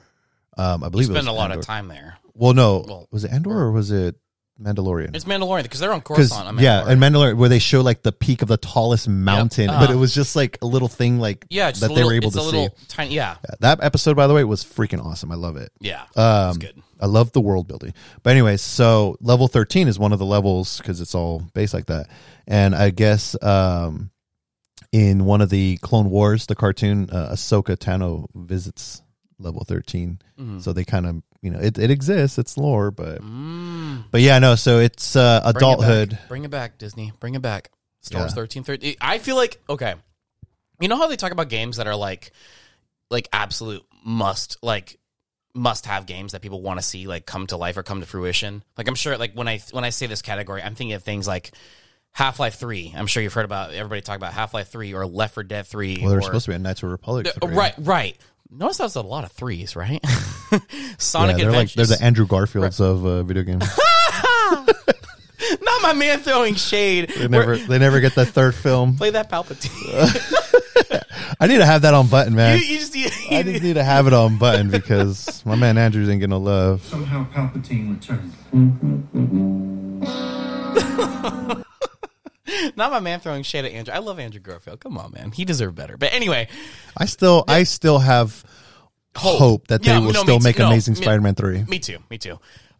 [0.56, 1.60] um, I believe it was spend a lot Andor.
[1.60, 2.18] of time there.
[2.34, 4.16] Well, no, Well, was it Andor or was it
[4.60, 5.14] Mandalorian?
[5.14, 6.46] It's Mandalorian because they're on Coruscant.
[6.48, 9.74] on yeah, and Mandalorian where they show like the peak of the tallest mountain, but
[9.84, 9.92] Uh-huh.
[9.92, 12.26] it was just like a little thing like yeah, just that a they were able
[12.28, 12.56] it's to a see.
[12.56, 13.14] little tiny.
[13.14, 15.30] Yeah, Yeah, that episode, by the way, was freaking awesome.
[15.30, 15.70] I love it.
[15.80, 16.82] yeah, Um, it's good.
[17.00, 17.94] I love the world building.
[18.24, 21.86] But anyways, so level thirteen is one of the levels because it's all based like
[21.86, 22.08] that.
[22.48, 24.10] And I guess um,
[24.90, 29.02] in one of the Clone Wars, the cartoon, uh, Ahsoka Tano visits
[29.38, 30.60] level 13 Mhm.
[30.62, 32.38] So they kind of you know it, it exists.
[32.38, 34.04] It's lore, but Mm.
[34.10, 34.54] but yeah, no.
[34.54, 36.18] So it's uh, Bring it adulthood.
[36.28, 37.12] Bring it back, Disney.
[37.20, 37.70] Bring it back.
[38.00, 38.34] Star Wars Yeah.
[38.36, 38.94] thirteen thirteen.
[39.00, 39.94] I feel like okay.
[40.80, 42.30] You know how they talk about games that are like,
[43.10, 44.98] like absolute must like
[45.54, 48.06] must have games that people want to see like come to life or come to
[48.06, 48.62] fruition.
[48.76, 51.26] Like I'm sure like when I when I say this category, I'm thinking of things
[51.26, 51.50] like
[52.12, 52.94] Half Life Three.
[52.96, 55.66] I'm sure you've heard about everybody talk about Half Life Three or Left 4 Dead
[55.66, 55.98] Three.
[56.00, 57.26] Well, or, there's supposed to be a Knights of Republic.
[57.26, 57.56] Uh, three.
[57.56, 58.16] right, right.
[58.50, 60.02] Notice that's a lot of threes, right?
[60.50, 60.60] Yeah,
[60.96, 63.60] Sonic they're like they're the Andrew Garfields of uh, video games.
[65.60, 67.10] Not my man throwing shade.
[67.10, 68.96] they never they never get that third film.
[68.96, 69.74] Play that Palpatine.
[71.40, 72.58] I need to have that on button, man.
[72.58, 75.76] you, you just need, I just need to have it on button because my man
[75.76, 76.82] Andrews ain't getting no love.
[76.82, 78.32] Somehow Palpatine returned.
[82.76, 83.92] Not my man throwing shade at Andrew.
[83.94, 84.80] I love Andrew Garfield.
[84.80, 85.32] Come on, man.
[85.32, 85.96] He deserved better.
[85.96, 86.48] But anyway,
[86.96, 88.44] I still I still have
[89.16, 91.64] hope, that they Yeah, will no, still make No, Amazing Spider-Man three.
[91.64, 91.98] me too.
[92.10, 92.38] Me too.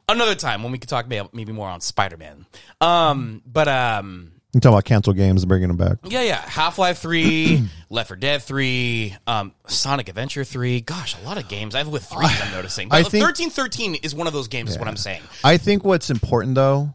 [0.08, 2.46] Another time when we could talk maybe more on Spider Man.
[2.80, 5.98] Um, but um, You talk about cancel games and bringing them back.
[6.04, 6.40] yeah, yeah.
[6.48, 10.80] Half Life Three, Left 4 Dead Three, um, Sonic Adventure Three.
[10.80, 11.74] Gosh, a lot of games.
[11.74, 12.30] I've with threes.
[12.42, 12.88] I'm noticing.
[12.90, 14.70] I think- thirteen thirteen is one of those games.
[14.70, 15.22] Is what I'm saying.
[15.44, 16.94] I think what's important though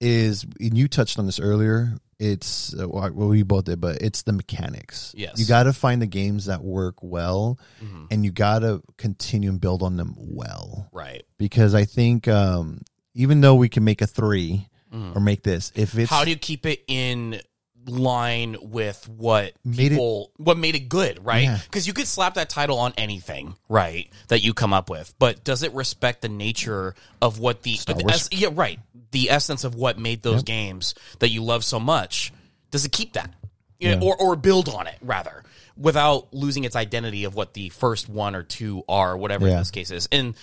[0.00, 1.96] is and you touched on this earlier.
[2.18, 5.14] It's uh, well we both did, but it's the mechanics.
[5.16, 5.38] Yes.
[5.38, 8.04] you got to find the games that work well, Mm-hmm.
[8.10, 10.88] and you got to continue and build on them well.
[10.92, 11.22] Right.
[11.38, 12.82] Because I think um,
[13.14, 14.66] even though we can make a 3
[15.14, 16.14] or make this, if it's Mm-hmm.
[16.14, 17.40] How do you keep it in
[17.86, 19.98] line with what Made it-
[20.36, 21.44] what made it good, right?
[21.44, 21.58] Yeah.
[21.64, 24.10] Because you could slap that title on anything, right?
[24.28, 28.04] That you come up with, but does it respect the nature of what the, the
[28.12, 28.78] es- yeah, right,
[29.12, 32.32] the essence of what made those games that you love so much?
[32.70, 33.32] Does it keep that,
[33.80, 34.08] You know, Yeah.
[34.08, 35.42] or or build on it rather,
[35.76, 39.70] without losing its identity of what the first one or two are, whatever in this
[39.70, 40.34] case is, and.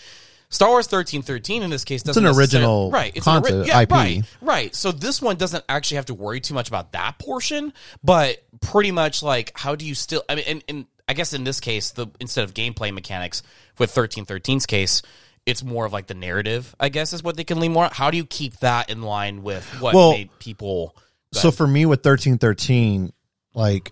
[0.50, 3.12] Star Wars thirteen thirteen in this case doesn't an original right?
[3.16, 3.92] It's an ori- yeah, IP.
[3.92, 4.76] right, Right.
[4.76, 8.92] So this one doesn't actually have to worry too much about that portion, but pretty
[8.92, 11.92] much like how do you still I mean and, and I guess in this case,
[11.92, 13.44] the instead of gameplay mechanics
[13.78, 15.02] with 1313's case,
[15.46, 17.86] it's more of like the narrative, I guess is what they can lean more.
[17.86, 17.92] on.
[17.92, 20.96] How do you keep that in line with what Well, made people
[21.34, 23.12] so for me with thirteen thirteen,
[23.54, 23.92] like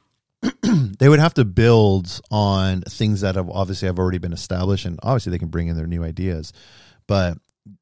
[1.00, 5.00] they would have to build on things that have obviously have already been established, and
[5.04, 6.54] obviously they can bring in their new ideas,
[7.08, 7.38] but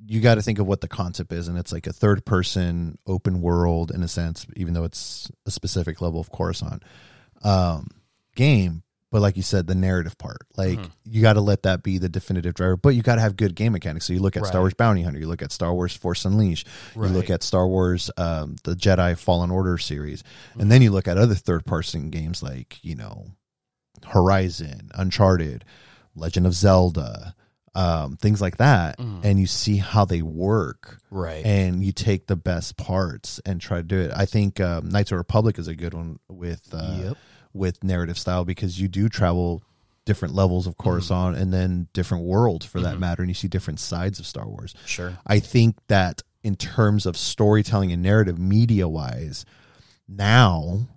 [0.06, 2.98] you got to think of what the concept is, and it's like a third person
[3.06, 6.84] open world in a sense, even though it's a specific level of Coruscant
[7.44, 7.88] um,
[8.36, 8.84] game.
[9.14, 10.90] But like you said, the narrative part, like Mm-hmm.
[11.06, 12.76] you got to let that be the definitive driver.
[12.76, 14.06] But you got to have good game mechanics.
[14.08, 16.68] So you look at Star Wars Bounty Hunter, you look at Star Wars Force Unleashed,
[16.96, 20.24] you look at Star Wars, um, the Jedi Fallen Order series,
[20.58, 23.28] and then you look at other third person games like you know
[24.06, 25.64] Horizon, Uncharted,
[26.16, 27.36] Legend of Zelda,
[27.76, 31.46] um, things like that, and you see how they work right.
[31.46, 34.12] and you take the best parts and try to do it.
[34.16, 37.18] I think um, Knights of Republic is a good one with uh, Yep.
[37.54, 39.64] With narrative style because you do travel
[40.06, 41.42] different levels of Coruscant mm-hmm.
[41.42, 43.00] and then different worlds for that mm-hmm.
[43.00, 44.74] matter, and you see different sides of Star Wars.
[44.86, 45.18] Sure.
[45.26, 49.46] I think that in terms of storytelling and narrative, media wise,
[50.08, 50.88] now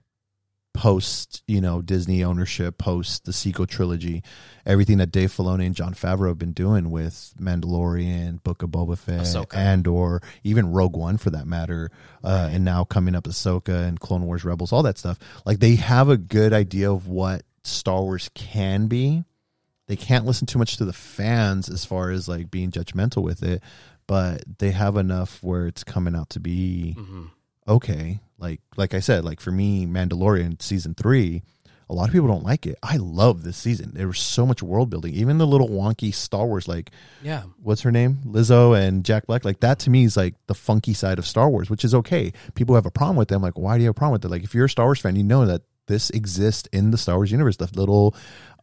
[0.77, 4.23] post you know Disney ownership, post the sequel trilogy,
[4.65, 8.99] everything that Dave Filoni and Jon Favreau have been doing with Mandalorian, Book of Boba
[8.99, 9.57] Fett, Ahsoka.
[9.57, 11.91] and or even Rogue One for that matter,
[12.23, 15.19] uh, and now coming up Ahsoka and Clone Wars Rebels, all that stuff.
[15.45, 19.25] Like they have a good idea of what Star Wars can be.
[19.89, 23.43] They can't listen too much to the fans as far as like being judgmental with
[23.43, 23.63] it,
[24.07, 26.97] but they have enough where it's coming out to be
[27.69, 28.21] okay.
[28.39, 31.43] Like like I said, like for me, Mandalorian season three,
[31.89, 32.77] a lot of people don't like it.
[32.83, 33.93] I love this season.
[33.95, 35.15] There was so much world building.
[35.15, 36.91] Even the little wonky Star Wars, like
[37.23, 37.45] Yeah.
[37.63, 40.93] what's her name, Lizzo and Jack Black, like that to me is like the funky
[40.95, 42.33] side of Star Wars, which is okay.
[42.55, 43.41] People have a problem with them.
[43.41, 44.31] Like, why do you have a problem with it?
[44.31, 47.15] Like, if you're a Star Wars fan, you know that this exists in the Star
[47.17, 47.57] Wars universe.
[47.59, 48.15] The little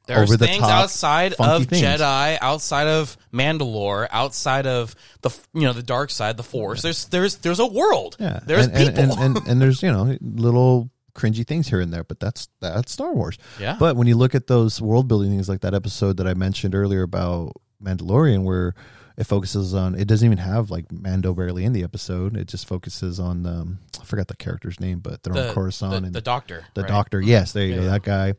[0.05, 1.81] There's over the things top outside of things.
[1.81, 6.81] Jedi, outside of Mandalore, outside of the you know the dark side, the Force.
[6.81, 8.17] There's there's there's a world.
[8.19, 9.23] Yeah, there's and, and- people.
[9.23, 12.91] and, and, and there's you know little cringy things here and there, but that's that's
[12.91, 13.37] Star Wars.
[13.59, 13.77] Yeah.
[13.79, 16.75] But when you look at those world building things, like that episode that I mentioned
[16.75, 18.73] earlier about Mandalorian, where
[19.15, 22.35] it focuses on, it doesn't even have like Mando barely in the episode.
[22.35, 25.91] It just focuses on, um, I forgot the character's name, but they're the, on Coruscant
[25.91, 26.65] the, and the doctor.
[26.73, 26.87] the right?
[26.89, 27.21] doctor.
[27.21, 28.33] Yes, there you Yeah, go, that guy.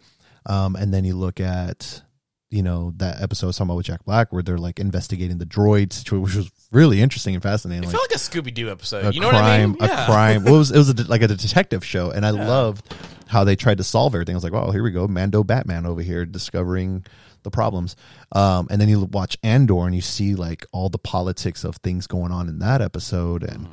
[0.46, 2.02] Um, and then you look at,
[2.50, 5.38] you know, that episode I was talking about with Jack Black, where they're like investigating
[5.38, 7.84] the droid situation, which was really interesting and fascinating.
[7.84, 9.06] It like, felt like a Scooby Doo episode.
[9.06, 10.00] a you know crime, what I mean?
[10.00, 10.44] a crime.
[10.44, 12.94] Well, it was it was a, like a detective show, and I loved
[13.26, 14.34] how they tried to solve everything.
[14.34, 17.04] I was like, "Wow, here we go, Mando Batman over here discovering
[17.42, 17.96] the problems."
[18.32, 22.06] Um, and then you watch Andor, and you see like all the politics of things
[22.06, 23.68] going on in that episode, and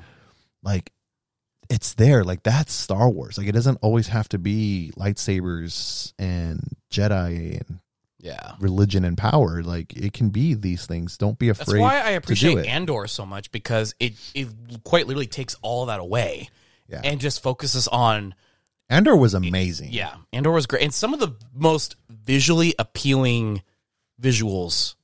[0.64, 0.91] like
[1.72, 2.23] it's there.
[2.23, 3.38] Like that's Star Wars.
[3.38, 7.80] Like it doesn't always have to be lightsabers and Jedi and
[8.19, 8.53] Yeah.
[8.60, 9.64] religion and power.
[9.64, 11.18] Like it can be these things.
[11.18, 11.68] Don't be afraid.
[11.68, 12.65] That's why I appreciate.
[12.68, 14.48] Andor so much because it it
[14.84, 16.49] quite literally takes all that away
[16.88, 17.02] Yeah.
[17.03, 18.35] and just focuses on
[18.89, 19.91] Andor was amazing.
[19.93, 20.15] yeah.
[20.34, 23.61] Andor was great and some of the most visually appealing
[24.22, 24.95] visuals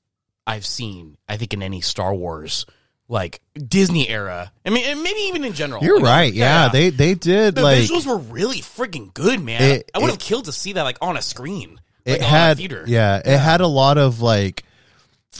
[0.45, 1.17] I've seen.
[1.27, 2.65] I think in any Star Wars
[3.09, 4.51] like Disney era.
[4.65, 5.83] I mean, and maybe even in general.
[5.83, 6.33] You're Like, right.
[6.33, 9.61] Yeah, they they did the like visuals were really freaking good, man.
[9.61, 11.79] It- I would have killed to see that like on a screen.
[12.05, 12.83] it Like, a had theater.
[12.87, 14.63] yeah, it had a lot of like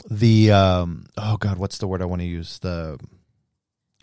[0.09, 2.59] the um oh god, what's the word I want to use?
[2.59, 2.99] The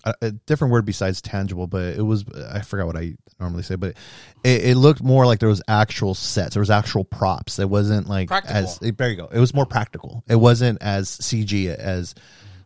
[0.04, 3.76] a, a different word besides tangible, but it was I forgot what I normally say,
[3.76, 3.96] but
[4.44, 7.58] it, it looked more like there was actual sets, there was actual props.
[7.58, 8.56] It wasn't like Practical.
[8.56, 9.28] as there you go.
[9.32, 10.22] It was more practical.
[10.28, 12.14] It wasn't as CG as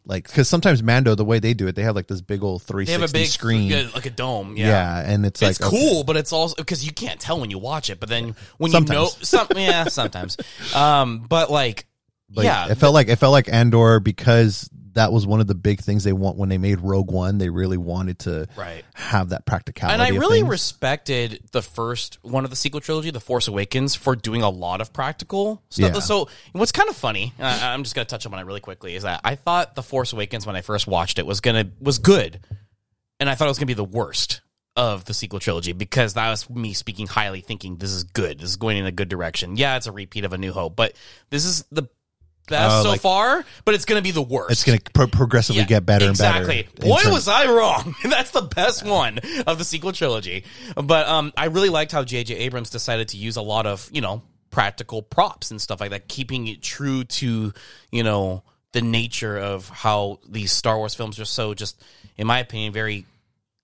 [0.08, 2.62] like because sometimes Mando the way they do it, they have like this big old
[2.62, 3.90] three They have a sixty big screen.
[3.94, 4.56] like a dome.
[4.56, 4.66] yeah.
[4.66, 5.12] Yeah.
[5.12, 5.78] and it's, It's like okay.
[5.78, 8.00] cool, but it's also because you can't tell when you watch it.
[8.00, 8.90] But then when Sometimes.
[8.98, 10.36] you know, some yeah, sometimes.
[10.74, 11.86] Um, but like,
[12.34, 14.68] Like, yeah, it felt like it felt like Andor because
[14.98, 17.38] that was one of the big things they want when they made Rogue One.
[17.38, 18.84] They really wanted to Right.
[18.94, 19.94] have that practicality.
[19.94, 20.50] and I really things.
[20.50, 24.80] respected the first one of the sequel trilogy, The Force Awakens, for doing a lot
[24.80, 25.94] of practical stuff.
[25.94, 26.00] Yeah.
[26.00, 29.04] So what's kind of funny, uh, I'm just gonna touch on it really quickly, is
[29.04, 32.40] that I thought The Force Awakens when I first watched it was gonna was good,
[33.20, 34.40] and I thought it was gonna be the worst
[34.76, 38.50] of the sequel trilogy because that was me speaking highly, thinking this is good, this
[38.50, 39.56] is going in a good direction.
[39.56, 40.94] Yeah, it's a repeat of A New Hope, but
[41.30, 41.88] this is the
[42.48, 44.50] best Oh, so like- far, but it's gonna be the worst.
[44.52, 46.60] it's going to pro- progressively Yeah, get better exactly.
[46.66, 46.88] and better.
[46.88, 47.94] Boy, terms- was I wrong.
[48.04, 50.44] That's the best one of the sequel trilogy.
[50.76, 52.34] But um, I really liked how J.J.
[52.36, 56.08] Abrams decided to use a lot of you know practical props and stuff like that,
[56.08, 57.52] keeping it true to
[57.92, 58.42] you know
[58.72, 61.82] the nature of how these Star Wars films are so just,
[62.16, 63.06] in my opinion, very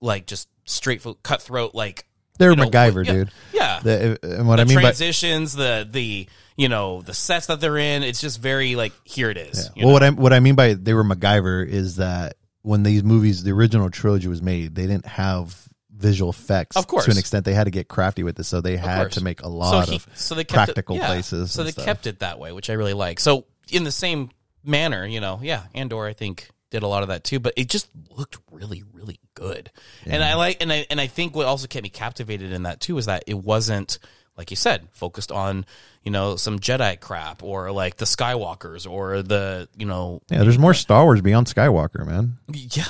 [0.01, 2.05] like just straight cutthroat like.
[2.37, 3.31] They're you know, MacGyver, yeah, dude.
[3.53, 7.13] Yeah, The- uh, and what the I mean by transitions, the the you know the
[7.13, 9.69] sets that they're in, it's just very like here it is.
[9.75, 9.93] you well, know?
[9.93, 13.51] what I what I mean by they were MacGyver is that when these movies, the
[13.51, 15.55] original trilogy was made, they didn't have
[15.91, 16.75] visual effects.
[16.75, 17.05] Of course.
[17.05, 19.41] to an extent, they had to get crafty with this, so they had to make
[19.41, 21.07] a lot he- of so they kept practical it, yeah.
[21.07, 21.51] places.
[21.51, 21.85] So they stuff.
[21.85, 23.19] kept it that way, which I really like.
[23.19, 24.29] So in the same
[24.63, 27.69] manner, you know, yeah, Andor I think did a lot of that too, but it
[27.69, 27.87] just
[28.17, 29.71] looked really, really good.
[30.05, 32.81] And I like, and I and I think what also kept me captivated in that
[32.81, 33.97] too is that it wasn't
[34.37, 35.65] like you said focused on
[36.03, 40.59] you know some Jedi crap or like the Skywalkers or the you know Yeah, there's
[40.59, 42.37] more Star Wars beyond Skywalker, man.
[42.51, 42.83] yeah.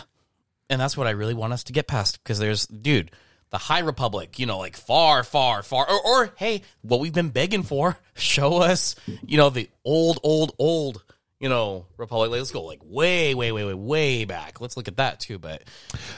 [0.67, 3.11] And that's what I really want us to get past because there's, dude,
[3.51, 5.87] the High Republic, you know, like far, far, far.
[5.87, 8.95] Or, or, hey, what we've been begging for, show us,
[9.27, 11.03] you know, the old, old, old,
[11.39, 12.31] you know, Republic.
[12.31, 14.61] Let's go like way, way, way, way, way back.
[14.61, 15.37] Let's look at that too.
[15.37, 15.63] But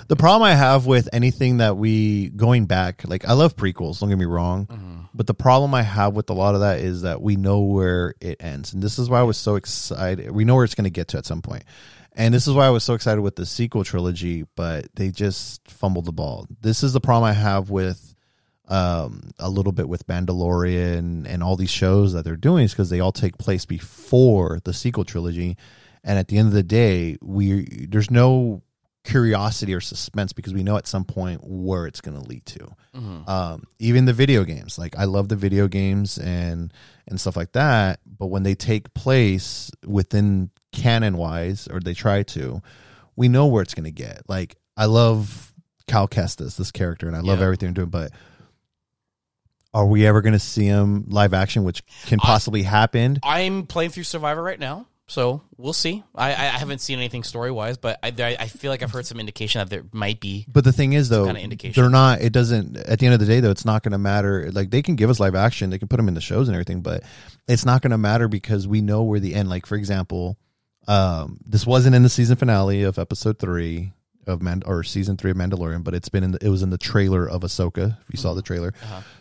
[0.07, 4.09] The problem I have with anything that we going back, like I love prequels, don't
[4.09, 4.97] get me wrong, Mm-hmm.
[5.13, 8.13] but the problem I have with a lot of that is that we know where
[8.21, 10.29] it ends, and this is why I was so excited.
[10.31, 11.63] We know where it's going to get to at some point,
[12.13, 15.67] and this is why I was so excited with the sequel trilogy, but they just
[15.69, 16.45] fumbled the ball.
[16.61, 18.13] This is the problem I have with
[18.67, 22.89] um, a little bit with Mandalorian and all these shows that they're doing is because
[22.89, 25.57] they all take place before the sequel trilogy,
[26.03, 28.61] and at the end of the day, we there's no
[29.03, 32.67] curiosity or suspense because we know at some point where it's going to lead to.
[33.25, 36.73] Um, even the video games, like I love the video games and
[37.07, 42.23] and stuff like that, but when they take place within canon wise, or they try
[42.23, 42.61] to,
[43.15, 44.23] we know where it's going to get.
[44.27, 45.53] Like I love
[45.87, 47.45] Cal Kestis, this character, and I love Yeah.
[47.45, 48.11] everything they're doing, but
[49.73, 53.19] are we ever going to see him live action, which can possibly happen?
[53.23, 56.03] I'm playing through Survivor right now, so we'll see.
[56.15, 59.05] I, I haven't seen anything story wise, but I, I I feel like I've heard
[59.05, 60.45] some indication that there might be.
[60.51, 61.81] But the thing is, though, kinda indication.
[61.81, 62.21] they're not.
[62.21, 62.77] It doesn't.
[62.77, 64.51] At the end of the day, though, it's not going to matter.
[64.51, 66.55] Like they can give us live action, they can put them in the shows and
[66.55, 67.03] everything, but
[67.47, 69.49] it's not going to matter because we know where the end.
[69.49, 70.37] Like for example,
[70.87, 73.93] um, this wasn't in the season finale of episode three
[74.27, 76.31] of Man or season three of Mandalorian, but it's been in.
[76.31, 77.97] The, it was in the trailer of Ahsoka.
[78.01, 78.73] If you saw the trailer,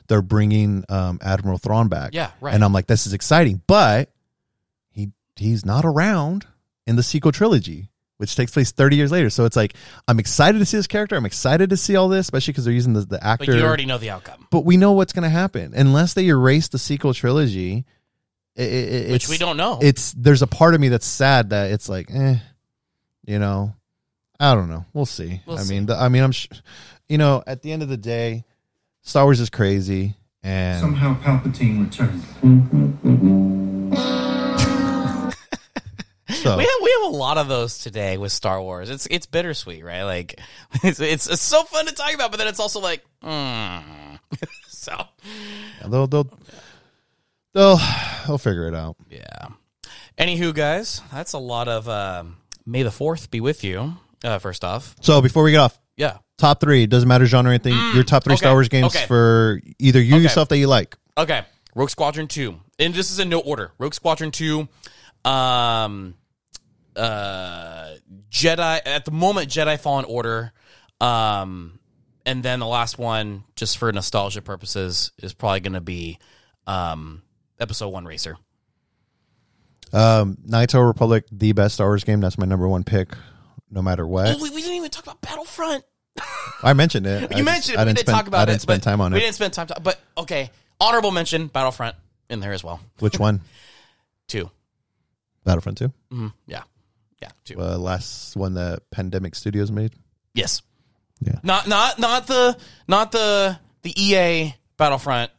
[0.08, 2.08] they're bringing um, Admiral Thrawn back.
[2.08, 2.10] Uh-huh.
[2.12, 2.54] Yeah, right.
[2.54, 4.10] And I'm like, this is exciting, but
[4.90, 6.46] he he's not around
[6.86, 7.88] in the sequel trilogy,
[8.18, 9.30] which takes place 30 years later.
[9.30, 9.74] So it's like
[10.08, 11.16] I'm excited to see this character.
[11.16, 13.56] I'm excited to see all this, especially because they're using the, the But actor.
[13.56, 16.68] you already know the outcome, but we know what's going to happen unless they erase
[16.68, 17.84] the sequel trilogy.
[18.54, 19.80] It, it, which we don't know.
[19.82, 22.36] It's there's a part of me that's sad that it's like, eh,
[23.26, 23.74] you know,
[24.38, 24.84] I don't know.
[24.92, 25.40] We'll see.
[25.46, 25.74] We'll I see.
[25.74, 26.48] mean, the, I mean, I'm, sh-
[27.08, 28.44] you know, at the end of the day,
[29.02, 32.22] Star Wars is crazy, and Somehow Palpatine returned.
[36.28, 36.56] so.
[36.56, 38.90] we have we have a lot of those today with Star Wars.
[38.90, 40.02] It's it's bittersweet, right?
[40.02, 40.40] Like
[40.82, 44.18] it's it's, it's so fun to talk about, but then it's also like, mm.
[44.68, 45.04] so
[45.88, 46.30] they'll they'll
[47.54, 47.78] they'll
[48.26, 48.96] they'll figure it out.
[49.08, 49.48] yeah.
[50.18, 53.94] Anywho, guys, that's a lot of um May the Fourth be with you.
[54.26, 56.18] Uh, first off, So before we get off, yeah.
[56.36, 57.74] top three doesn't matter genre or anything.
[57.94, 59.06] your top three Mm, okay, Star Wars games okay.
[59.06, 60.22] for either you Okay.
[60.24, 60.96] yourself that you like.
[61.16, 61.44] Okay,
[61.74, 63.70] Rogue Squadron two, and this is in no order.
[63.78, 64.66] Rogue Squadron two,
[65.24, 66.14] um,
[66.96, 67.88] uh,
[68.30, 70.52] Jedi at the moment Jedi Fallen Order,
[71.00, 71.78] um,
[72.24, 76.18] and then the last one, just for nostalgia purposes, is probably going to be
[76.66, 77.22] um,
[77.60, 78.36] Episode One Racer.
[79.92, 82.20] Um, of Republic, the best Star Wars game.
[82.20, 83.10] That's my number one pick,
[83.70, 84.28] no matter what.
[84.36, 85.84] Oh, we, we didn't even talk about Battlefront.
[86.62, 87.16] I mentioned it.
[87.18, 87.78] I You just- mentioned it.
[87.80, 88.46] I we didn't didn't spend, talk about I it.
[88.46, 89.20] didn't spend time on We it.
[89.20, 89.66] We didn't spend time.
[89.68, 91.96] To, but okay, honorable mention Battlefront
[92.30, 92.80] in there as well.
[93.00, 93.40] Which one?
[94.28, 94.50] Two.
[95.44, 96.62] Battlefront Two, hmm Yeah,
[97.22, 97.60] yeah, two.
[97.60, 99.92] uh, last one that Pandemic Studios made.
[100.34, 100.60] Yes.
[101.20, 101.38] Yeah.
[101.44, 102.56] Not not not the
[102.88, 105.30] not the the EA Battlefront.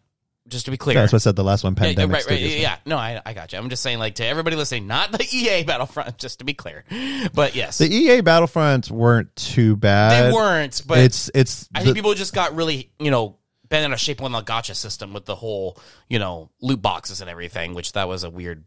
[0.47, 0.95] Just to be clear.
[0.95, 1.35] Yeah, that's what I said.
[1.35, 2.53] The last one, Yeah, yeah, Pandemic right, right, Studios.
[2.55, 2.77] yeah, yeah.
[2.85, 3.59] No, I, I got you.
[3.59, 6.85] I'm just saying, like, to everybody listening, not the EA Battlefront, just to be clear.
[7.33, 10.25] But yes, The EA Battlefronts weren't too bad.
[10.27, 10.81] they weren't.
[10.87, 13.37] But it's it's I the- think people just got really, you know,
[13.67, 17.19] bent out of shape on the gacha system with the whole, you know, loot boxes
[17.19, 17.73] and everything.
[17.73, 18.63] Which that was a weird,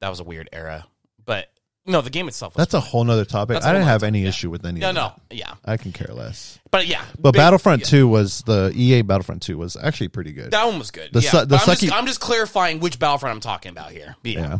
[0.00, 0.86] that was a weird era.
[1.24, 1.50] But
[1.86, 2.54] no, the game itself.
[2.54, 3.54] Was that's a whole nother topic.
[3.54, 4.28] That's a I whole didn't nother have any topic, yeah.
[4.28, 4.80] issue with any.
[4.80, 5.36] no, of no, that.
[5.36, 5.54] yeah.
[5.64, 6.58] I can care less.
[6.70, 7.86] But yeah, But big- Battlefront yeah.
[7.88, 10.50] Two was the EA Battlefront Two was actually pretty good.
[10.52, 11.10] That one was good.
[11.12, 11.30] The yeah.
[11.30, 14.14] su- the But I'm, sucky- just, I'm just clarifying which Battlefront I'm talking about here.
[14.22, 14.58] Yeah.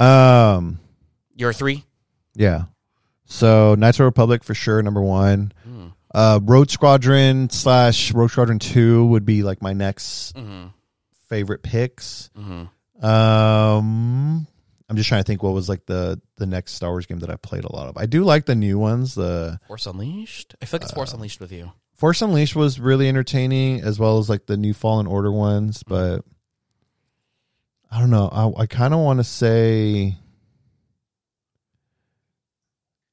[0.00, 0.54] Yeah.
[0.56, 0.78] Um.
[1.36, 1.84] Your three?
[2.34, 2.64] Yeah.
[3.26, 5.52] So Knights of the Republic for sure, number one.
[5.64, 5.86] Hmm.
[6.14, 10.66] Uh, Rogue Squadron slash Rogue Squadron Two would be like my next Mm-hmm.
[11.28, 12.30] favorite picks.
[13.02, 14.46] Um,
[14.88, 17.30] I'm just trying to think what was like the the next Star Wars game that
[17.30, 17.96] I played a lot of.
[17.96, 19.14] I do like the new ones.
[19.14, 20.54] The Force Unleashed?
[20.60, 21.72] I feel like it's Force Uh, Unleashed with you.
[21.94, 25.82] Force Unleashed was really entertaining, as well as like the new Fallen Order ones.
[25.82, 26.24] But
[27.90, 28.28] I don't know.
[28.30, 30.16] I, I kind of want to say.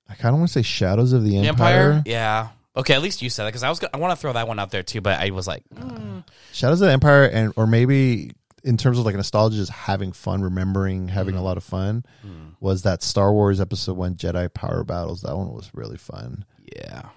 [0.09, 1.91] I kind of want to say Shadows of the Empire.
[1.91, 2.03] Empire?
[2.05, 2.49] Yeah.
[2.75, 4.47] Okay, at least you said that because I was gonna, I want to throw that
[4.47, 6.23] one out there too, but I was like, mm,
[6.53, 8.31] Shadows of the Empire, and or maybe
[8.63, 11.43] in terms of like nostalgia, just having fun, remembering having a mm.
[11.43, 12.55] lot of fun, mm.
[12.59, 15.21] was that Star Wars Episode One Jedi Power Battles.
[15.21, 16.45] That one was really fun.
[16.75, 17.09] yeah.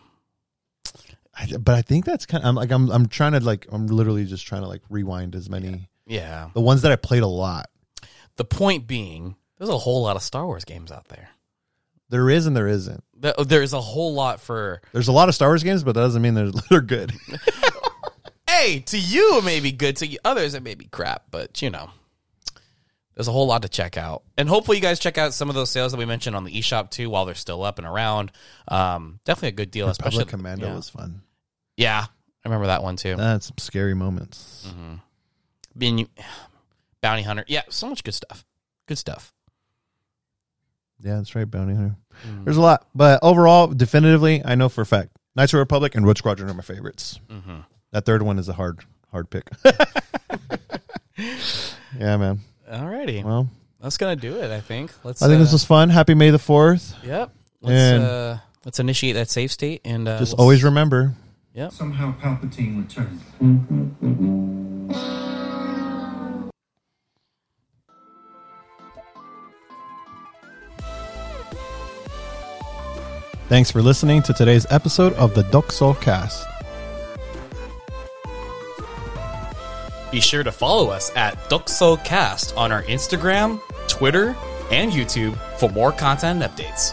[1.36, 2.44] I, but I think that's kind.
[2.44, 5.34] Of, I'm like I'm I'm trying to like I'm literally just trying to like rewind
[5.34, 6.50] as many Yeah.
[6.54, 7.70] the ones that I played a lot.
[8.36, 11.30] The point being, there's a whole lot of Star Wars games out there.
[12.08, 13.02] There is and there isn't.
[13.16, 14.80] There's oh, a whole lot for.
[14.92, 17.12] There's a lot of Star Wars games, but that doesn't mean they're they're good.
[18.56, 21.70] Hey, to you it may be good, to others it may be crap, but you
[21.70, 21.90] know,
[23.14, 25.56] there's a whole lot to check out, and hopefully you guys check out some of
[25.56, 28.30] those sales that we mentioned on the eShop too, while they're still up and around.
[28.68, 30.74] Um, definitely a good deal, especially Public Commando yeah.
[30.76, 31.22] was fun.
[31.76, 33.16] Yeah, I remember that one too.
[33.16, 34.68] That's some scary moments.
[34.68, 34.94] Mm-hmm.
[35.76, 36.06] Being you,
[37.00, 38.44] bounty hunter, yeah, so much good stuff.
[38.86, 39.32] Good stuff.
[41.00, 41.96] Yeah, that's right, Bounty Hunter.
[42.24, 42.44] Mm-hmm.
[42.44, 45.96] There's a lot, but overall, definitively, I know for a fact, Knights of the Republic
[45.96, 47.18] and Rogue Squadron are my favorites.
[47.28, 47.60] Mm-hmm.
[47.94, 48.80] That third one is a hard
[49.12, 49.48] hard pick.
[51.16, 52.40] yeah, man.
[52.68, 53.22] Alrighty.
[53.22, 53.48] Well,
[53.80, 54.90] That's gonna do it, I think.
[55.04, 55.90] Let's I think uh, this was fun.
[55.90, 56.92] Happy May the Fourth.
[57.04, 57.30] Yep.
[57.60, 61.14] Let's And- uh let's initiate that safe state and uh Just we'll always s- remember.
[61.52, 61.70] Yep.
[61.70, 63.20] Somehow Palpatine returned.
[73.48, 76.46] Thanks for listening to today's episode of the Doxo Cast.
[80.14, 84.36] Be sure to follow us at DuxoCast on our Instagram, Twitter,
[84.70, 86.92] and YouTube for more content and updates.